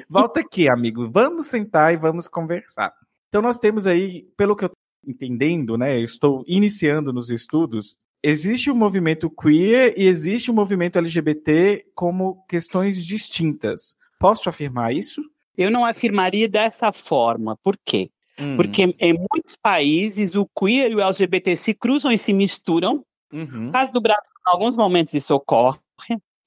Volta 0.09 0.39
aqui, 0.39 0.69
amigo. 0.69 1.09
Vamos 1.09 1.47
sentar 1.47 1.93
e 1.93 1.97
vamos 1.97 2.27
conversar. 2.27 2.93
Então 3.29 3.41
nós 3.41 3.59
temos 3.59 3.85
aí, 3.85 4.27
pelo 4.37 4.55
que 4.55 4.65
eu 4.65 4.67
estou 4.67 4.77
entendendo, 5.05 5.77
né? 5.77 5.97
Eu 5.97 6.05
estou 6.05 6.43
iniciando 6.47 7.11
nos 7.11 7.29
estudos. 7.29 7.97
Existe 8.23 8.69
o 8.69 8.73
um 8.73 8.77
movimento 8.77 9.29
queer 9.29 9.93
e 9.97 10.07
existe 10.07 10.49
o 10.49 10.53
um 10.53 10.55
movimento 10.55 10.97
LGBT 10.97 11.85
como 11.93 12.43
questões 12.47 13.05
distintas. 13.05 13.95
Posso 14.19 14.49
afirmar 14.49 14.93
isso? 14.93 15.21
Eu 15.57 15.71
não 15.71 15.85
afirmaria 15.85 16.47
dessa 16.47 16.91
forma. 16.91 17.55
Por 17.63 17.77
quê? 17.85 18.09
Hum. 18.39 18.55
Porque 18.55 18.83
em 18.99 19.13
muitos 19.13 19.55
países 19.55 20.35
o 20.35 20.47
queer 20.47 20.91
e 20.91 20.95
o 20.95 21.01
LGBT 21.01 21.55
se 21.55 21.73
cruzam 21.73 22.11
e 22.11 22.17
se 22.17 22.33
misturam 22.33 23.03
Uhum. 23.31 23.71
Caso 23.71 23.93
do 23.93 24.01
Brasil, 24.01 24.31
em 24.47 24.51
alguns 24.51 24.77
momentos 24.77 25.13
isso 25.13 25.33
ocorre. 25.33 25.79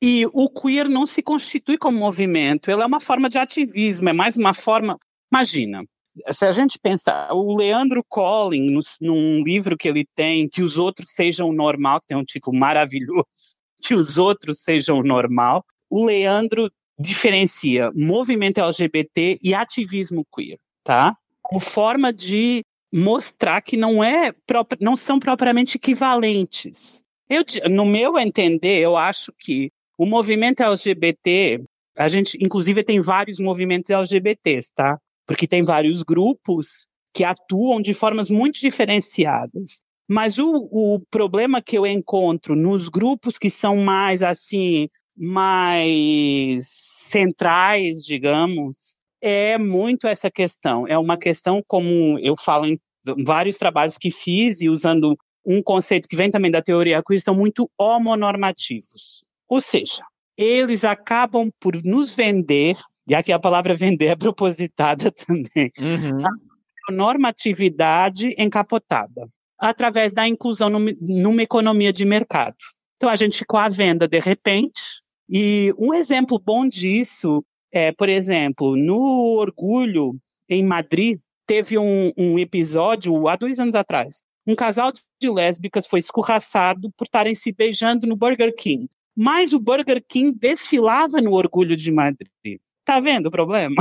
E 0.03 0.25
o 0.33 0.49
queer 0.49 0.89
não 0.89 1.05
se 1.05 1.23
constitui 1.23 1.77
como 1.77 1.99
movimento, 1.99 2.71
ele 2.71 2.83
é 2.83 2.87
uma 2.87 3.01
forma 3.01 3.29
de 3.29 3.39
ativismo, 3.39 4.09
é 4.09 4.13
mais 4.13 4.37
uma 4.37 4.55
forma. 4.55 4.99
Imagina, 5.31 5.85
se 6.31 6.45
a 6.45 6.53
gente 6.53 6.79
pensar, 6.79 7.33
o 7.33 7.55
Leandro 7.55 8.03
Collin, 8.09 8.71
no, 8.71 8.81
num 9.03 9.43
livro 9.43 9.77
que 9.77 9.89
ele 9.89 10.07
tem, 10.15 10.49
Que 10.49 10.63
os 10.63 10.79
Outros 10.79 11.13
Sejam 11.13 11.53
Normal, 11.53 12.01
que 12.01 12.07
tem 12.07 12.17
um 12.17 12.25
título 12.25 12.59
maravilhoso, 12.59 13.27
Que 13.83 13.95
os 13.95 14.17
Outros 14.17 14.61
Sejam 14.63 15.03
Normal, 15.03 15.65
o 15.91 16.05
Leandro 16.05 16.71
diferencia 16.99 17.91
movimento 17.95 18.61
LGBT 18.61 19.39
e 19.43 19.55
ativismo 19.55 20.27
queer, 20.35 20.59
tá? 20.85 21.17
Como 21.43 21.61
forma 21.61 22.13
de 22.13 22.63
mostrar 22.93 23.61
que 23.61 23.77
não 23.77 24.03
é 24.03 24.33
não 24.81 24.97
são 24.97 25.19
propriamente 25.19 25.77
equivalentes. 25.77 27.03
Eu, 27.29 27.45
no 27.71 27.87
meu 27.87 28.19
entender, 28.19 28.81
eu 28.81 28.97
acho 28.97 29.33
que 29.39 29.71
o 29.97 30.05
movimento 30.05 30.63
LGBT, 30.63 31.63
a 31.97 32.09
gente 32.09 32.37
inclusive 32.43 32.83
tem 32.83 33.01
vários 33.01 33.39
movimentos 33.39 33.91
LGBTs, 33.91 34.73
tá? 34.75 34.99
Porque 35.27 35.47
tem 35.47 35.63
vários 35.63 36.03
grupos 36.03 36.89
que 37.15 37.23
atuam 37.23 37.81
de 37.81 37.95
formas 37.95 38.31
muito 38.31 38.59
diferenciadas. 38.59 39.83
Mas 40.09 40.39
o, 40.39 40.69
o 40.73 41.01
problema 41.09 41.63
que 41.63 41.79
eu 41.79 41.87
encontro 41.87 42.57
nos 42.57 42.89
grupos 42.89 43.39
que 43.39 43.49
são 43.49 43.77
mais 43.77 44.23
assim, 44.23 44.89
mais 45.17 46.67
centrais, 46.67 48.03
digamos, 48.03 48.97
é 49.23 49.59
muito 49.59 50.07
essa 50.07 50.31
questão. 50.31 50.87
É 50.87 50.99
uma 50.99 51.17
questão, 51.17 51.63
como 51.67 52.19
eu 52.21 52.37
falo 52.37 52.67
em 52.67 52.79
vários 53.25 53.57
trabalhos 53.57 53.99
que 53.99 54.11
fiz 54.11 54.61
e 54.61 54.69
usando 54.69 55.17
um 55.45 55.63
conceito 55.63 56.09
que 56.09 56.17
vem 56.17 56.31
também 56.31 56.51
da 56.51 56.63
teoria 56.63 57.03
queer, 57.03 57.21
são 57.21 57.35
muito 57.35 57.71
homonormativos. 57.79 59.25
Ou 59.49 59.61
seja, 59.61 60.03
eles 60.37 60.85
acabam 60.85 61.51
por 61.59 61.75
nos 61.83 62.15
vender, 62.15 62.77
e 63.09 63.15
aqui 63.15 63.33
a 63.33 63.39
palavra 63.39 63.75
vender 63.77 64.07
é 64.07 64.17
propositada 64.17 65.11
também, 65.11 65.73
uhum. 65.79 66.27
a 66.27 66.93
normatividade 66.93 68.35
encapotada, 68.39 69.29
através 69.59 70.13
da 70.13 70.29
inclusão 70.29 70.71
numa 70.71 71.43
economia 71.43 71.93
de 71.93 72.05
mercado. 72.05 72.57
Então 72.97 73.09
a 73.09 73.17
gente 73.17 73.45
com 73.45 73.57
a 73.57 73.69
venda 73.69 74.07
de 74.07 74.19
repente, 74.19 75.03
e 75.29 75.73
um 75.79 75.95
exemplo 75.95 76.39
bom 76.39 76.69
disso 76.69 77.45
é, 77.73 77.93
por 77.93 78.09
exemplo, 78.09 78.77
no 78.77 79.37
Orgulho, 79.39 80.17
em 80.49 80.65
Madrid, 80.65 81.19
teve 81.47 81.79
um, 81.79 82.11
um 82.17 82.39
episódio 82.39 83.29
há 83.29 83.37
dois 83.37 83.59
anos 83.59 83.75
atrás. 83.75 84.23
Um 84.47 84.55
casal 84.55 84.93
de 85.21 85.31
lésbicas 85.31 85.87
foi 85.87 86.01
escorraçado 86.01 86.91
por 86.97 87.05
estarem 87.05 87.35
se 87.35 87.53
beijando 87.53 88.07
no 88.07 88.17
Burger 88.17 88.55
King. 88.55 88.89
Mas 89.17 89.53
o 89.53 89.61
Burger 89.61 90.03
King 90.07 90.37
desfilava 90.37 91.21
no 91.21 91.33
Orgulho 91.33 91.77
de 91.77 91.93
Madrid. 91.93 92.59
Tá 92.85 93.01
vendo 93.01 93.27
o 93.27 93.31
problema? 93.31 93.77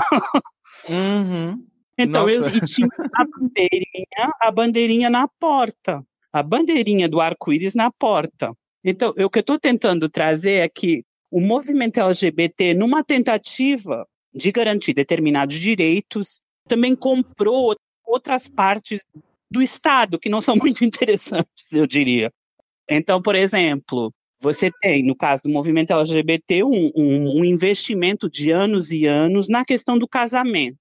Uhum. 0.88 1.66
Então, 1.98 2.26
Nossa. 2.26 2.50
eles 2.50 2.72
tinham 2.72 2.90
a 3.14 3.26
bandeirinha, 3.26 4.34
a 4.42 4.52
bandeirinha 4.52 5.10
na 5.10 5.28
porta. 5.28 6.04
A 6.32 6.42
bandeirinha 6.42 7.10
do 7.10 7.20
arco-íris 7.20 7.76
na 7.76 7.92
porta. 7.92 8.54
Então, 8.84 9.10
o 9.10 9.30
que 9.30 9.40
eu 9.40 9.42
estou 9.42 9.60
tentando 9.60 10.08
trazer 10.08 10.64
é 10.64 10.70
que 10.70 11.04
o 11.32 11.40
movimento 11.40 12.00
LGBT, 12.00 12.74
numa 12.74 13.04
tentativa 13.04 14.08
de 14.34 14.52
garantir 14.52 14.94
determinados 14.94 15.60
direitos, 15.60 16.42
também 16.68 16.96
comprou 16.96 17.76
outras 18.06 18.48
partes 18.48 19.06
do 19.50 19.62
Estado 19.62 20.20
que 20.20 20.30
não 20.30 20.42
são 20.42 20.56
muito 20.58 20.84
interessantes, 20.84 21.72
eu 21.72 21.86
diria. 21.86 22.32
Então, 22.90 23.22
por 23.22 23.36
exemplo, 23.36 24.12
você 24.42 24.72
tem, 24.82 25.04
no 25.04 25.16
caso 25.16 25.44
do 25.44 25.50
movimento 25.50 25.94
LGBT, 25.94 26.64
um, 26.64 26.92
um, 26.96 27.40
um 27.40 27.46
investimento 27.46 28.30
de 28.30 28.52
anos 28.52 28.92
e 28.92 29.06
anos 29.06 29.48
na 29.50 29.64
questão 29.66 29.98
do 29.98 30.08
casamento, 30.08 30.78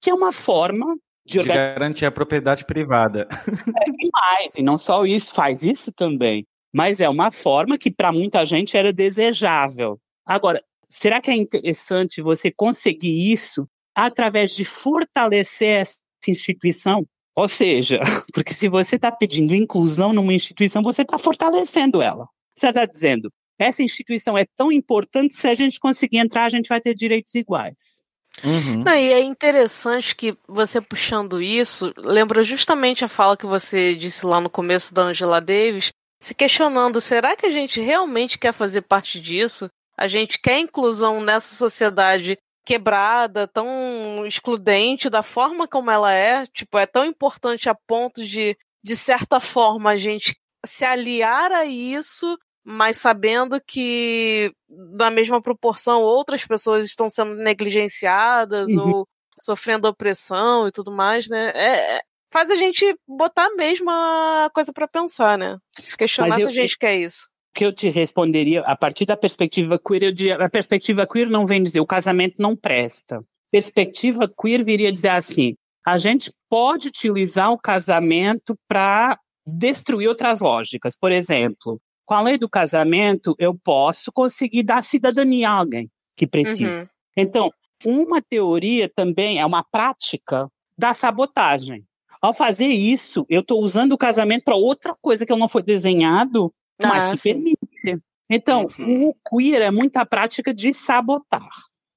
que 0.00 0.10
é 0.10 0.14
uma 0.14 0.32
forma 0.32 0.96
de, 1.26 1.38
de 1.42 1.48
garantir 1.48 2.06
a 2.06 2.10
propriedade 2.10 2.64
privada. 2.64 3.28
É 3.76 3.90
demais, 3.90 4.54
e 4.56 4.62
não 4.62 4.78
só 4.78 5.04
isso, 5.04 5.34
faz 5.34 5.62
isso 5.62 5.92
também 5.92 6.46
mas 6.72 7.00
é 7.00 7.08
uma 7.08 7.30
forma 7.30 7.78
que 7.78 7.90
para 7.90 8.12
muita 8.12 8.44
gente 8.44 8.76
era 8.76 8.92
desejável. 8.92 10.00
Agora, 10.24 10.62
será 10.88 11.20
que 11.20 11.30
é 11.30 11.34
interessante 11.34 12.22
você 12.22 12.50
conseguir 12.50 13.32
isso 13.32 13.68
através 13.94 14.54
de 14.54 14.64
fortalecer 14.64 15.80
essa 15.80 15.98
instituição? 16.28 17.06
Ou 17.36 17.48
seja, 17.48 18.00
porque 18.34 18.52
se 18.52 18.68
você 18.68 18.96
está 18.96 19.10
pedindo 19.10 19.54
inclusão 19.54 20.12
numa 20.12 20.34
instituição, 20.34 20.82
você 20.82 21.02
está 21.02 21.18
fortalecendo 21.18 22.02
ela. 22.02 22.28
Você 22.56 22.68
está 22.68 22.84
dizendo, 22.84 23.32
essa 23.58 23.82
instituição 23.82 24.36
é 24.36 24.44
tão 24.56 24.72
importante, 24.72 25.34
se 25.34 25.48
a 25.48 25.54
gente 25.54 25.78
conseguir 25.78 26.18
entrar, 26.18 26.44
a 26.44 26.48
gente 26.48 26.68
vai 26.68 26.80
ter 26.80 26.94
direitos 26.94 27.34
iguais. 27.34 28.04
Uhum. 28.42 28.82
Não, 28.84 28.94
e 28.94 29.12
é 29.12 29.22
interessante 29.22 30.14
que 30.16 30.36
você 30.48 30.80
puxando 30.80 31.42
isso, 31.42 31.92
lembra 31.96 32.42
justamente 32.42 33.04
a 33.04 33.08
fala 33.08 33.36
que 33.36 33.46
você 33.46 33.94
disse 33.94 34.24
lá 34.24 34.40
no 34.40 34.48
começo 34.48 34.94
da 34.94 35.02
Angela 35.02 35.40
Davis, 35.40 35.92
se 36.20 36.34
questionando: 36.34 37.00
será 37.00 37.34
que 37.34 37.46
a 37.46 37.50
gente 37.50 37.80
realmente 37.80 38.38
quer 38.38 38.52
fazer 38.52 38.82
parte 38.82 39.20
disso? 39.20 39.70
A 39.96 40.08
gente 40.08 40.38
quer 40.38 40.58
inclusão 40.58 41.20
nessa 41.20 41.54
sociedade 41.54 42.38
quebrada, 42.64 43.48
tão 43.48 44.24
excludente 44.26 45.10
da 45.10 45.22
forma 45.22 45.66
como 45.66 45.90
ela 45.90 46.12
é, 46.12 46.46
tipo, 46.46 46.78
é 46.78 46.86
tão 46.86 47.04
importante 47.04 47.68
a 47.68 47.74
ponto 47.74 48.24
de 48.24 48.56
de 48.82 48.96
certa 48.96 49.40
forma, 49.40 49.90
a 49.90 49.96
gente 49.96 50.36
se 50.64 50.84
aliar 50.84 51.52
a 51.52 51.64
isso, 51.64 52.38
mas 52.64 52.96
sabendo 52.96 53.60
que, 53.66 54.52
na 54.68 55.10
mesma 55.10 55.40
proporção, 55.40 56.02
outras 56.02 56.44
pessoas 56.44 56.86
estão 56.86 57.08
sendo 57.08 57.34
negligenciadas 57.34 58.70
uhum. 58.70 58.88
ou 58.88 59.08
sofrendo 59.40 59.88
opressão 59.88 60.68
e 60.68 60.72
tudo 60.72 60.90
mais, 60.90 61.28
né? 61.28 61.50
É, 61.54 61.96
é 61.96 62.00
faz 62.32 62.50
a 62.50 62.54
gente 62.54 62.96
botar 63.06 63.46
a 63.46 63.54
mesma 63.54 64.50
coisa 64.54 64.72
para 64.72 64.88
pensar, 64.88 65.36
né? 65.36 65.58
Se 65.72 65.96
questionar 65.96 66.40
eu, 66.40 66.50
se 66.50 66.58
a 66.58 66.62
gente 66.62 66.72
eu, 66.72 66.78
quer 66.78 66.96
isso. 66.96 67.26
O 67.50 67.58
que 67.58 67.64
eu 67.64 67.72
te 67.72 67.88
responderia, 67.88 68.60
a 68.62 68.76
partir 68.76 69.04
da 69.06 69.16
perspectiva 69.16 69.78
queer, 69.78 70.04
eu 70.04 70.12
diria, 70.12 70.36
a 70.36 70.48
perspectiva 70.48 71.06
queer 71.06 71.28
não 71.28 71.46
vem 71.46 71.62
dizer 71.62 71.80
o 71.80 71.86
casamento 71.86 72.40
não 72.40 72.56
presta. 72.56 73.22
Perspectiva 73.50 74.28
queer 74.28 74.62
viria 74.62 74.92
dizer 74.92 75.08
assim: 75.08 75.54
a 75.84 75.98
gente 75.98 76.32
pode 76.48 76.88
utilizar 76.88 77.50
o 77.50 77.58
casamento 77.58 78.56
para 78.68 79.18
destruir 79.46 80.08
outras 80.08 80.40
lógicas. 80.40 80.96
Por 80.96 81.10
exemplo, 81.10 81.80
com 82.04 82.14
a 82.14 82.22
lei 82.22 82.38
do 82.38 82.48
casamento, 82.48 83.34
eu 83.38 83.56
posso 83.58 84.12
conseguir 84.12 84.62
dar 84.62 84.84
cidadania 84.84 85.48
a 85.48 85.54
alguém 85.54 85.90
que 86.16 86.26
precisa. 86.26 86.82
Uhum. 86.82 86.88
Então, 87.16 87.50
uma 87.84 88.22
teoria 88.22 88.88
também 88.88 89.40
é 89.40 89.46
uma 89.46 89.64
prática 89.64 90.48
da 90.76 90.94
sabotagem. 90.94 91.84
Ao 92.20 92.34
fazer 92.34 92.66
isso, 92.66 93.24
eu 93.28 93.40
estou 93.40 93.62
usando 93.62 93.92
o 93.92 93.98
casamento 93.98 94.44
para 94.44 94.56
outra 94.56 94.94
coisa 95.00 95.24
que 95.24 95.34
não 95.34 95.48
foi 95.48 95.62
desenhado, 95.62 96.52
ah, 96.82 96.88
mas 96.88 97.08
que 97.08 97.16
sim. 97.16 97.32
permite. 97.32 98.02
Então, 98.28 98.68
uhum. 98.78 99.08
o 99.08 99.14
queer 99.28 99.62
é 99.62 99.70
muita 99.70 100.06
prática 100.06 100.54
de 100.54 100.72
sabotar, 100.72 101.48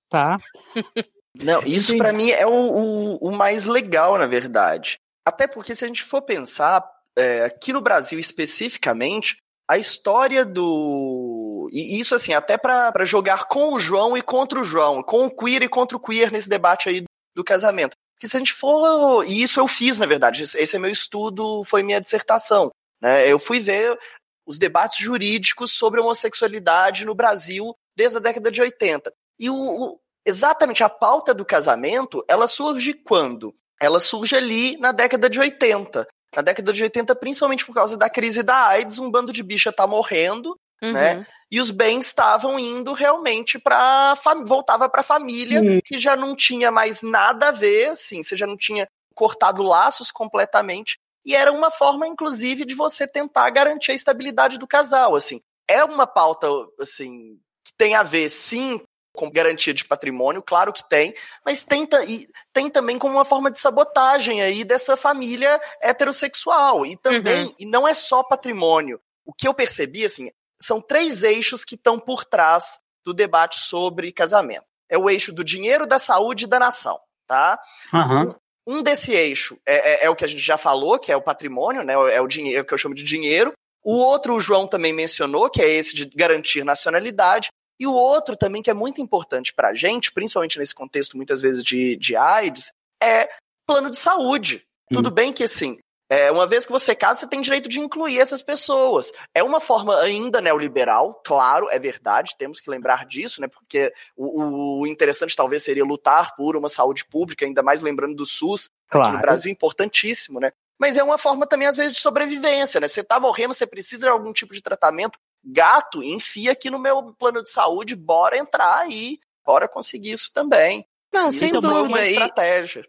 tá? 0.09 0.39
Não, 1.41 1.63
isso 1.63 1.97
para 1.97 2.13
mim 2.13 2.29
é 2.29 2.45
o, 2.45 2.51
o, 2.51 3.29
o, 3.29 3.31
mais 3.31 3.65
legal, 3.65 4.19
na 4.19 4.27
verdade. 4.27 4.99
Até 5.25 5.47
porque 5.47 5.73
se 5.73 5.83
a 5.83 5.87
gente 5.87 6.03
for 6.03 6.21
pensar, 6.21 6.87
é, 7.17 7.45
aqui 7.45 7.73
no 7.73 7.81
Brasil 7.81 8.19
especificamente, 8.19 9.37
a 9.67 9.77
história 9.77 10.45
do. 10.45 11.69
E 11.71 11.99
isso, 11.99 12.13
assim, 12.13 12.33
até 12.33 12.57
para 12.57 13.05
jogar 13.05 13.45
com 13.45 13.73
o 13.73 13.79
João 13.79 14.15
e 14.15 14.21
contra 14.21 14.59
o 14.59 14.63
João, 14.63 15.01
com 15.01 15.25
o 15.25 15.35
queer 15.35 15.63
e 15.63 15.69
contra 15.69 15.97
o 15.97 15.99
queer 15.99 16.31
nesse 16.31 16.49
debate 16.49 16.89
aí 16.89 17.03
do 17.35 17.43
casamento. 17.43 17.95
Porque 18.23 18.29
se 18.29 18.37
a 18.37 18.39
gente 18.39 18.53
for. 18.53 19.25
E 19.25 19.43
isso 19.43 19.59
eu 19.59 19.67
fiz, 19.67 19.99
na 19.99 20.05
verdade. 20.05 20.43
Esse 20.43 20.75
é 20.77 20.79
meu 20.79 20.89
estudo, 20.89 21.61
foi 21.65 21.83
minha 21.83 21.99
dissertação. 21.99 22.71
Né? 23.01 23.29
Eu 23.29 23.37
fui 23.37 23.59
ver 23.59 23.99
os 24.47 24.57
debates 24.57 24.97
jurídicos 24.97 25.73
sobre 25.73 25.99
homossexualidade 25.99 27.03
no 27.03 27.13
Brasil 27.13 27.75
desde 27.97 28.17
a 28.17 28.21
década 28.21 28.49
de 28.49 28.61
80. 28.61 29.11
E 29.37 29.49
o, 29.49 29.55
o, 29.55 29.99
exatamente 30.25 30.83
a 30.83 30.89
pauta 30.89 31.33
do 31.33 31.43
casamento, 31.43 32.23
ela 32.29 32.47
surge 32.47 32.93
quando? 32.93 33.53
Ela 33.81 33.99
surge 33.99 34.37
ali 34.37 34.77
na 34.77 34.93
década 34.93 35.29
de 35.29 35.37
80. 35.37 36.07
Na 36.33 36.41
década 36.41 36.71
de 36.71 36.81
80, 36.81 37.15
principalmente 37.15 37.65
por 37.65 37.75
causa 37.75 37.97
da 37.97 38.09
crise 38.09 38.41
da 38.41 38.67
AIDS, 38.67 38.99
um 38.99 39.11
bando 39.11 39.33
de 39.33 39.43
bicha 39.43 39.73
tá 39.73 39.85
morrendo, 39.85 40.57
né? 40.81 40.87
uhum. 40.87 40.93
né? 40.93 41.27
E 41.53 41.59
os 41.59 41.69
bens 41.69 42.07
estavam 42.07 42.57
indo 42.57 42.93
realmente 42.93 43.59
para 43.59 44.15
voltava 44.43 44.89
para 44.89 45.01
a 45.01 45.03
família, 45.03 45.61
uhum. 45.61 45.79
que 45.85 45.99
já 45.99 46.15
não 46.15 46.35
tinha 46.35 46.71
mais 46.71 47.03
nada 47.03 47.49
a 47.49 47.51
ver, 47.51 47.89
assim, 47.89 48.23
você 48.23 48.35
já 48.35 48.47
não 48.47 48.57
tinha 48.57 48.87
cortado 49.13 49.61
laços 49.61 50.09
completamente. 50.09 50.97
E 51.23 51.35
era 51.35 51.51
uma 51.51 51.69
forma, 51.69 52.07
inclusive, 52.07 52.65
de 52.65 52.73
você 52.73 53.05
tentar 53.05 53.51
garantir 53.51 53.91
a 53.91 53.93
estabilidade 53.93 54.57
do 54.57 54.65
casal, 54.65 55.15
assim. 55.15 55.41
É 55.69 55.83
uma 55.85 56.07
pauta, 56.07 56.47
assim, 56.79 57.37
que 57.63 57.71
tem 57.77 57.93
a 57.93 58.01
ver, 58.01 58.31
sim, 58.31 58.81
com 59.15 59.29
garantia 59.29 59.75
de 59.75 59.85
patrimônio, 59.85 60.41
claro 60.41 60.73
que 60.73 60.89
tem, 60.89 61.13
mas 61.45 61.65
tem, 61.65 61.87
e 62.07 62.27
tem 62.51 62.67
também 62.67 62.97
como 62.97 63.13
uma 63.13 63.25
forma 63.25 63.51
de 63.51 63.59
sabotagem 63.59 64.41
aí 64.41 64.63
dessa 64.63 64.97
família 64.97 65.61
heterossexual. 65.79 66.83
E 66.83 66.97
também, 66.97 67.43
uhum. 67.45 67.55
e 67.59 67.65
não 67.67 67.87
é 67.87 67.93
só 67.93 68.23
patrimônio. 68.23 68.99
O 69.23 69.31
que 69.31 69.47
eu 69.47 69.53
percebi, 69.53 70.03
assim, 70.03 70.31
são 70.63 70.81
três 70.81 71.23
eixos 71.23 71.65
que 71.65 71.75
estão 71.75 71.99
por 71.99 72.23
trás 72.25 72.79
do 73.05 73.13
debate 73.13 73.59
sobre 73.59 74.11
casamento. 74.11 74.65
É 74.89 74.97
o 74.97 75.09
eixo 75.09 75.33
do 75.33 75.43
dinheiro, 75.43 75.85
da 75.85 75.99
saúde 75.99 76.45
e 76.45 76.47
da 76.47 76.59
nação, 76.59 76.99
tá? 77.27 77.59
Uhum. 77.93 78.35
Um 78.65 78.81
desse 78.81 79.11
eixo 79.11 79.59
é, 79.65 79.75
é, 79.75 80.05
é, 80.05 80.09
o 80.09 80.15
que 80.15 80.23
a 80.23 80.27
gente 80.27 80.41
já 80.41 80.57
falou, 80.57 80.97
que 80.97 81.11
é 81.11 81.17
o 81.17 81.21
patrimônio, 81.21 81.83
né? 81.83 81.93
É 81.93 82.21
o 82.21 82.27
dinheiro, 82.27 82.59
é 82.59 82.61
o 82.61 82.65
que 82.65 82.73
eu 82.73 82.77
chamo 82.77 82.95
de 82.95 83.03
dinheiro. 83.03 83.51
O 83.83 83.97
outro, 83.97 84.35
o 84.35 84.39
João 84.39 84.65
também 84.65 84.93
mencionou, 84.93 85.49
que 85.49 85.61
é 85.61 85.69
esse 85.69 85.93
de 85.93 86.05
garantir 86.05 86.63
nacionalidade. 86.63 87.49
E 87.77 87.85
o 87.85 87.93
outro 87.93 88.37
também, 88.37 88.61
que 88.61 88.69
é 88.69 88.73
muito 88.73 89.01
importante 89.01 89.53
para 89.53 89.69
a 89.69 89.73
gente, 89.73 90.13
principalmente 90.13 90.57
nesse 90.57 90.73
contexto, 90.73 91.17
muitas 91.17 91.41
vezes, 91.41 91.63
de, 91.63 91.97
de 91.97 92.15
AIDS, 92.15 92.71
é 93.01 93.29
plano 93.67 93.89
de 93.89 93.97
saúde. 93.97 94.63
Hum. 94.89 94.95
Tudo 94.95 95.11
bem 95.11 95.33
que, 95.33 95.43
assim, 95.43 95.77
é, 96.13 96.31
uma 96.31 96.45
vez 96.45 96.63
que 96.63 96.71
você 96.71 96.93
casa, 96.93 97.21
você 97.21 97.27
tem 97.27 97.41
direito 97.41 97.67
de 97.67 97.79
incluir 97.79 98.19
essas 98.19 98.43
pessoas. 98.43 99.11
É 99.33 99.41
uma 99.41 99.59
forma 99.59 99.99
ainda 99.99 100.39
neoliberal, 100.39 101.19
claro, 101.25 101.67
é 101.71 101.79
verdade, 101.79 102.35
temos 102.37 102.59
que 102.59 102.69
lembrar 102.69 103.07
disso, 103.07 103.41
né? 103.41 103.47
Porque 103.47 103.91
o, 104.15 104.81
o 104.81 104.87
interessante 104.87 105.35
talvez 105.35 105.63
seria 105.63 105.83
lutar 105.83 106.35
por 106.35 106.55
uma 106.55 106.69
saúde 106.69 107.03
pública, 107.03 107.47
ainda 107.47 107.63
mais 107.63 107.81
lembrando 107.81 108.13
do 108.13 108.27
SUS, 108.27 108.69
claro. 108.87 109.07
aqui 109.07 109.15
no 109.15 109.21
Brasil, 109.23 109.51
importantíssimo, 109.51 110.39
né? 110.39 110.51
Mas 110.77 110.97
é 110.97 111.03
uma 111.03 111.17
forma 111.17 111.47
também, 111.47 111.67
às 111.67 111.77
vezes, 111.77 111.93
de 111.93 111.99
sobrevivência, 111.99 112.79
né? 112.79 112.87
Você 112.87 113.03
tá 113.03 113.19
morrendo, 113.19 113.55
você 113.55 113.65
precisa 113.65 114.05
de 114.05 114.11
algum 114.11 114.31
tipo 114.31 114.53
de 114.53 114.61
tratamento, 114.61 115.17
gato, 115.43 116.03
enfia 116.03 116.51
aqui 116.51 116.69
no 116.69 116.77
meu 116.77 117.11
plano 117.17 117.41
de 117.41 117.49
saúde, 117.49 117.95
bora 117.95 118.37
entrar 118.37 118.77
aí, 118.77 119.17
bora 119.43 119.67
conseguir 119.67 120.11
isso 120.11 120.31
também. 120.31 120.85
Não, 121.11 121.29
isso 121.29 121.39
sem 121.39 121.49
é 121.49 121.53
dúvida. 121.53 121.81
uma 121.81 122.01
estratégia. 122.01 122.85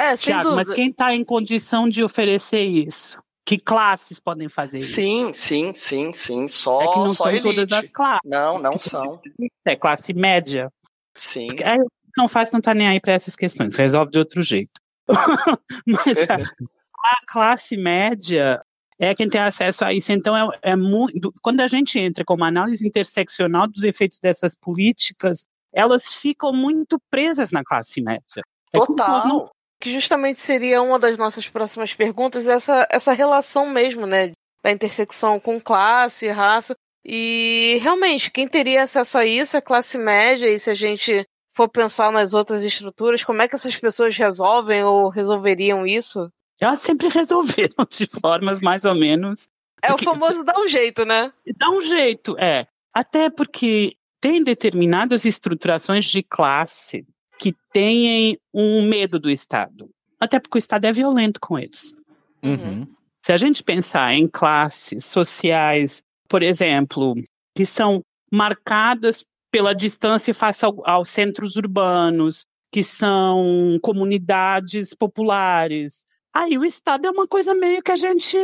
É, 0.00 0.16
sem 0.16 0.32
Tiago, 0.32 0.50
dúvida. 0.50 0.56
mas 0.56 0.74
quem 0.74 0.88
está 0.88 1.14
em 1.14 1.22
condição 1.22 1.88
de 1.88 2.02
oferecer 2.02 2.64
isso? 2.64 3.22
Que 3.44 3.58
classes 3.58 4.18
podem 4.18 4.48
fazer 4.48 4.78
isso? 4.78 4.94
Sim, 4.94 5.32
sim, 5.32 5.74
sim, 5.74 6.12
sim. 6.12 6.48
Só, 6.48 6.80
é 6.80 6.88
que 6.88 6.98
não 6.98 7.08
só 7.08 7.24
são 7.24 7.32
elite. 7.32 7.42
todas 7.42 7.72
as 7.72 7.90
classes. 7.90 8.20
Não, 8.24 8.58
não 8.58 8.78
são. 8.78 9.20
É 9.66 9.76
classe 9.76 10.14
média. 10.14 10.72
Sim. 11.14 11.48
É, 11.58 11.76
não 12.16 12.28
faz, 12.28 12.50
não 12.50 12.60
tá 12.60 12.72
nem 12.72 12.88
aí 12.88 13.00
para 13.00 13.12
essas 13.12 13.36
questões, 13.36 13.76
resolve 13.76 14.10
de 14.10 14.18
outro 14.18 14.40
jeito. 14.40 14.80
mas 15.86 16.30
a, 16.30 16.36
a 16.36 17.26
classe 17.26 17.76
média 17.76 18.62
é 18.98 19.14
quem 19.14 19.28
tem 19.28 19.40
acesso 19.40 19.84
a 19.84 19.92
isso. 19.92 20.12
Então, 20.12 20.36
é, 20.36 20.58
é 20.62 20.76
muito. 20.76 21.32
Quando 21.42 21.60
a 21.60 21.68
gente 21.68 21.98
entra 21.98 22.24
com 22.24 22.34
uma 22.34 22.48
análise 22.48 22.86
interseccional 22.86 23.66
dos 23.66 23.82
efeitos 23.82 24.18
dessas 24.18 24.54
políticas, 24.54 25.46
elas 25.72 26.14
ficam 26.14 26.52
muito 26.52 26.98
presas 27.10 27.50
na 27.50 27.64
classe 27.64 28.00
média. 28.00 28.42
É 28.72 28.78
Total. 28.78 29.26
Não... 29.26 29.50
Que 29.80 29.90
justamente 29.90 30.40
seria 30.40 30.82
uma 30.82 30.98
das 30.98 31.16
nossas 31.16 31.48
próximas 31.48 31.94
perguntas, 31.94 32.46
essa, 32.46 32.86
essa 32.90 33.12
relação 33.12 33.68
mesmo, 33.68 34.06
né? 34.06 34.32
Da 34.62 34.70
intersecção 34.70 35.40
com 35.40 35.60
classe, 35.60 36.28
raça. 36.28 36.76
E 37.04 37.78
realmente, 37.80 38.30
quem 38.30 38.46
teria 38.46 38.82
acesso 38.82 39.16
a 39.16 39.24
isso 39.24 39.56
é 39.56 39.60
classe 39.60 39.96
média, 39.96 40.46
e 40.46 40.58
se 40.58 40.70
a 40.70 40.74
gente 40.74 41.26
for 41.56 41.68
pensar 41.68 42.12
nas 42.12 42.34
outras 42.34 42.62
estruturas, 42.62 43.24
como 43.24 43.40
é 43.42 43.48
que 43.48 43.54
essas 43.54 43.76
pessoas 43.76 44.16
resolvem 44.16 44.84
ou 44.84 45.08
resolveriam 45.08 45.86
isso? 45.86 46.30
Elas 46.60 46.80
sempre 46.80 47.08
resolveram 47.08 47.86
de 47.90 48.06
formas 48.06 48.60
mais 48.60 48.84
ou 48.84 48.94
menos. 48.94 49.48
É 49.82 49.92
o 49.94 49.98
famoso 49.98 50.44
dá 50.44 50.60
um 50.60 50.68
jeito, 50.68 51.06
né? 51.06 51.32
Dá 51.56 51.70
um 51.70 51.80
jeito, 51.80 52.36
é. 52.38 52.66
Até 52.92 53.30
porque 53.30 53.94
tem 54.20 54.44
determinadas 54.44 55.24
estruturações 55.24 56.04
de 56.04 56.22
classe 56.22 57.06
que 57.40 57.54
têm 57.72 58.38
um 58.52 58.82
medo 58.82 59.18
do 59.18 59.30
Estado. 59.30 59.88
Até 60.20 60.38
porque 60.38 60.58
o 60.58 60.60
Estado 60.60 60.84
é 60.84 60.92
violento 60.92 61.40
com 61.40 61.58
eles. 61.58 61.96
Uhum. 62.42 62.86
Se 63.24 63.32
a 63.32 63.36
gente 63.36 63.64
pensar 63.64 64.14
em 64.14 64.28
classes 64.28 65.04
sociais, 65.06 66.02
por 66.28 66.42
exemplo, 66.42 67.14
que 67.56 67.64
são 67.64 68.02
marcadas 68.30 69.24
pela 69.50 69.74
distância 69.74 70.34
face 70.34 70.64
ao, 70.64 70.76
aos 70.88 71.08
centros 71.08 71.56
urbanos, 71.56 72.44
que 72.70 72.84
são 72.84 73.78
comunidades 73.82 74.94
populares, 74.94 76.04
Aí 76.32 76.56
o 76.56 76.64
Estado 76.64 77.06
é 77.06 77.10
uma 77.10 77.26
coisa 77.26 77.54
meio 77.54 77.82
que 77.82 77.90
a 77.90 77.96
gente. 77.96 78.36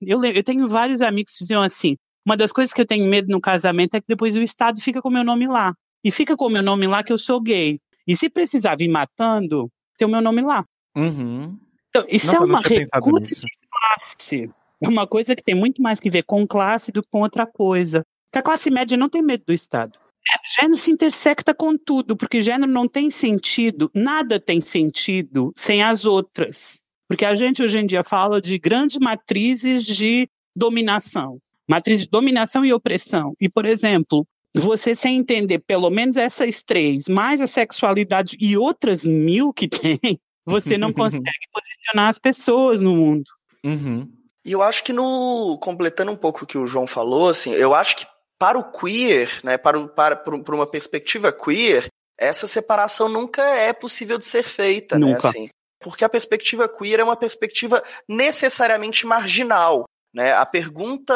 Eu, 0.00 0.24
eu 0.24 0.44
tenho 0.44 0.68
vários 0.68 1.00
amigos 1.00 1.32
que 1.32 1.40
diziam 1.40 1.60
assim: 1.60 1.96
uma 2.24 2.36
das 2.36 2.52
coisas 2.52 2.72
que 2.72 2.80
eu 2.80 2.86
tenho 2.86 3.04
medo 3.04 3.28
no 3.28 3.40
casamento 3.40 3.96
é 3.96 4.00
que 4.00 4.06
depois 4.06 4.36
o 4.36 4.42
Estado 4.42 4.80
fica 4.80 5.02
com 5.02 5.08
o 5.08 5.12
meu 5.12 5.24
nome 5.24 5.48
lá. 5.48 5.74
E 6.04 6.10
fica 6.12 6.36
com 6.36 6.46
o 6.46 6.50
meu 6.50 6.62
nome 6.62 6.86
lá 6.86 7.02
que 7.02 7.12
eu 7.12 7.18
sou 7.18 7.40
gay. 7.40 7.80
E 8.06 8.14
se 8.16 8.28
precisar 8.28 8.76
vir 8.76 8.88
matando, 8.88 9.70
tem 9.98 10.06
o 10.06 10.10
meu 10.10 10.20
nome 10.20 10.42
lá. 10.42 10.64
Uhum. 10.96 11.58
Então, 11.88 12.04
isso 12.08 12.26
Nossa, 12.26 12.38
é 12.38 12.40
uma 12.40 12.60
recusa 12.60 13.20
de 13.20 13.50
classe. 13.70 14.50
É 14.82 14.88
uma 14.88 15.06
coisa 15.06 15.34
que 15.34 15.42
tem 15.42 15.54
muito 15.54 15.80
mais 15.80 15.98
que 15.98 16.10
ver 16.10 16.22
com 16.22 16.46
classe 16.46 16.92
do 16.92 17.02
que 17.02 17.08
com 17.10 17.22
outra 17.22 17.46
coisa. 17.46 18.04
Porque 18.26 18.38
a 18.38 18.42
classe 18.42 18.70
média 18.70 18.96
não 18.96 19.08
tem 19.08 19.22
medo 19.22 19.44
do 19.46 19.52
Estado. 19.52 19.98
É, 20.28 20.60
gênero 20.60 20.76
se 20.76 20.90
intersecta 20.90 21.54
com 21.54 21.76
tudo, 21.76 22.16
porque 22.16 22.42
gênero 22.42 22.70
não 22.70 22.88
tem 22.88 23.10
sentido, 23.10 23.90
nada 23.94 24.40
tem 24.40 24.60
sentido 24.60 25.52
sem 25.56 25.82
as 25.82 26.04
outras. 26.04 26.84
Porque 27.08 27.24
a 27.24 27.32
gente 27.32 27.62
hoje 27.62 27.78
em 27.78 27.86
dia 27.86 28.02
fala 28.02 28.40
de 28.40 28.58
grandes 28.58 28.98
matrizes 28.98 29.84
de 29.84 30.28
dominação, 30.54 31.38
matriz 31.68 32.00
de 32.00 32.10
dominação 32.10 32.64
e 32.64 32.72
opressão. 32.72 33.34
E, 33.40 33.48
por 33.48 33.64
exemplo, 33.64 34.26
você 34.60 34.94
sem 34.94 35.16
entender 35.16 35.58
pelo 35.60 35.90
menos 35.90 36.16
essas 36.16 36.62
três, 36.62 37.08
mais 37.08 37.40
a 37.40 37.46
sexualidade 37.46 38.36
e 38.40 38.56
outras 38.56 39.04
mil 39.04 39.52
que 39.52 39.68
tem, 39.68 39.98
você 40.44 40.78
não 40.78 40.92
consegue 40.92 41.22
posicionar 41.52 42.08
as 42.08 42.18
pessoas 42.18 42.80
no 42.80 42.94
mundo. 42.94 43.24
Uhum. 43.64 44.10
E 44.44 44.52
eu 44.52 44.62
acho 44.62 44.84
que 44.84 44.92
no 44.92 45.58
completando 45.60 46.12
um 46.12 46.16
pouco 46.16 46.44
o 46.44 46.46
que 46.46 46.56
o 46.56 46.66
João 46.66 46.86
falou, 46.86 47.28
assim, 47.28 47.52
eu 47.52 47.74
acho 47.74 47.96
que 47.96 48.06
para 48.38 48.58
o 48.58 48.70
queer, 48.70 49.40
né, 49.42 49.58
para, 49.58 49.78
o, 49.78 49.88
para 49.88 50.14
por 50.16 50.54
uma 50.54 50.66
perspectiva 50.66 51.32
queer, 51.32 51.88
essa 52.18 52.46
separação 52.46 53.08
nunca 53.08 53.42
é 53.42 53.72
possível 53.72 54.18
de 54.18 54.24
ser 54.24 54.42
feita, 54.42 54.98
né, 54.98 55.06
Nunca. 55.06 55.22
né, 55.24 55.28
assim, 55.28 55.48
porque 55.80 56.04
a 56.04 56.08
perspectiva 56.08 56.68
queer 56.68 57.00
é 57.00 57.04
uma 57.04 57.16
perspectiva 57.16 57.82
necessariamente 58.08 59.06
marginal, 59.06 59.84
né? 60.14 60.32
A 60.32 60.46
pergunta, 60.46 61.14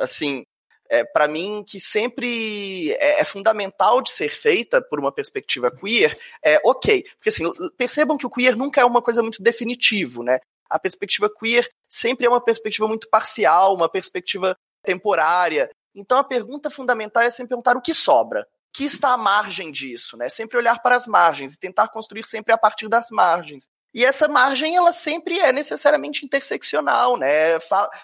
assim, 0.00 0.42
é, 0.88 1.04
para 1.04 1.28
mim 1.28 1.64
que 1.66 1.80
sempre 1.80 2.92
é, 2.92 3.20
é, 3.20 3.24
fundamental 3.24 4.00
de 4.00 4.10
ser 4.10 4.30
feita 4.30 4.80
por 4.80 4.98
uma 4.98 5.12
perspectiva 5.12 5.70
queer 5.70 6.16
é 6.42 6.60
ok, 6.64 7.02
porque 7.16 7.28
assim 7.28 7.44
percebam 7.76 8.16
que 8.16 8.26
o 8.26 8.30
queer 8.30 8.56
nunca 8.56 8.80
é 8.80 8.84
uma 8.84 9.02
coisa 9.02 9.22
muito 9.22 9.42
definitivo, 9.42 10.22
né? 10.22 10.38
A 10.68 10.78
perspectiva 10.78 11.30
queer 11.30 11.70
sempre 11.88 12.26
é 12.26 12.28
uma 12.28 12.40
perspectiva 12.40 12.88
muito 12.88 13.08
parcial, 13.08 13.74
uma 13.74 13.88
perspectiva 13.88 14.56
temporária. 14.82 15.70
Então 15.94 16.18
a 16.18 16.24
pergunta 16.24 16.70
fundamental 16.70 17.22
é 17.22 17.30
sempre 17.30 17.50
perguntar 17.50 17.76
o 17.76 17.82
que 17.82 17.94
sobra, 17.94 18.46
que 18.72 18.84
está 18.84 19.12
à 19.12 19.16
margem 19.16 19.72
disso, 19.72 20.16
né? 20.16 20.28
Sempre 20.28 20.58
olhar 20.58 20.82
para 20.82 20.96
as 20.96 21.06
margens 21.06 21.54
e 21.54 21.58
tentar 21.58 21.88
construir 21.88 22.24
sempre 22.24 22.52
a 22.52 22.58
partir 22.58 22.88
das 22.88 23.10
margens. 23.10 23.68
E 23.96 24.04
essa 24.04 24.28
margem, 24.28 24.76
ela 24.76 24.92
sempre 24.92 25.40
é 25.40 25.50
necessariamente 25.50 26.22
interseccional, 26.22 27.16
né? 27.16 27.58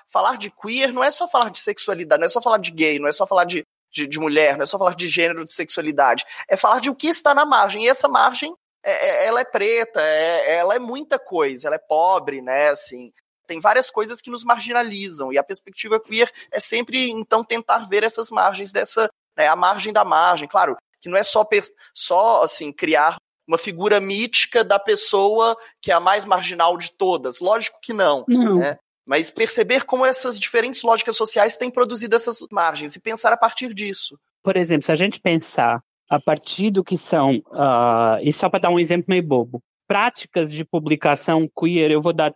Falar 0.09 0.39
de 0.39 0.51
queer 0.51 0.91
não 0.91 1.05
é 1.05 1.11
só 1.11 1.29
falar 1.29 1.51
de 1.51 1.59
sexualidade, 1.59 2.19
não 2.19 2.25
é 2.25 2.31
só 2.31 2.41
falar 2.41 2.57
de 2.57 2.71
gay, 2.71 2.99
não 2.99 3.07
é 3.07 3.13
só 3.13 3.27
falar 3.27 3.45
de, 3.45 3.63
de, 3.93 4.07
de 4.07 4.19
mulher, 4.19 4.57
não 4.57 4.63
é 4.63 4.67
só 4.67 4.79
falar 4.79 4.95
de 4.95 5.07
gênero, 5.07 5.45
de 5.45 5.53
sexualidade. 5.53 6.25
É 6.49 6.57
falar 6.57 6.81
de 6.81 6.89
o 6.89 6.95
que 6.95 7.09
está 7.09 7.35
na 7.35 7.45
margem. 7.45 7.85
E 7.85 7.91
essa 7.91 8.09
margem, 8.09 8.55
é, 8.83 8.91
é, 8.91 9.27
ela 9.27 9.41
é 9.41 9.45
preta, 9.45 10.01
é, 10.01 10.55
ela 10.55 10.75
é 10.75 10.79
muita 10.79 11.19
coisa, 11.19 11.67
ela 11.67 11.77
é 11.77 11.87
pobre, 11.87 12.41
né? 12.41 12.71
Assim, 12.71 13.13
tem 13.47 13.61
várias 13.61 13.91
coisas 13.91 14.23
que 14.23 14.31
nos 14.31 14.45
marginalizam. 14.45 15.31
E 15.31 15.37
a 15.37 15.45
perspectiva 15.45 16.01
queer 16.01 16.33
é 16.51 16.59
sempre, 16.59 17.11
então, 17.11 17.45
tentar 17.45 17.87
ver 17.87 18.03
essas 18.03 18.31
margens 18.31 18.73
dessa, 18.73 19.11
né, 19.37 19.47
a 19.47 19.55
margem 19.55 19.93
da 19.93 20.07
margem. 20.07 20.49
Claro, 20.49 20.75
que 21.03 21.11
não 21.11 21.19
é 21.19 21.23
só, 21.23 21.47
só 21.95 22.45
assim, 22.45 22.73
criar 22.73 23.19
uma 23.47 23.59
figura 23.59 24.01
mítica 24.01 24.65
da 24.65 24.79
pessoa 24.79 25.57
que 25.81 25.91
é 25.91 25.95
a 25.95 26.01
mais 26.01 26.25
marginal 26.25 26.77
de 26.77 26.93
todas. 26.93 27.41
Lógico 27.41 27.79
que 27.83 27.93
não. 27.93 28.25
não. 28.29 28.59
Né? 28.59 28.79
Mas 29.07 29.31
perceber 29.31 29.85
como 29.85 30.07
essas 30.07 30.39
diferentes 30.39 30.83
lógicas 30.83 31.17
sociais 31.17 31.57
têm 31.57 31.71
produzido 31.71 32.15
essas 32.15 32.39
margens 32.51 32.95
e 32.95 33.01
pensar 33.01 33.33
a 33.33 33.37
partir 33.37 33.75
disso. 33.75 34.17
Por 34.43 34.57
exemplo, 34.57 34.85
se 34.85 34.93
a 34.93 34.97
gente 34.97 35.21
pensar 35.21 35.81
a 36.09 36.21
partir 36.21 36.71
do 36.71 36.85
que 36.85 36.97
são, 36.97 37.37
uh, 37.37 38.19
e 38.23 38.33
só 38.33 38.49
para 38.49 38.61
dar 38.61 38.71
um 38.71 38.79
exemplo 38.79 39.07
meio 39.09 39.23
bobo, 39.23 39.63
práticas 39.89 40.51
de 40.51 40.65
publicação 40.65 41.47
queer, 41.59 41.91
eu 41.91 42.01
vou 42.01 42.13
dar 42.13 42.35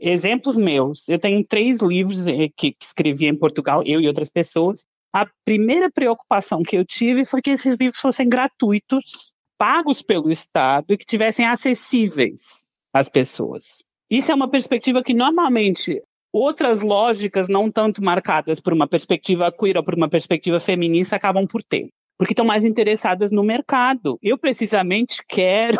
exemplos 0.00 0.56
meus. 0.56 1.08
Eu 1.08 1.18
tenho 1.18 1.44
três 1.46 1.80
livros 1.80 2.26
eh, 2.26 2.48
que, 2.56 2.72
que 2.72 2.84
escrevi 2.84 3.26
em 3.26 3.36
Portugal, 3.36 3.82
eu 3.86 4.00
e 4.00 4.08
outras 4.08 4.28
pessoas. 4.28 4.84
A 5.14 5.26
primeira 5.44 5.90
preocupação 5.90 6.62
que 6.62 6.76
eu 6.76 6.84
tive 6.84 7.24
foi 7.24 7.40
que 7.40 7.50
esses 7.50 7.76
livros 7.76 8.00
fossem 8.00 8.28
gratuitos 8.28 9.32
pagos 9.58 10.00
pelo 10.00 10.30
Estado 10.30 10.86
e 10.92 10.96
que 10.96 11.04
tivessem 11.04 11.44
acessíveis 11.44 12.68
às 12.94 13.08
pessoas. 13.08 13.82
Isso 14.08 14.32
é 14.32 14.34
uma 14.34 14.48
perspectiva 14.48 15.02
que 15.02 15.12
normalmente 15.12 16.00
outras 16.32 16.80
lógicas 16.82 17.48
não 17.48 17.70
tanto 17.70 18.02
marcadas 18.02 18.60
por 18.60 18.72
uma 18.72 18.86
perspectiva 18.86 19.52
queer 19.52 19.76
ou 19.76 19.84
por 19.84 19.94
uma 19.94 20.08
perspectiva 20.08 20.60
feminista 20.60 21.16
acabam 21.16 21.46
por 21.46 21.62
ter, 21.62 21.88
porque 22.16 22.32
estão 22.32 22.46
mais 22.46 22.64
interessadas 22.64 23.30
no 23.30 23.42
mercado. 23.42 24.18
Eu 24.22 24.38
precisamente 24.38 25.22
quero 25.28 25.78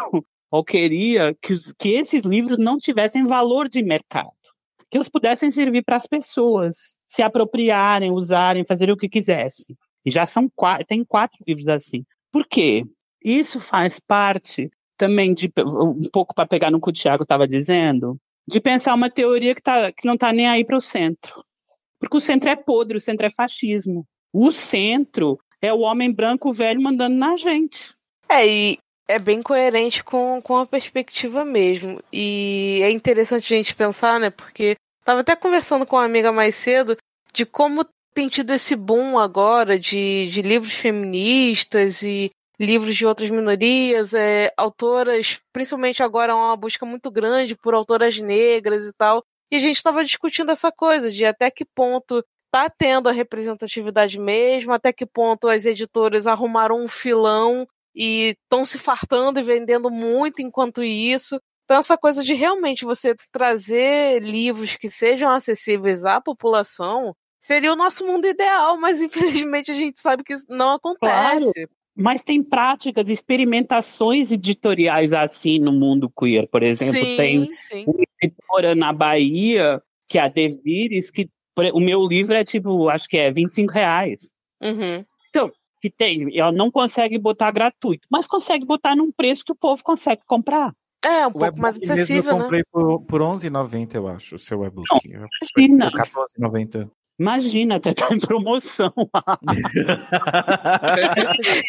ou 0.50 0.64
queria 0.64 1.34
que, 1.40 1.52
os, 1.52 1.72
que 1.72 1.90
esses 1.90 2.22
livros 2.22 2.58
não 2.58 2.78
tivessem 2.78 3.24
valor 3.24 3.68
de 3.68 3.82
mercado, 3.82 4.32
que 4.90 4.96
eles 4.96 5.08
pudessem 5.08 5.50
servir 5.50 5.84
para 5.84 5.96
as 5.96 6.06
pessoas 6.06 6.98
se 7.06 7.22
apropriarem, 7.22 8.10
usarem, 8.10 8.64
fazer 8.64 8.90
o 8.90 8.96
que 8.96 9.08
quisessem. 9.08 9.76
E 10.04 10.10
já 10.10 10.26
são 10.26 10.50
quatro, 10.54 10.86
tem 10.86 11.04
quatro 11.04 11.38
livros 11.46 11.68
assim. 11.68 12.04
Por 12.32 12.46
quê? 12.46 12.82
Isso 13.24 13.60
faz 13.60 13.98
parte 13.98 14.70
também 14.96 15.32
de 15.32 15.50
um 15.58 16.08
pouco 16.12 16.34
para 16.34 16.46
pegar 16.46 16.70
no 16.70 16.80
que 16.80 16.90
o 16.90 16.92
Tiago 16.92 17.22
estava 17.22 17.46
dizendo, 17.46 18.18
de 18.46 18.60
pensar 18.60 18.94
uma 18.94 19.10
teoria 19.10 19.54
que, 19.54 19.62
tá, 19.62 19.92
que 19.92 20.06
não 20.06 20.14
está 20.14 20.32
nem 20.32 20.48
aí 20.48 20.64
para 20.64 20.76
o 20.76 20.80
centro. 20.80 21.32
Porque 22.00 22.16
o 22.16 22.20
centro 22.20 22.48
é 22.48 22.56
podre, 22.56 22.96
o 22.96 23.00
centro 23.00 23.26
é 23.26 23.30
fascismo. 23.30 24.06
O 24.32 24.52
centro 24.52 25.38
é 25.60 25.72
o 25.72 25.80
homem 25.80 26.12
branco 26.12 26.52
velho 26.52 26.80
mandando 26.80 27.16
na 27.16 27.36
gente. 27.36 27.90
É, 28.28 28.46
e 28.46 28.78
é 29.06 29.18
bem 29.18 29.42
coerente 29.42 30.04
com, 30.04 30.40
com 30.42 30.56
a 30.58 30.66
perspectiva 30.66 31.44
mesmo. 31.44 32.00
E 32.12 32.80
é 32.82 32.90
interessante 32.90 33.54
a 33.54 33.56
gente 33.56 33.74
pensar, 33.74 34.20
né? 34.20 34.30
Porque 34.30 34.76
estava 35.00 35.20
até 35.20 35.34
conversando 35.34 35.86
com 35.86 35.96
uma 35.96 36.04
amiga 36.04 36.30
mais 36.30 36.54
cedo 36.54 36.96
de 37.32 37.46
como 37.46 37.86
tem 38.14 38.28
tido 38.28 38.52
esse 38.52 38.76
boom 38.76 39.18
agora 39.18 39.78
de, 39.78 40.28
de 40.30 40.42
livros 40.42 40.74
feministas 40.74 42.02
e 42.02 42.30
livros 42.58 42.96
de 42.96 43.06
outras 43.06 43.30
minorias, 43.30 44.14
é, 44.14 44.52
autoras, 44.56 45.40
principalmente 45.52 46.02
agora 46.02 46.32
há 46.32 46.36
uma 46.36 46.56
busca 46.56 46.84
muito 46.84 47.10
grande 47.10 47.56
por 47.56 47.74
autoras 47.74 48.18
negras 48.18 48.86
e 48.86 48.92
tal. 48.92 49.24
E 49.50 49.56
a 49.56 49.58
gente 49.58 49.76
estava 49.76 50.04
discutindo 50.04 50.50
essa 50.50 50.70
coisa 50.72 51.10
de 51.10 51.24
até 51.24 51.50
que 51.50 51.64
ponto 51.64 52.24
está 52.46 52.68
tendo 52.68 53.08
a 53.08 53.12
representatividade 53.12 54.18
mesmo, 54.18 54.72
até 54.72 54.92
que 54.92 55.06
ponto 55.06 55.48
as 55.48 55.66
editoras 55.66 56.26
arrumaram 56.26 56.82
um 56.82 56.88
filão 56.88 57.66
e 57.94 58.36
estão 58.44 58.64
se 58.64 58.78
fartando 58.78 59.38
e 59.38 59.42
vendendo 59.42 59.90
muito 59.90 60.40
enquanto 60.40 60.82
isso. 60.82 61.40
Então, 61.64 61.78
essa 61.78 61.98
coisa 61.98 62.24
de 62.24 62.32
realmente 62.34 62.84
você 62.84 63.14
trazer 63.30 64.22
livros 64.22 64.76
que 64.76 64.90
sejam 64.90 65.30
acessíveis 65.30 66.04
à 66.04 66.20
população 66.20 67.14
seria 67.40 67.72
o 67.72 67.76
nosso 67.76 68.06
mundo 68.06 68.26
ideal, 68.26 68.78
mas 68.78 69.00
infelizmente 69.02 69.70
a 69.70 69.74
gente 69.74 70.00
sabe 70.00 70.24
que 70.24 70.32
isso 70.34 70.46
não 70.48 70.72
acontece. 70.72 71.52
Claro. 71.52 71.77
Mas 71.98 72.22
tem 72.22 72.42
práticas, 72.42 73.08
experimentações 73.08 74.30
editoriais 74.30 75.12
assim 75.12 75.58
no 75.58 75.72
mundo 75.72 76.08
queer. 76.08 76.48
Por 76.48 76.62
exemplo, 76.62 77.00
sim, 77.00 77.16
tem 77.16 77.50
sim. 77.58 77.84
uma 77.88 78.04
editora 78.22 78.74
na 78.76 78.92
Bahia, 78.92 79.82
que 80.06 80.16
é 80.16 80.22
a 80.22 80.28
Devires, 80.28 81.10
que 81.10 81.28
o 81.72 81.80
meu 81.80 82.06
livro 82.06 82.36
é 82.36 82.44
tipo, 82.44 82.88
acho 82.88 83.08
que 83.08 83.18
é 83.18 83.32
25 83.32 83.72
reais. 83.72 84.36
Uhum. 84.62 85.04
Então, 85.28 85.50
que 85.80 85.90
tem, 85.90 86.38
ela 86.38 86.52
não 86.52 86.70
consegue 86.70 87.18
botar 87.18 87.50
gratuito, 87.50 88.06
mas 88.08 88.28
consegue 88.28 88.64
botar 88.64 88.94
num 88.94 89.10
preço 89.10 89.44
que 89.44 89.52
o 89.52 89.56
povo 89.56 89.82
consegue 89.82 90.22
comprar. 90.24 90.72
É, 91.04 91.26
um 91.26 91.32
pouco 91.32 91.60
mais 91.60 91.76
acessível, 91.76 92.32
eu 92.32 92.42
comprei 92.42 92.60
né? 92.60 92.64
por, 92.70 93.00
por 93.02 93.20
11,90, 93.20 93.94
eu 93.94 94.08
acho, 94.08 94.36
o 94.36 94.38
seu 94.38 94.64
e-book. 94.64 94.86
Não, 95.04 95.26
imagina. 95.58 95.90
Por 95.90 96.00
14,90. 96.00 96.90
Imagina, 97.18 97.76
até 97.76 97.92
tá 97.92 98.08
em 98.14 98.20
promoção. 98.20 98.92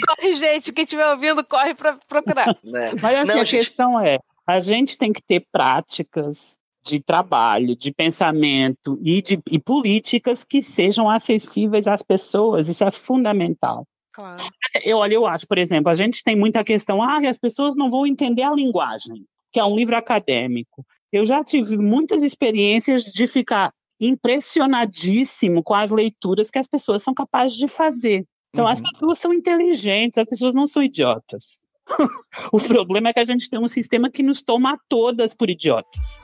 corre, 0.08 0.36
gente, 0.36 0.72
quem 0.72 0.84
estiver 0.84 1.10
ouvindo, 1.10 1.44
corre 1.44 1.74
para 1.74 1.98
procurar. 2.08 2.48
Né? 2.64 2.92
Mas 3.02 3.18
assim, 3.18 3.28
Não, 3.28 3.42
a 3.42 3.44
gente- 3.44 3.58
questão 3.58 4.00
é, 4.00 4.20
a 4.46 4.60
gente 4.60 4.98
tem 4.98 5.12
que 5.12 5.22
ter 5.22 5.46
práticas 5.52 6.58
de 6.86 7.04
trabalho, 7.04 7.76
de 7.76 7.92
pensamento 7.92 8.98
e, 9.02 9.22
de, 9.22 9.40
e 9.52 9.60
políticas 9.60 10.44
que 10.44 10.62
sejam 10.62 11.10
acessíveis 11.10 11.88
às 11.88 12.02
pessoas. 12.02 12.68
Isso 12.68 12.84
é 12.84 12.92
fundamental. 12.92 13.86
Claro. 14.14 14.44
Eu, 14.84 14.98
olha, 14.98 15.14
eu 15.14 15.26
acho, 15.26 15.48
por 15.48 15.58
exemplo, 15.58 15.90
a 15.90 15.96
gente 15.96 16.24
tem 16.24 16.36
muita 16.36 16.64
questão, 16.64 17.02
ah, 17.02 17.18
as 17.28 17.38
pessoas 17.38 17.76
não 17.76 17.90
vão 17.90 18.06
entender 18.06 18.44
a 18.44 18.54
linguagem, 18.54 19.26
que 19.52 19.60
é 19.60 19.64
um 19.64 19.76
livro 19.76 19.96
acadêmico. 19.96 20.86
Eu 21.12 21.26
já 21.26 21.44
tive 21.44 21.78
muitas 21.78 22.22
experiências 22.22 23.04
de 23.04 23.28
ficar 23.28 23.72
impressionadíssimo 24.00 25.64
com 25.64 25.74
as 25.74 25.92
leituras 25.92 26.50
que 26.50 26.60
as 26.60 26.68
pessoas 26.68 27.04
são 27.04 27.14
capazes 27.14 27.58
de 27.58 27.68
fazer. 27.68 28.26
Então, 28.54 28.68
as 28.68 28.80
Uhum. 28.80 28.86
pessoas 28.92 29.20
são 29.20 29.34
inteligentes, 29.34 30.18
as 30.18 30.28
pessoas 30.28 30.56
não 30.56 30.66
são 30.66 30.82
idiotas. 30.82 31.62
o 32.54 32.60
problema 32.60 33.10
é 33.10 33.14
que 33.14 33.20
a 33.20 33.24
gente 33.24 33.50
tem 33.50 33.60
um 33.60 33.68
sistema 33.68 34.10
que 34.10 34.24
nos 34.24 34.42
toma 34.42 34.74
a 34.74 34.78
todas 34.88 35.34
por 35.34 35.50
idiotas. 35.50 36.22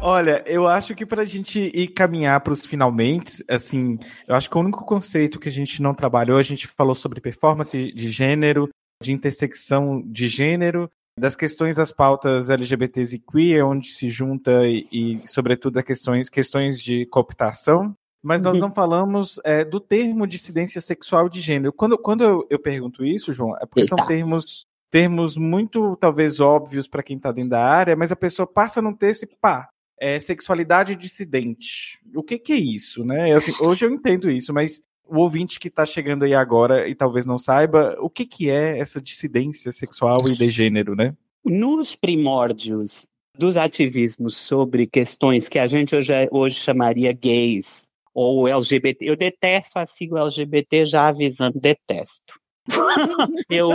Olha, 0.00 0.44
eu 0.46 0.66
acho 0.68 0.94
que 0.94 1.04
para 1.04 1.22
a 1.22 1.24
gente 1.24 1.58
ir 1.74 1.88
caminhar 1.88 2.40
para 2.40 2.52
os 2.52 2.64
finalmente, 2.64 3.44
assim, 3.50 3.98
eu 4.28 4.36
acho 4.36 4.48
que 4.48 4.56
o 4.56 4.60
único 4.60 4.84
conceito 4.84 5.40
que 5.40 5.48
a 5.48 5.52
gente 5.52 5.82
não 5.82 5.92
trabalhou, 5.92 6.38
a 6.38 6.42
gente 6.42 6.68
falou 6.68 6.94
sobre 6.94 7.20
performance 7.20 7.92
de 7.92 8.08
gênero, 8.08 8.68
de 9.02 9.12
intersecção 9.12 10.00
de 10.06 10.28
gênero, 10.28 10.88
das 11.18 11.36
questões 11.36 11.74
das 11.76 11.92
pautas 11.92 12.48
LGBTs 12.50 13.16
e 13.16 13.18
queer, 13.18 13.64
onde 13.64 13.88
se 13.88 14.08
junta 14.08 14.66
e, 14.66 14.84
e 14.92 15.18
sobretudo, 15.28 15.78
as 15.78 15.84
questões, 15.84 16.28
questões 16.28 16.80
de 16.80 17.04
cooptação. 17.06 17.94
Mas 18.22 18.42
nós 18.42 18.54
Uhum. 18.54 18.62
não 18.62 18.72
falamos 18.72 19.38
é, 19.44 19.64
do 19.64 19.78
termo 19.80 20.26
dissidência 20.26 20.80
sexual 20.80 21.28
de 21.28 21.40
gênero. 21.40 21.72
Quando, 21.72 21.96
quando 21.96 22.24
eu, 22.24 22.46
eu 22.50 22.58
pergunto 22.58 23.04
isso, 23.04 23.32
João, 23.32 23.56
é 23.56 23.66
porque 23.66 23.86
são 23.86 23.96
Eita. 23.98 24.08
termos, 24.08 24.66
termos 24.90 25.36
muito, 25.36 25.96
talvez, 25.96 26.40
óbvios 26.40 26.88
para 26.88 27.02
quem 27.02 27.16
está 27.16 27.30
dentro 27.30 27.50
da 27.50 27.64
área, 27.64 27.94
mas 27.94 28.10
a 28.10 28.16
pessoa 28.16 28.46
passa 28.46 28.82
num 28.82 28.92
texto 28.94 29.22
e 29.22 29.26
pá, 29.40 29.68
é 30.00 30.18
sexualidade 30.18 30.96
dissidente. 30.96 31.98
O 32.14 32.22
que, 32.22 32.38
que 32.38 32.52
é 32.52 32.56
isso, 32.56 33.04
né? 33.04 33.32
Assim, 33.32 33.52
hoje 33.64 33.84
eu 33.84 33.90
entendo 33.90 34.30
isso, 34.30 34.52
mas 34.52 34.80
o 35.08 35.18
ouvinte 35.18 35.58
que 35.58 35.68
está 35.68 35.86
chegando 35.86 36.24
aí 36.24 36.34
agora 36.34 36.88
e 36.88 36.94
talvez 36.94 37.26
não 37.26 37.38
saiba, 37.38 37.96
o 38.00 38.10
que, 38.10 38.26
que 38.26 38.50
é 38.50 38.78
essa 38.78 39.00
dissidência 39.00 39.72
sexual 39.72 40.28
e 40.28 40.32
de 40.32 40.50
gênero, 40.50 40.94
né? 40.94 41.14
nos 41.44 41.96
primórdios 41.96 43.08
dos 43.36 43.56
ativismos 43.56 44.36
sobre 44.36 44.86
questões 44.86 45.48
que 45.48 45.58
a 45.58 45.66
gente 45.66 45.94
hoje, 45.94 46.12
hoje 46.30 46.56
chamaria 46.56 47.12
gays 47.12 47.88
ou 48.12 48.48
LGBT, 48.48 49.08
eu 49.08 49.16
detesto 49.16 49.78
a 49.78 49.86
sigla 49.86 50.22
LGBT, 50.22 50.84
já 50.84 51.06
avisando, 51.06 51.60
detesto. 51.60 52.34
eu 53.48 53.68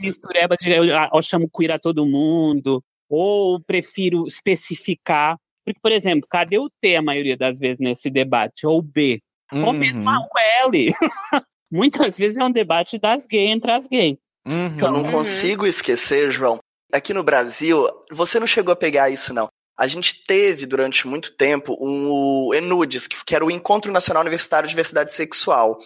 mistureba 0.00 0.56
de 0.56 0.70
eu, 0.70 0.84
eu 0.84 1.22
chamo 1.22 1.50
queer 1.50 1.72
a 1.72 1.78
todo 1.78 2.06
mundo, 2.06 2.82
ou 3.08 3.60
prefiro 3.60 4.24
especificar. 4.26 5.36
Porque, 5.64 5.80
por 5.80 5.92
exemplo, 5.92 6.26
cadê 6.28 6.58
o 6.58 6.70
T 6.80 6.96
a 6.96 7.02
maioria 7.02 7.36
das 7.36 7.58
vezes 7.58 7.80
nesse 7.80 8.10
debate? 8.10 8.66
Ou 8.66 8.82
B? 8.82 9.20
Uhum. 9.52 9.66
Ou 9.66 9.72
mesmo 9.72 10.08
o 10.08 10.38
L. 10.66 10.92
Muitas 11.70 12.18
vezes 12.18 12.36
é 12.36 12.44
um 12.44 12.50
debate 12.50 12.98
das 12.98 13.26
gays 13.26 13.50
entre 13.50 13.70
as 13.70 13.88
gays. 13.88 14.18
Uhum. 14.46 14.78
Eu 14.78 14.90
não 14.90 15.04
consigo 15.04 15.66
esquecer, 15.66 16.30
João. 16.30 16.58
Aqui 16.92 17.14
no 17.14 17.22
Brasil, 17.22 17.88
você 18.10 18.38
não 18.38 18.46
chegou 18.46 18.72
a 18.72 18.76
pegar 18.76 19.08
isso, 19.08 19.32
não. 19.32 19.48
A 19.78 19.86
gente 19.86 20.24
teve 20.24 20.66
durante 20.66 21.06
muito 21.08 21.34
tempo 21.34 21.76
um, 21.80 22.10
o 22.10 22.54
ENUDES, 22.54 23.06
que 23.06 23.34
era 23.34 23.44
o 23.44 23.50
Encontro 23.50 23.90
Nacional 23.90 24.20
Universitário 24.20 24.66
de 24.66 24.72
Diversidade 24.72 25.12
Sexual. 25.12 25.78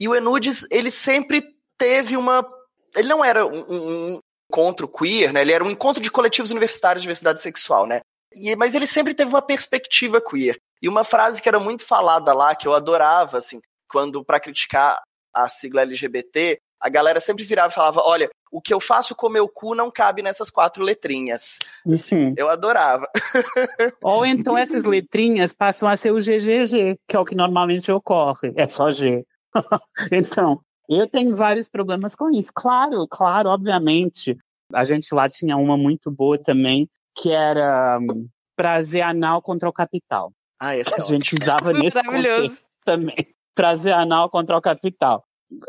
E 0.00 0.08
o 0.08 0.14
ENUDES, 0.14 0.66
ele 0.70 0.90
sempre 0.90 1.42
teve 1.76 2.16
uma. 2.16 2.46
Ele 2.94 3.08
não 3.08 3.24
era 3.24 3.44
um, 3.44 3.64
um 3.68 4.20
encontro 4.48 4.86
queer, 4.86 5.32
né? 5.32 5.40
Ele 5.40 5.52
era 5.52 5.64
um 5.64 5.70
encontro 5.70 6.02
de 6.02 6.10
coletivos 6.10 6.50
universitários 6.50 7.02
de 7.02 7.06
diversidade 7.06 7.42
sexual, 7.42 7.86
né? 7.86 8.00
E, 8.34 8.54
mas 8.56 8.74
ele 8.74 8.86
sempre 8.86 9.14
teve 9.14 9.30
uma 9.30 9.42
perspectiva 9.42 10.20
queer. 10.20 10.58
E 10.82 10.88
uma 10.88 11.04
frase 11.04 11.40
que 11.40 11.48
era 11.48 11.58
muito 11.58 11.84
falada 11.84 12.32
lá, 12.32 12.54
que 12.54 12.68
eu 12.68 12.74
adorava, 12.74 13.38
assim, 13.38 13.60
quando 13.88 14.24
para 14.24 14.40
criticar 14.40 15.00
a 15.34 15.48
sigla 15.48 15.82
LGBT, 15.82 16.58
a 16.80 16.88
galera 16.88 17.20
sempre 17.20 17.44
virava 17.44 17.72
e 17.72 17.74
falava: 17.74 18.00
olha, 18.02 18.30
o 18.50 18.60
que 18.60 18.72
eu 18.72 18.80
faço 18.80 19.14
com 19.14 19.28
meu 19.28 19.48
cu 19.48 19.74
não 19.74 19.90
cabe 19.90 20.22
nessas 20.22 20.50
quatro 20.50 20.82
letrinhas. 20.82 21.58
Assim, 21.86 22.34
eu 22.36 22.48
adorava. 22.48 23.08
Ou 24.02 24.24
então 24.24 24.56
essas 24.56 24.84
letrinhas 24.84 25.52
passam 25.52 25.88
a 25.88 25.96
ser 25.96 26.12
o 26.12 26.20
GGG, 26.20 26.96
que 27.08 27.16
é 27.16 27.18
o 27.18 27.24
que 27.24 27.34
normalmente 27.34 27.90
ocorre. 27.90 28.52
É 28.56 28.66
só 28.66 28.90
G. 28.90 29.24
então, 30.12 30.60
eu 30.88 31.08
tenho 31.08 31.34
vários 31.34 31.68
problemas 31.68 32.14
com 32.14 32.30
isso. 32.30 32.52
Claro, 32.54 33.06
claro, 33.08 33.50
obviamente. 33.50 34.36
A 34.72 34.84
gente 34.84 35.14
lá 35.14 35.28
tinha 35.28 35.56
uma 35.56 35.76
muito 35.76 36.10
boa 36.10 36.36
também, 36.38 36.88
que 37.16 37.32
era 37.32 37.98
um, 38.00 38.28
prazer 38.56 39.02
anal 39.02 39.42
contra 39.42 39.68
o 39.68 39.72
capital. 39.72 40.32
Ah, 40.60 40.74
essa 40.76 40.96
é 40.96 40.96
A 40.96 41.00
gente 41.00 41.34
ótimo. 41.34 41.42
usava 41.42 41.72
nesse 41.74 42.02
contexto 42.02 42.66
também. 42.84 43.16
Prazer 43.54 43.92
anal 43.92 44.30
contra 44.30 44.56
o 44.56 44.60
capital. 44.60 45.24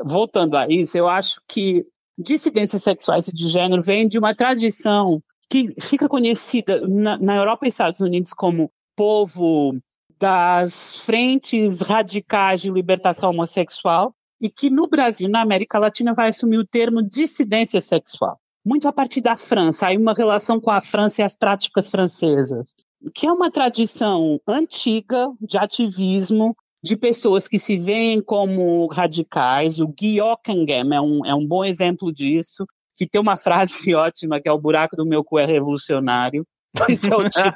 Voltando 0.06 0.56
a 0.58 0.68
isso, 0.68 0.98
eu 0.98 1.08
acho 1.08 1.42
que 1.48 1.86
dissidências 2.18 2.84
sexuais 2.84 3.28
e 3.28 3.34
de 3.34 3.48
gênero 3.48 3.84
vem 3.84 4.08
de 4.08 4.18
uma 4.18 4.34
tradição 4.34 5.22
que 5.50 5.70
fica 5.80 6.10
conhecida 6.10 6.86
na, 6.88 7.18
na 7.18 7.36
Europa 7.36 7.66
e 7.66 7.70
Estados 7.70 8.00
Unidos 8.00 8.34
como 8.34 8.72
povo 8.96 9.78
das 10.20 11.06
frentes 11.06 11.82
radicais 11.82 12.62
de 12.62 12.72
libertação 12.72 13.30
homossexual 13.30 14.14
e 14.42 14.50
que 14.50 14.70
no 14.70 14.88
Brasil, 14.88 15.30
na 15.30 15.42
América 15.42 15.80
Latina, 15.80 16.14
vai 16.14 16.30
assumir 16.30 16.58
o 16.58 16.66
termo 16.66 17.08
dissidência 17.08 17.82
sexual. 17.82 18.40
Muito 18.68 18.86
a 18.86 18.92
partir 18.92 19.22
da 19.22 19.38
França, 19.38 19.88
aí 19.88 19.98
uma 19.98 20.12
relação 20.12 20.60
com 20.60 20.70
a 20.70 20.82
França 20.82 21.22
e 21.22 21.24
as 21.24 21.34
práticas 21.34 21.90
francesas, 21.90 22.76
que 23.16 23.26
é 23.26 23.32
uma 23.32 23.50
tradição 23.50 24.42
antiga 24.46 25.32
de 25.40 25.58
ativismo 25.58 26.54
de 26.84 26.98
pessoas 26.98 27.48
que 27.48 27.58
se 27.58 27.78
veem 27.78 28.22
como 28.22 28.86
radicais. 28.88 29.80
O 29.80 29.88
Guy 29.88 30.20
Ockenham 30.20 30.94
é 30.94 31.00
um, 31.00 31.26
é 31.26 31.34
um 31.34 31.48
bom 31.48 31.64
exemplo 31.64 32.12
disso, 32.12 32.66
que 32.98 33.08
tem 33.08 33.22
uma 33.22 33.38
frase 33.38 33.96
ótima, 33.96 34.42
que 34.42 34.50
é 34.50 34.52
o 34.52 34.60
buraco 34.60 34.98
do 34.98 35.06
meu 35.06 35.24
cu 35.24 35.40
é 35.40 35.46
revolucionário. 35.46 36.46
Esse 36.90 37.10
é 37.10 37.16
o 37.16 37.24
tipo 37.24 37.50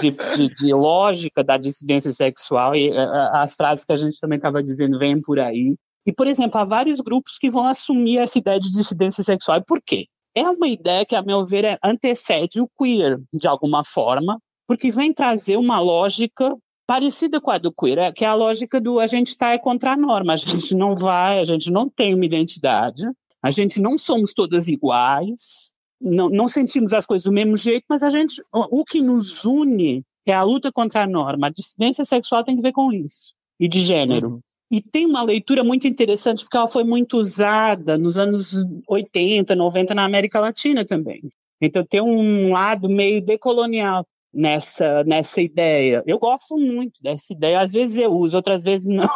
de, 0.00 0.10
de, 0.10 0.36
de, 0.36 0.54
de, 0.54 0.74
lógica 0.74 1.44
da 1.44 1.56
dissidência 1.56 2.12
sexual 2.12 2.74
e 2.74 2.90
as 3.30 3.54
frases 3.54 3.84
que 3.84 3.92
a 3.92 3.96
gente 3.96 4.18
também 4.18 4.38
estava 4.38 4.60
dizendo 4.60 4.98
vêm 4.98 5.22
por 5.22 5.38
aí. 5.38 5.76
E, 6.06 6.12
por 6.12 6.26
exemplo, 6.26 6.60
há 6.60 6.64
vários 6.64 7.00
grupos 7.00 7.38
que 7.38 7.50
vão 7.50 7.66
assumir 7.66 8.18
essa 8.18 8.38
ideia 8.38 8.60
de 8.60 8.72
dissidência 8.72 9.24
sexual. 9.24 9.58
E 9.58 9.64
por 9.64 9.80
quê? 9.80 10.06
É 10.34 10.42
uma 10.48 10.68
ideia 10.68 11.04
que, 11.06 11.14
a 11.14 11.22
meu 11.22 11.44
ver, 11.44 11.64
é, 11.64 11.78
antecede 11.82 12.60
o 12.60 12.68
queer, 12.78 13.20
de 13.32 13.46
alguma 13.46 13.84
forma, 13.84 14.38
porque 14.66 14.90
vem 14.90 15.12
trazer 15.12 15.56
uma 15.56 15.80
lógica 15.80 16.56
parecida 16.86 17.40
com 17.40 17.50
a 17.50 17.58
do 17.58 17.72
queer, 17.72 17.98
é, 17.98 18.12
que 18.12 18.24
é 18.24 18.28
a 18.28 18.34
lógica 18.34 18.80
do 18.80 19.00
a 19.00 19.06
gente 19.06 19.28
está 19.28 19.52
é 19.52 19.58
contra 19.58 19.92
a 19.92 19.96
norma, 19.96 20.34
a 20.34 20.36
gente 20.36 20.74
não 20.74 20.94
vai, 20.94 21.38
a 21.38 21.44
gente 21.44 21.70
não 21.70 21.88
tem 21.88 22.14
uma 22.14 22.24
identidade, 22.24 23.02
a 23.42 23.50
gente 23.50 23.80
não 23.80 23.98
somos 23.98 24.34
todas 24.34 24.68
iguais, 24.68 25.72
não, 26.00 26.28
não 26.28 26.48
sentimos 26.48 26.92
as 26.92 27.06
coisas 27.06 27.24
do 27.24 27.32
mesmo 27.32 27.56
jeito, 27.56 27.84
mas 27.88 28.02
a 28.02 28.10
gente, 28.10 28.42
o 28.52 28.84
que 28.84 29.00
nos 29.00 29.44
une 29.44 30.04
é 30.26 30.32
a 30.32 30.42
luta 30.42 30.72
contra 30.72 31.02
a 31.02 31.06
norma. 31.06 31.46
A 31.46 31.50
dissidência 31.50 32.04
sexual 32.04 32.42
tem 32.44 32.56
que 32.56 32.62
ver 32.62 32.72
com 32.72 32.92
isso, 32.92 33.34
e 33.58 33.68
de 33.68 33.80
gênero. 33.80 34.28
Uhum. 34.28 34.40
E 34.74 34.82
tem 34.82 35.06
uma 35.06 35.22
leitura 35.22 35.62
muito 35.62 35.86
interessante, 35.86 36.42
porque 36.42 36.56
ela 36.56 36.66
foi 36.66 36.82
muito 36.82 37.16
usada 37.16 37.96
nos 37.96 38.18
anos 38.18 38.52
80, 38.88 39.54
90 39.54 39.94
na 39.94 40.04
América 40.04 40.40
Latina 40.40 40.84
também. 40.84 41.20
Então 41.62 41.84
tem 41.84 42.00
um 42.00 42.50
lado 42.50 42.88
meio 42.88 43.24
decolonial 43.24 44.04
nessa, 44.32 45.04
nessa 45.04 45.40
ideia. 45.40 46.02
Eu 46.04 46.18
gosto 46.18 46.56
muito 46.56 47.00
dessa 47.00 47.32
ideia. 47.32 47.60
Às 47.60 47.70
vezes 47.70 47.96
eu 47.96 48.10
uso, 48.10 48.36
outras 48.36 48.64
vezes 48.64 48.88
não. 48.88 49.08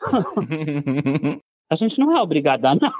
a 1.70 1.76
gente 1.76 2.00
não 2.00 2.16
é 2.16 2.20
obrigado 2.20 2.64
a 2.64 2.74
nada. 2.74 2.92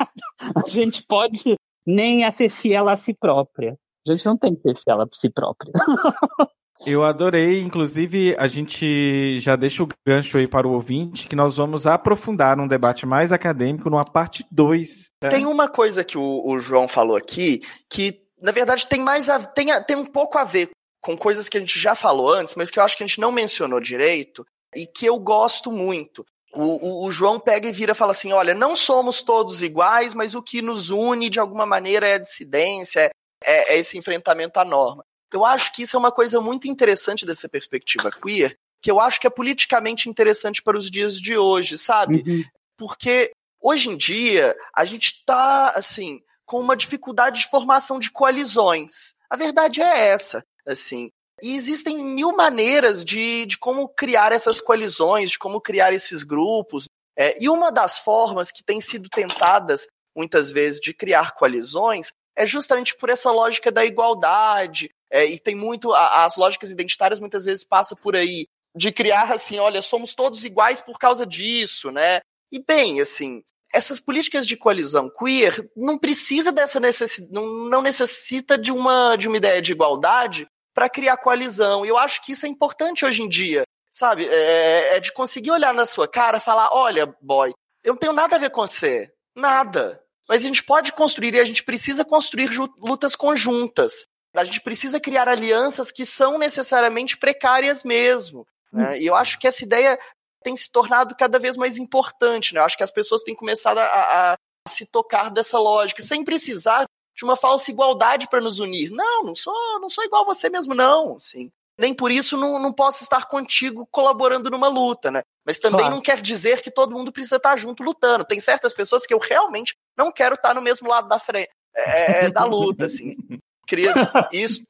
A 0.55 0.69
gente 0.69 1.05
pode 1.09 1.57
nem 1.85 2.31
ser 2.31 2.49
fiel 2.49 2.89
a 2.89 2.97
si 2.97 3.13
própria. 3.13 3.77
A 4.07 4.13
gente 4.13 4.25
não 4.25 4.39
tem 4.39 4.55
que 4.55 4.63
ser 4.63 4.77
fiel 4.77 5.01
a 5.01 5.09
si 5.11 5.29
própria. 5.31 5.73
Eu 6.87 7.05
adorei, 7.05 7.61
inclusive 7.61 8.35
a 8.39 8.49
gente 8.49 9.39
já 9.41 9.55
deixa 9.57 9.83
o 9.83 9.89
gancho 10.07 10.37
aí 10.37 10.49
para 10.49 10.67
o 10.67 10.73
ouvinte 10.73 11.29
que 11.29 11.37
nós 11.37 11.57
vamos 11.57 11.87
aprofundar 11.87 12.59
um 12.59 12.67
debate 12.67 13.07
mais 13.07 13.33
acadêmico 13.33 13.89
numa 13.89 14.05
parte 14.05 14.45
2. 14.51 15.11
Né? 15.23 15.29
Tem 15.29 15.47
uma 15.47 15.69
coisa 15.69 16.03
que 16.03 16.19
o, 16.19 16.43
o, 16.45 16.59
João 16.59 16.89
falou 16.89 17.17
aqui 17.17 17.61
que, 17.91 18.23
na 18.41 18.51
verdade, 18.51 18.87
tem 18.87 19.01
mais 19.01 19.29
a, 19.29 19.39
tem, 19.45 19.69
tem 19.85 19.97
um 19.97 20.07
pouco 20.07 20.39
a 20.39 20.45
ver 20.45 20.71
com 21.01 21.17
coisas 21.17 21.49
que 21.49 21.57
a 21.57 21.61
gente 21.61 21.79
já 21.79 21.95
falou 21.95 22.31
antes, 22.31 22.55
mas 22.55 22.71
que 22.71 22.79
eu 22.79 22.83
acho 22.83 22.97
que 22.97 23.05
a 23.05 23.07
gente 23.07 23.21
não 23.21 23.31
mencionou 23.31 23.81
direito 23.81 24.45
e 24.75 24.87
que 24.87 25.07
eu 25.07 25.19
gosto 25.19 25.71
muito. 25.71 26.25
O, 26.55 27.05
o, 27.05 27.07
o, 27.07 27.11
João 27.11 27.41
pega 27.41 27.69
e 27.69 27.73
vira 27.73 27.93
e 27.93 27.95
fala 27.95 28.13
assim: 28.13 28.33
olha, 28.33 28.55
não 28.55 28.77
somos 28.77 29.23
todos 29.23 29.63
iguais, 29.63 30.15
mas 30.15 30.35
o 30.35 30.43
que 30.43 30.61
nos 30.61 30.91
une 30.91 31.31
de 31.31 31.41
alguma 31.41 31.65
maneira 31.65 32.07
é 32.07 32.15
a 32.15 32.19
dissidência, 32.19 33.01
é, 33.01 33.11
é, 33.45 33.75
é 33.75 33.79
esse 33.79 33.97
enfrentamento 33.97 34.61
à 34.61 34.65
norma. 34.65 35.03
Eu 35.33 35.45
acho 35.45 35.73
que 35.73 35.83
isso 35.83 35.97
é 35.97 35.99
uma 35.99 36.13
coisa 36.13 36.41
muito 36.41 36.69
interessante 36.69 37.25
dessa 37.25 37.49
perspectiva 37.49 38.11
queer, 38.11 38.57
que 38.81 38.91
eu 38.91 39.01
acho 39.01 39.21
que 39.21 39.27
é 39.27 39.31
politicamente 39.31 40.09
interessante 40.09 40.63
para 40.63 40.77
os 40.77 40.91
dias 40.91 41.21
de 41.21 41.37
hoje, 41.37 41.79
sabe? 41.79 42.25
Uhum. 42.27 42.45
Porque 42.77 43.33
hoje 43.61 43.89
em 43.89 43.97
dia 43.97 44.57
a 44.75 44.85
gente 44.85 45.13
está 45.13 45.69
assim 45.71 46.21
com 46.45 46.61
uma 46.61 46.77
dificuldade 46.77 47.41
de 47.41 47.49
formação 47.49 47.99
de 47.99 48.11
coalizões. 48.11 49.15
A 49.31 49.37
verdade 49.37 49.81
é 49.81 50.09
essa, 50.09 50.45
assim. 50.67 51.11
E 51.43 51.57
existem 51.57 52.05
mil 52.05 52.33
maneiras 52.33 53.05
de, 53.05 53.47
de 53.47 53.59
como 53.59 53.89
criar 53.89 54.33
essas 54.33 54.61
coalizões, 54.61 55.31
de 55.31 55.39
como 55.39 55.61
criar 55.61 55.93
esses 55.93 56.23
grupos. 56.23 56.87
É, 57.17 57.43
e 57.43 57.49
uma 57.49 57.71
das 57.71 57.99
formas 57.99 58.51
que 58.51 58.63
tem 58.63 58.81
sido 58.81 59.09
tentadas, 59.09 59.87
muitas 60.17 60.51
vezes, 60.51 60.81
de 60.81 60.93
criar 60.93 61.33
coalizões 61.33 62.13
é 62.37 62.47
justamente 62.47 62.97
por 62.97 63.11
essa 63.11 63.31
lógica 63.31 63.71
da 63.71 63.85
igualdade. 63.85 64.91
É, 65.13 65.27
e 65.27 65.39
tem 65.39 65.55
muito. 65.55 65.93
A, 65.93 66.25
as 66.25 66.37
lógicas 66.37 66.71
identitárias 66.71 67.21
muitas 67.21 67.45
vezes 67.45 67.63
passam 67.63 67.97
por 68.03 68.17
aí. 68.17 68.47
De 68.75 68.91
criar 68.91 69.31
assim, 69.31 69.59
olha, 69.59 69.83
somos 69.83 70.15
todos 70.15 70.47
iguais 70.47 70.81
por 70.81 70.99
causa 70.99 71.27
disso, 71.27 71.91
né? 71.91 72.21
E 72.51 72.59
bem, 72.59 73.03
assim, 73.03 73.43
essas 73.73 74.01
políticas 74.01 74.47
de 74.47 74.57
coalizão 74.57 75.11
queer 75.11 75.71
não 75.77 75.99
precisa 75.99 76.51
dessa 76.51 76.81
necessidade, 76.81 77.33
não, 77.33 77.47
não 77.69 77.83
necessita 77.83 78.57
de 78.57 78.73
uma, 78.73 79.15
de 79.17 79.29
uma 79.29 79.37
ideia 79.37 79.61
de 79.61 79.73
igualdade 79.73 80.47
para 80.75 80.89
criar 80.89 81.19
coalizão. 81.19 81.85
E 81.85 81.89
eu 81.89 81.99
acho 81.99 82.25
que 82.25 82.33
isso 82.33 82.47
é 82.47 82.49
importante 82.49 83.05
hoje 83.05 83.23
em 83.23 83.29
dia, 83.29 83.63
sabe? 83.91 84.27
É, 84.27 84.97
é 84.97 85.01
de 85.01 85.13
conseguir 85.13 85.51
olhar 85.51 85.75
na 85.75 85.85
sua 85.85 86.09
cara 86.09 86.39
e 86.39 86.41
falar: 86.41 86.71
olha, 86.73 87.07
boy, 87.21 87.53
eu 87.85 87.93
não 87.93 87.99
tenho 87.99 88.13
nada 88.15 88.37
a 88.37 88.39
ver 88.39 88.51
com 88.51 88.67
você. 88.67 89.13
Nada. 89.37 90.03
Mas 90.29 90.43
a 90.43 90.47
gente 90.47 90.63
pode 90.63 90.93
construir 90.93 91.35
e 91.35 91.41
a 91.41 91.45
gente 91.45 91.65
precisa 91.65 92.05
construir 92.05 92.51
lutas 92.79 93.15
conjuntas. 93.15 94.07
A 94.35 94.45
gente 94.45 94.61
precisa 94.61 94.99
criar 94.99 95.29
alianças 95.29 95.91
que 95.91 96.07
são 96.07 96.39
necessariamente 96.39 97.17
precárias 97.17 97.83
mesmo. 97.83 98.47
Né? 98.73 99.01
E 99.01 99.07
eu 99.07 99.15
acho 99.15 99.39
que 99.39 99.47
essa 99.47 99.63
ideia 99.63 99.99
tem 100.43 100.57
se 100.57 100.71
tornado 100.71 101.15
cada 101.17 101.39
vez 101.39 101.57
mais 101.57 101.77
importante. 101.77 102.55
Né? 102.55 102.61
Eu 102.61 102.65
acho 102.65 102.77
que 102.77 102.83
as 102.83 102.91
pessoas 102.91 103.23
têm 103.23 103.35
começado 103.35 103.79
a, 103.79 103.85
a, 103.85 104.37
se 104.69 104.87
tocar 104.87 105.31
dessa 105.31 105.59
lógica, 105.59 106.03
sem 106.03 106.25
precisar 106.25 106.85
de 107.15 107.25
uma 107.25 107.37
falsa 107.37 107.71
igualdade 107.71 108.29
para 108.29 108.41
nos 108.41 108.59
unir. 108.59 108.91
Não, 108.91 109.23
não 109.23 109.35
sou, 109.35 109.81
não 109.81 109.91
sou 109.91 110.05
igual 110.05 110.23
a 110.23 110.27
você 110.27 110.49
mesmo, 110.49 110.75
não. 110.75 111.17
Assim. 111.17 111.51
Nem 111.79 111.95
por 111.95 112.11
isso 112.11 112.37
não, 112.37 112.59
não 112.59 112.73
posso 112.73 113.03
estar 113.03 113.27
contigo 113.27 113.87
colaborando 113.91 114.51
numa 114.51 114.69
luta, 114.69 115.11
né? 115.11 115.23
Mas 115.45 115.59
também 115.59 115.81
claro. 115.81 115.95
não 115.95 116.03
quer 116.03 116.21
dizer 116.21 116.63
que 116.63 116.71
todo 116.71 116.93
mundo 116.93 117.13
precisa 117.13 117.37
estar 117.37 117.57
junto 117.57 117.83
lutando. 117.83 118.25
Tem 118.25 118.39
certas 118.41 118.73
pessoas 118.73 119.05
que 119.05 119.13
eu 119.13 119.19
realmente 119.19 119.75
não 119.97 120.13
quero 120.13 120.35
estar 120.35 120.55
no 120.55 120.63
mesmo 120.63 120.89
lado 120.89 121.09
da 121.09 121.19
frente, 121.19 121.51
é, 121.75 122.27
é 122.27 122.31
da 122.31 122.45
luta, 122.45 122.85
assim. 122.85 123.17
Queria 123.67 123.93
isso. 124.33 124.65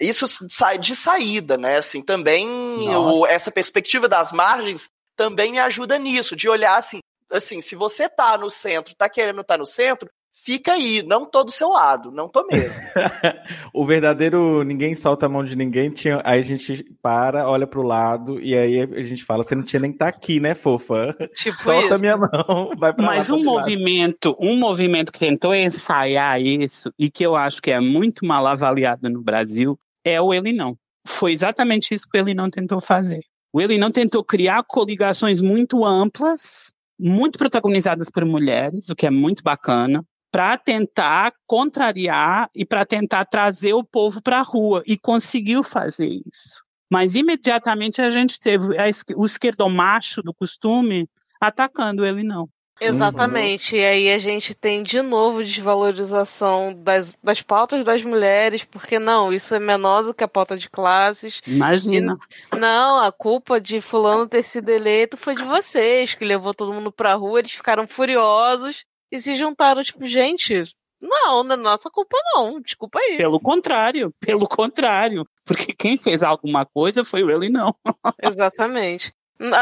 Isso 0.00 0.26
sai 0.50 0.78
de 0.78 0.96
saída, 0.96 1.56
né? 1.56 1.76
Assim, 1.76 2.02
também 2.02 2.48
o, 2.48 3.24
essa 3.24 3.52
perspectiva 3.52 4.08
das 4.08 4.32
margens 4.32 4.88
também 5.16 5.52
me 5.52 5.60
ajuda 5.60 5.98
nisso, 5.98 6.34
de 6.34 6.48
olhar 6.48 6.76
assim, 6.76 6.98
assim, 7.30 7.60
se 7.60 7.76
você 7.76 8.08
tá 8.08 8.36
no 8.36 8.50
centro, 8.50 8.94
tá 8.96 9.08
querendo 9.08 9.42
estar 9.42 9.54
tá 9.54 9.58
no 9.58 9.66
centro, 9.66 10.10
fica 10.44 10.72
aí, 10.72 11.02
não 11.02 11.24
tô 11.24 11.44
do 11.44 11.50
seu 11.50 11.68
lado, 11.68 12.10
não 12.10 12.28
tô 12.28 12.44
mesmo. 12.46 12.82
o 13.72 13.86
verdadeiro 13.86 14.62
ninguém 14.64 14.96
solta 14.96 15.26
a 15.26 15.28
mão 15.28 15.44
de 15.44 15.54
ninguém, 15.54 15.90
tinha, 15.90 16.20
aí 16.24 16.40
a 16.40 16.42
gente 16.42 16.84
para, 17.00 17.48
olha 17.48 17.66
pro 17.66 17.82
lado 17.82 18.40
e 18.40 18.56
aí 18.56 18.80
a 18.80 19.02
gente 19.02 19.24
fala, 19.24 19.44
você 19.44 19.54
não 19.54 19.62
tinha 19.62 19.80
nem 19.80 19.92
que 19.92 19.98
tá 19.98 20.08
aqui, 20.08 20.40
né, 20.40 20.54
fofa? 20.54 21.16
Tipo 21.36 21.56
Solta 21.62 21.94
isso. 21.94 22.00
minha 22.00 22.16
mão, 22.16 22.72
vai 22.76 22.92
pra 22.92 23.04
Mas 23.04 23.28
lá, 23.28 23.36
um 23.36 23.44
movimento, 23.44 24.30
lado. 24.30 24.42
um 24.42 24.56
movimento 24.56 25.12
que 25.12 25.18
tentou 25.18 25.54
ensaiar 25.54 26.40
isso 26.40 26.92
e 26.98 27.10
que 27.10 27.24
eu 27.24 27.36
acho 27.36 27.62
que 27.62 27.70
é 27.70 27.80
muito 27.80 28.24
mal 28.26 28.46
avaliado 28.46 29.08
no 29.08 29.22
Brasil 29.22 29.78
é 30.04 30.20
o 30.20 30.34
Ele 30.34 30.52
Não. 30.52 30.76
Foi 31.06 31.32
exatamente 31.32 31.94
isso 31.94 32.06
que 32.10 32.18
o 32.18 32.20
Ele 32.20 32.34
Não 32.34 32.50
tentou 32.50 32.80
fazer. 32.80 33.20
O 33.52 33.60
Ele 33.60 33.78
Não 33.78 33.90
tentou 33.90 34.24
criar 34.24 34.64
coligações 34.64 35.40
muito 35.40 35.84
amplas, 35.84 36.72
muito 36.98 37.38
protagonizadas 37.38 38.10
por 38.10 38.24
mulheres, 38.24 38.88
o 38.88 38.94
que 38.96 39.06
é 39.06 39.10
muito 39.10 39.42
bacana, 39.42 40.04
para 40.32 40.56
tentar 40.56 41.34
contrariar 41.46 42.48
e 42.56 42.64
para 42.64 42.86
tentar 42.86 43.26
trazer 43.26 43.74
o 43.74 43.84
povo 43.84 44.22
para 44.22 44.38
a 44.38 44.42
rua 44.42 44.82
e 44.86 44.96
conseguiu 44.96 45.62
fazer 45.62 46.08
isso. 46.08 46.64
Mas 46.90 47.14
imediatamente 47.14 48.00
a 48.00 48.08
gente 48.08 48.40
teve 48.40 48.74
o 49.14 49.26
esquerdomacho 49.26 50.22
do 50.22 50.32
costume 50.32 51.06
atacando 51.38 52.04
ele 52.04 52.22
não. 52.22 52.48
Exatamente. 52.80 53.76
E 53.76 53.84
aí 53.84 54.12
a 54.12 54.18
gente 54.18 54.54
tem 54.54 54.82
de 54.82 55.02
novo 55.02 55.44
desvalorização 55.44 56.74
das, 56.74 57.16
das 57.22 57.40
pautas 57.42 57.84
das 57.84 58.02
mulheres, 58.02 58.64
porque 58.64 58.98
não, 58.98 59.32
isso 59.32 59.54
é 59.54 59.60
menor 59.60 60.02
do 60.02 60.14
que 60.14 60.24
a 60.24 60.28
pauta 60.28 60.56
de 60.56 60.68
classes. 60.68 61.40
Imagina. 61.46 62.16
E, 62.52 62.56
não, 62.56 62.98
a 62.98 63.12
culpa 63.12 63.60
de 63.60 63.80
fulano 63.80 64.26
ter 64.26 64.42
sido 64.42 64.70
eleito 64.70 65.16
foi 65.16 65.34
de 65.34 65.44
vocês, 65.44 66.14
que 66.14 66.24
levou 66.24 66.54
todo 66.54 66.72
mundo 66.72 66.90
pra 66.90 67.14
rua, 67.14 67.38
eles 67.38 67.52
ficaram 67.52 67.86
furiosos 67.86 68.84
e 69.12 69.20
se 69.20 69.36
juntaram, 69.36 69.84
tipo, 69.84 70.06
gente, 70.06 70.62
não, 70.98 71.44
não 71.44 71.54
é 71.54 71.58
nossa 71.58 71.90
culpa 71.90 72.16
não, 72.34 72.58
desculpa 72.62 72.98
aí. 72.98 73.18
Pelo 73.18 73.38
contrário, 73.38 74.10
pelo 74.18 74.48
contrário. 74.48 75.26
Porque 75.44 75.74
quem 75.74 75.98
fez 75.98 76.22
alguma 76.22 76.64
coisa 76.64 77.04
foi 77.04 77.20
ele 77.20 77.50
não. 77.50 77.74
Exatamente. 78.22 79.12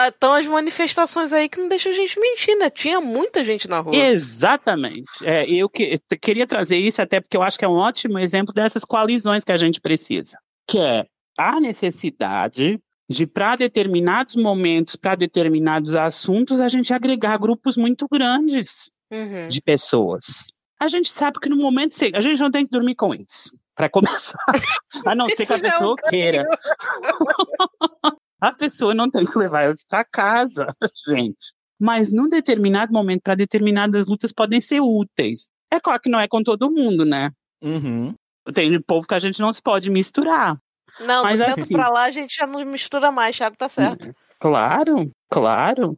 Então 0.09 0.35
as 0.35 0.47
manifestações 0.47 1.33
aí 1.33 1.49
que 1.49 1.59
não 1.59 1.67
deixam 1.67 1.91
a 1.91 1.95
gente 1.95 2.21
mentir, 2.21 2.57
né? 2.59 2.69
Tinha 2.69 3.01
muita 3.01 3.43
gente 3.43 3.67
na 3.67 3.81
rua. 3.81 3.97
Exatamente. 3.97 5.11
É, 5.25 5.51
eu 5.51 5.71
que, 5.71 5.99
queria 6.21 6.47
trazer 6.47 6.77
isso 6.77 7.01
até 7.01 7.19
porque 7.19 7.37
eu 7.37 7.43
acho 7.43 7.59
que 7.59 7.65
é 7.65 7.69
um 7.69 7.77
ótimo 7.77 8.19
exemplo 8.19 8.55
dessas 8.55 8.85
coalizões 8.85 9.43
que 9.43 9.53
a 9.53 9.57
gente 9.57 9.81
precisa. 9.81 10.39
Que 10.69 10.79
é 10.79 11.05
a 11.39 11.59
necessidade 11.59 12.79
de, 13.09 13.27
para 13.27 13.57
determinados 13.57 14.37
momentos, 14.37 14.97
para 14.97 15.15
determinados 15.15 15.97
assuntos, 15.97 16.61
a 16.61 16.69
gente 16.69 16.93
agregar 16.93 17.39
grupos 17.39 17.77
muito 17.77 18.07
grandes 18.07 18.91
uhum. 19.11 19.49
de 19.49 19.61
pessoas. 19.61 20.47
A 20.79 20.89
gente 20.89 21.11
sabe 21.11 21.39
que 21.41 21.49
no 21.49 21.57
momento 21.57 21.95
a 22.15 22.21
gente 22.21 22.41
não 22.41 22.51
tem 22.51 22.65
que 22.65 22.71
dormir 22.71 22.95
com 22.95 23.15
eles, 23.15 23.51
para 23.75 23.89
começar. 23.89 24.39
A 25.07 25.15
não 25.15 25.29
ser 25.29 25.47
que 25.47 25.53
a 25.53 25.57
é 25.57 25.61
pessoa 25.61 25.97
é 26.05 26.11
queira. 26.11 26.45
a 28.41 28.53
pessoa 28.55 28.95
não 28.95 29.11
tem 29.11 29.25
que 29.25 29.39
levar 29.39 29.67
eles 29.67 29.85
para 29.87 30.05
casa, 30.05 30.67
gente. 31.09 31.53
Mas 31.79 32.13
num 32.13 32.29
determinado 32.29 32.93
momento, 32.93 33.23
para 33.23 33.35
determinadas 33.35 34.07
lutas, 34.07 34.33
podem 34.33 34.61
ser 34.61 34.81
úteis. 34.81 35.49
É 35.71 35.79
claro 35.79 36.01
que 36.01 36.11
não 36.11 36.21
é 36.21 36.29
com 36.29 36.43
todo 36.43 36.71
mundo, 36.71 37.05
né? 37.05 37.31
Uhum. 37.63 38.15
Tem 38.53 38.81
povo 38.83 39.07
que 39.07 39.15
a 39.15 39.19
gente 39.19 39.41
não 39.41 39.53
se 39.53 39.63
pode 39.63 39.91
misturar. 39.91 40.57
Não, 41.01 41.23
mas 41.23 41.39
do 41.39 41.45
centro 41.45 41.63
assim, 41.63 41.75
pra 41.75 41.89
lá 41.89 42.03
a 42.03 42.11
gente 42.11 42.35
já 42.35 42.47
não 42.47 42.65
mistura 42.65 43.11
mais, 43.11 43.37
Thiago 43.37 43.57
tá 43.57 43.69
certo. 43.69 44.13
Claro, 44.41 45.11
claro. 45.31 45.97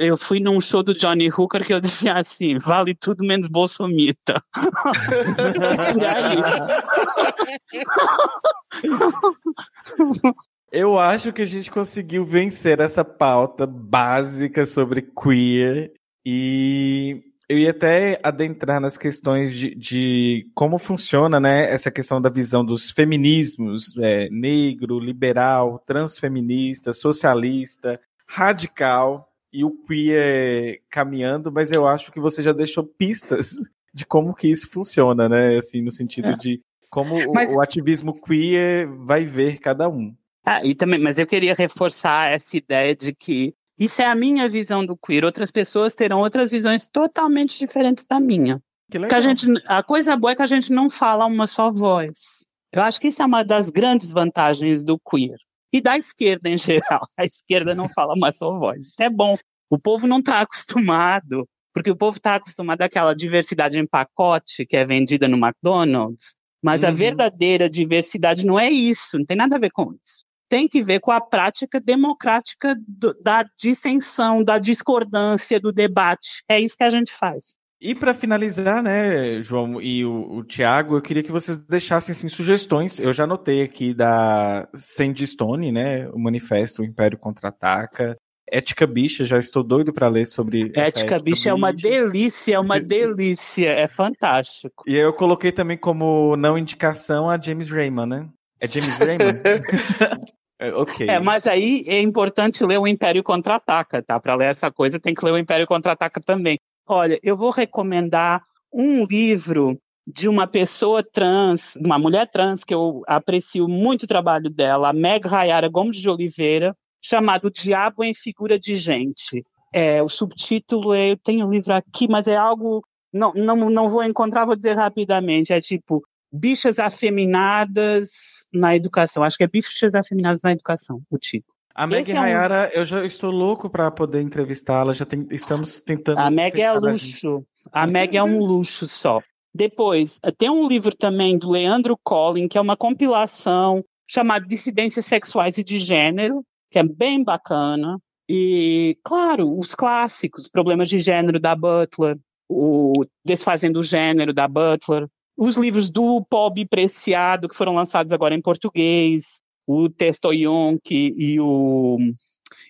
Eu 0.00 0.16
fui 0.16 0.40
num 0.40 0.58
show 0.62 0.82
do 0.82 0.94
Johnny 0.94 1.28
Hooker 1.28 1.62
que 1.62 1.74
eu 1.74 1.80
dizia 1.80 2.14
assim, 2.14 2.56
vale 2.56 2.94
tudo 2.94 3.22
menos 3.22 3.48
Bolsomita. 3.48 4.42
eu 10.72 10.98
acho 10.98 11.34
que 11.34 11.42
a 11.42 11.46
gente 11.46 11.70
conseguiu 11.70 12.24
vencer 12.24 12.80
essa 12.80 13.04
pauta 13.04 13.66
básica 13.66 14.64
sobre 14.64 15.02
queer 15.02 15.92
e 16.24 17.22
eu 17.46 17.58
ia 17.58 17.72
até 17.72 18.18
adentrar 18.22 18.80
nas 18.80 18.96
questões 18.96 19.52
de, 19.52 19.74
de, 19.74 20.50
como 20.54 20.78
funciona, 20.78 21.38
né, 21.38 21.70
essa 21.70 21.90
questão 21.90 22.22
da 22.22 22.30
visão 22.30 22.64
dos 22.64 22.90
feminismos, 22.90 23.94
é, 23.98 24.30
negro, 24.30 24.98
liberal, 24.98 25.78
transfeminista, 25.84 26.94
socialista, 26.94 28.00
radical, 28.26 29.29
e 29.52 29.64
o 29.64 29.70
queer 29.70 30.80
caminhando, 30.88 31.50
mas 31.50 31.72
eu 31.72 31.86
acho 31.86 32.12
que 32.12 32.20
você 32.20 32.42
já 32.42 32.52
deixou 32.52 32.84
pistas 32.84 33.56
de 33.92 34.06
como 34.06 34.34
que 34.34 34.48
isso 34.48 34.70
funciona, 34.70 35.28
né? 35.28 35.58
Assim, 35.58 35.82
no 35.82 35.90
sentido 35.90 36.28
é. 36.28 36.32
de 36.34 36.60
como 36.88 37.14
mas... 37.32 37.52
o, 37.52 37.60
ativismo 37.60 38.12
queer 38.20 38.88
vai 38.88 39.24
ver 39.24 39.58
cada 39.58 39.88
um. 39.88 40.14
Ah, 40.44 40.64
e 40.64 40.74
também, 40.74 40.98
mas 40.98 41.18
eu 41.18 41.26
queria 41.26 41.54
reforçar 41.54 42.32
essa 42.32 42.56
ideia 42.56 42.94
de 42.94 43.12
que 43.12 43.54
isso 43.78 44.00
é 44.02 44.06
a 44.06 44.14
minha 44.14 44.48
visão 44.48 44.84
do 44.84 44.96
queer. 44.96 45.24
Outras 45.24 45.50
pessoas 45.50 45.94
terão 45.94 46.20
outras 46.20 46.50
visões 46.50 46.86
totalmente 46.86 47.58
diferentes 47.58 48.04
da 48.08 48.18
minha. 48.18 48.62
Que 48.90 48.98
legal. 48.98 49.08
Que 49.08 49.14
a, 49.14 49.20
gente, 49.20 49.46
a 49.68 49.82
coisa 49.82 50.16
boa 50.16 50.32
é 50.32 50.36
que 50.36 50.42
a 50.42 50.46
gente 50.46 50.72
não 50.72 50.90
fala 50.90 51.26
uma 51.26 51.46
só 51.46 51.70
voz. 51.70 52.46
Eu 52.72 52.82
acho 52.82 53.00
que 53.00 53.08
isso 53.08 53.22
é 53.22 53.26
uma 53.26 53.44
das 53.44 53.70
grandes 53.70 54.12
vantagens 54.12 54.82
do 54.82 54.98
queer 54.98 55.36
e 55.72 55.80
da 55.80 55.96
esquerda 55.96 56.48
em 56.48 56.58
geral. 56.58 57.00
A 57.16 57.24
esquerda 57.24 57.74
não 57.74 57.88
fala 57.88 58.14
uma 58.14 58.32
só 58.32 58.58
voz. 58.58 58.88
Isso 58.88 59.02
é 59.02 59.10
bom. 59.10 59.36
O 59.68 59.78
povo 59.78 60.06
não 60.06 60.18
está 60.18 60.40
acostumado, 60.42 61.48
porque 61.72 61.90
o 61.90 61.96
povo 61.96 62.16
está 62.16 62.36
acostumado 62.36 62.82
àquela 62.82 63.14
diversidade 63.14 63.78
em 63.78 63.86
pacote 63.86 64.66
que 64.66 64.76
é 64.76 64.84
vendida 64.84 65.28
no 65.28 65.36
McDonald's. 65.36 66.36
Mas 66.62 66.82
uhum. 66.82 66.88
a 66.88 66.92
verdadeira 66.92 67.70
diversidade 67.70 68.44
não 68.44 68.58
é 68.58 68.70
isso, 68.70 69.18
não 69.18 69.24
tem 69.24 69.36
nada 69.36 69.56
a 69.56 69.58
ver 69.58 69.70
com 69.70 69.92
isso. 69.92 70.24
Tem 70.48 70.68
que 70.68 70.82
ver 70.82 71.00
com 71.00 71.12
a 71.12 71.20
prática 71.20 71.80
democrática 71.80 72.76
do, 72.86 73.14
da 73.22 73.44
dissensão, 73.58 74.42
da 74.42 74.58
discordância, 74.58 75.60
do 75.60 75.72
debate. 75.72 76.42
É 76.48 76.60
isso 76.60 76.76
que 76.76 76.82
a 76.82 76.90
gente 76.90 77.12
faz. 77.12 77.54
E 77.80 77.94
para 77.94 78.12
finalizar, 78.12 78.82
né, 78.82 79.40
João 79.40 79.80
e 79.80 80.04
o, 80.04 80.38
o 80.38 80.44
Tiago, 80.44 80.96
eu 80.96 81.00
queria 81.00 81.22
que 81.22 81.32
vocês 81.32 81.56
deixassem 81.56 82.12
assim, 82.12 82.28
sugestões. 82.28 82.98
Eu 82.98 83.14
já 83.14 83.24
anotei 83.24 83.62
aqui 83.62 83.94
da 83.94 84.68
Sandy 84.74 85.26
Stone, 85.26 85.72
né, 85.72 86.06
o 86.10 86.18
manifesto 86.18 86.82
O 86.82 86.84
Império 86.84 87.18
Contra-Ataca. 87.18 88.16
Ética 88.52 88.86
Bicha, 88.86 89.24
já 89.24 89.38
estou 89.38 89.62
doido 89.62 89.92
para 89.92 90.08
ler 90.08 90.26
sobre. 90.26 90.64
Ética, 90.64 90.80
ética 90.80 91.14
Bicha, 91.14 91.24
bicha 91.24 91.50
é 91.50 91.54
uma 91.54 91.72
delícia, 91.72 92.54
é 92.56 92.58
uma 92.58 92.78
delícia, 92.80 93.68
é 93.68 93.86
fantástico. 93.86 94.84
E 94.86 94.96
eu 94.96 95.12
coloquei 95.14 95.52
também 95.52 95.78
como 95.78 96.36
não 96.36 96.58
indicação 96.58 97.30
a 97.30 97.40
James 97.40 97.70
Raymond, 97.70 98.08
né? 98.08 98.28
É 98.60 98.68
James 98.68 98.98
Raymond? 98.98 99.40
É, 100.62 100.74
ok. 100.74 101.08
É, 101.08 101.18
mas 101.18 101.46
aí 101.46 101.84
é 101.86 102.02
importante 102.02 102.62
ler 102.66 102.78
o 102.78 102.86
Império 102.86 103.22
Contra-Ataca, 103.22 104.02
tá? 104.02 104.20
Para 104.20 104.34
ler 104.34 104.50
essa 104.50 104.70
coisa 104.70 105.00
tem 105.00 105.14
que 105.14 105.24
ler 105.24 105.32
o 105.32 105.38
Império 105.38 105.66
Contra-Ataca 105.66 106.20
também. 106.20 106.58
Olha, 106.92 107.20
eu 107.22 107.36
vou 107.36 107.50
recomendar 107.50 108.42
um 108.74 109.04
livro 109.04 109.80
de 110.04 110.28
uma 110.28 110.48
pessoa 110.48 111.04
trans, 111.04 111.76
uma 111.76 111.96
mulher 112.00 112.28
trans, 112.28 112.64
que 112.64 112.74
eu 112.74 113.02
aprecio 113.06 113.68
muito 113.68 114.02
o 114.02 114.06
trabalho 114.08 114.50
dela, 114.50 114.88
a 114.88 114.92
Meg 114.92 115.24
Rayara 115.24 115.68
Gomes 115.68 115.98
de 115.98 116.10
Oliveira, 116.10 116.76
chamado 117.00 117.48
Diabo 117.48 118.02
em 118.02 118.12
Figura 118.12 118.58
de 118.58 118.74
Gente. 118.74 119.44
É, 119.72 120.02
o 120.02 120.08
subtítulo, 120.08 120.92
é, 120.92 121.12
eu 121.12 121.16
tenho 121.16 121.46
o 121.46 121.50
livro 121.52 121.72
aqui, 121.72 122.08
mas 122.08 122.26
é 122.26 122.34
algo. 122.34 122.84
Não, 123.12 123.32
não, 123.34 123.70
não 123.70 123.88
vou 123.88 124.02
encontrar, 124.02 124.44
vou 124.44 124.56
dizer 124.56 124.76
rapidamente. 124.76 125.52
É 125.52 125.60
tipo 125.60 126.02
Bichas 126.32 126.80
Afeminadas 126.80 128.48
na 128.52 128.74
Educação. 128.74 129.22
Acho 129.22 129.36
que 129.36 129.44
é 129.44 129.48
Bichas 129.48 129.94
Afeminadas 129.94 130.42
na 130.42 130.50
Educação, 130.50 131.00
o 131.08 131.18
título. 131.18 131.59
A 131.74 131.86
Meg 131.86 132.10
é 132.10 132.20
um... 132.20 132.64
eu 132.72 132.84
já 132.84 133.04
estou 133.04 133.30
louco 133.30 133.70
para 133.70 133.90
poder 133.90 134.20
entrevistá-la, 134.20 134.92
já 134.92 135.06
tem, 135.06 135.26
estamos 135.30 135.80
tentando. 135.80 136.18
A 136.18 136.30
Meg 136.30 136.60
é 136.60 136.72
luxo. 136.72 137.44
A 137.72 137.86
Meg 137.86 138.16
é 138.16 138.22
um 138.22 138.40
luxo 138.40 138.88
só. 138.88 139.20
Depois, 139.54 140.18
tem 140.38 140.50
um 140.50 140.68
livro 140.68 140.94
também 140.94 141.36
do 141.36 141.50
Leandro 141.50 141.98
Collin, 142.02 142.48
que 142.48 142.56
é 142.56 142.60
uma 142.60 142.76
compilação 142.76 143.84
chamada 144.08 144.46
Dissidências 144.46 145.06
Sexuais 145.06 145.58
e 145.58 145.64
de 145.64 145.78
Gênero, 145.78 146.44
que 146.70 146.78
é 146.78 146.82
bem 146.82 147.22
bacana. 147.22 147.98
E, 148.28 148.96
claro, 149.02 149.58
os 149.58 149.74
clássicos, 149.74 150.48
Problemas 150.48 150.88
de 150.88 150.98
Gênero 150.98 151.40
da 151.40 151.56
Butler, 151.56 152.16
o 152.48 153.04
Desfazendo 153.24 153.80
o 153.80 153.82
Gênero 153.82 154.32
da 154.32 154.46
Butler, 154.46 155.08
os 155.36 155.56
livros 155.56 155.90
do 155.90 156.24
Pob 156.28 156.64
Preciado, 156.66 157.48
que 157.48 157.56
foram 157.56 157.74
lançados 157.74 158.12
agora 158.12 158.34
em 158.34 158.40
português, 158.40 159.40
o 159.70 159.88
texto 159.88 160.32
Yonk 160.32 160.80
e 160.90 161.38
o, 161.38 161.96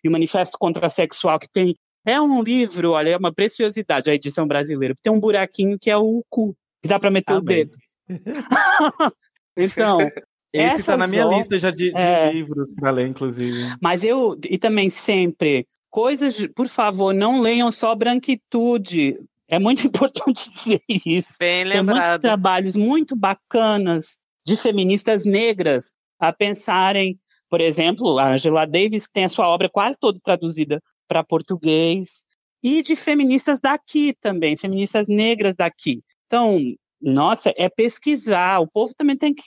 e 0.05 0.09
o 0.09 0.13
Manifesto 0.13 0.59
Contrasexual, 0.59 1.39
que 1.39 1.49
tem. 1.49 1.75
É 2.05 2.21
um 2.21 2.43
livro, 2.43 2.93
olha, 2.93 3.11
é 3.11 3.17
uma 3.17 3.33
preciosidade 3.33 4.11
a 4.11 4.15
edição 4.15 4.47
brasileira, 4.47 4.95
tem 5.03 5.13
um 5.13 5.21
buraquinho 5.21 5.79
que 5.79 5.91
é 5.91 5.97
o 5.97 6.23
cu. 6.29 6.55
que 6.83 6.89
dá 6.89 6.99
para 6.99 7.11
meter 7.11 7.33
Amém. 7.33 7.43
o 7.43 7.47
dedo. 7.47 7.79
então, 9.57 9.99
esse 10.53 10.81
está 10.81 10.97
na 10.97 11.07
minha 11.07 11.25
lista 11.25 11.59
já 11.59 11.71
de, 11.71 11.91
de 11.91 11.97
é... 11.97 12.33
livros 12.33 12.71
para 12.75 12.91
ler, 12.91 13.07
inclusive. 13.07 13.77
Mas 13.83 14.03
eu, 14.03 14.39
e 14.45 14.59
também 14.59 14.91
sempre, 14.91 15.67
coisas, 15.91 16.47
por 16.55 16.69
favor, 16.69 17.15
não 17.15 17.41
leiam 17.41 17.71
só 17.73 17.95
branquitude. 17.95 19.15
É 19.49 19.59
muito 19.59 19.85
importante 19.89 20.51
dizer 20.51 20.83
isso. 20.89 21.37
Bem 21.39 21.65
lembrado. 21.65 21.87
Tem 21.87 22.05
muitos 22.05 22.21
trabalhos 22.21 22.77
muito 22.77 23.17
bacanas 23.17 24.19
de 24.47 24.57
feministas 24.57 25.25
negras 25.25 25.93
a 26.21 26.33
pensarem, 26.33 27.17
por 27.49 27.61
exemplo, 27.61 28.19
a 28.19 28.33
Angela 28.33 28.67
Davis, 28.67 29.07
que 29.07 29.13
tem 29.15 29.25
a 29.25 29.29
sua 29.29 29.49
obra 29.49 29.69
quase 29.69 29.99
toda 29.99 30.19
traduzida 30.23 30.81
para 31.09 31.25
português, 31.25 32.25
e 32.63 32.83
de 32.83 32.95
feministas 32.95 33.59
daqui 33.61 34.15
também, 34.21 34.57
feministas 34.57 35.09
negras 35.09 35.57
daqui. 35.57 36.03
Então, 36.27 36.59
nossa, 37.01 37.53
é 37.57 37.69
pesquisar. 37.69 38.61
O 38.61 38.69
povo 38.69 38.95
também 38.95 39.17
tem 39.17 39.35
que 39.35 39.43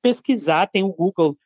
pesquisar, 0.00 0.68
tem 0.68 0.82
o 0.82 0.92
Google. 0.92 1.36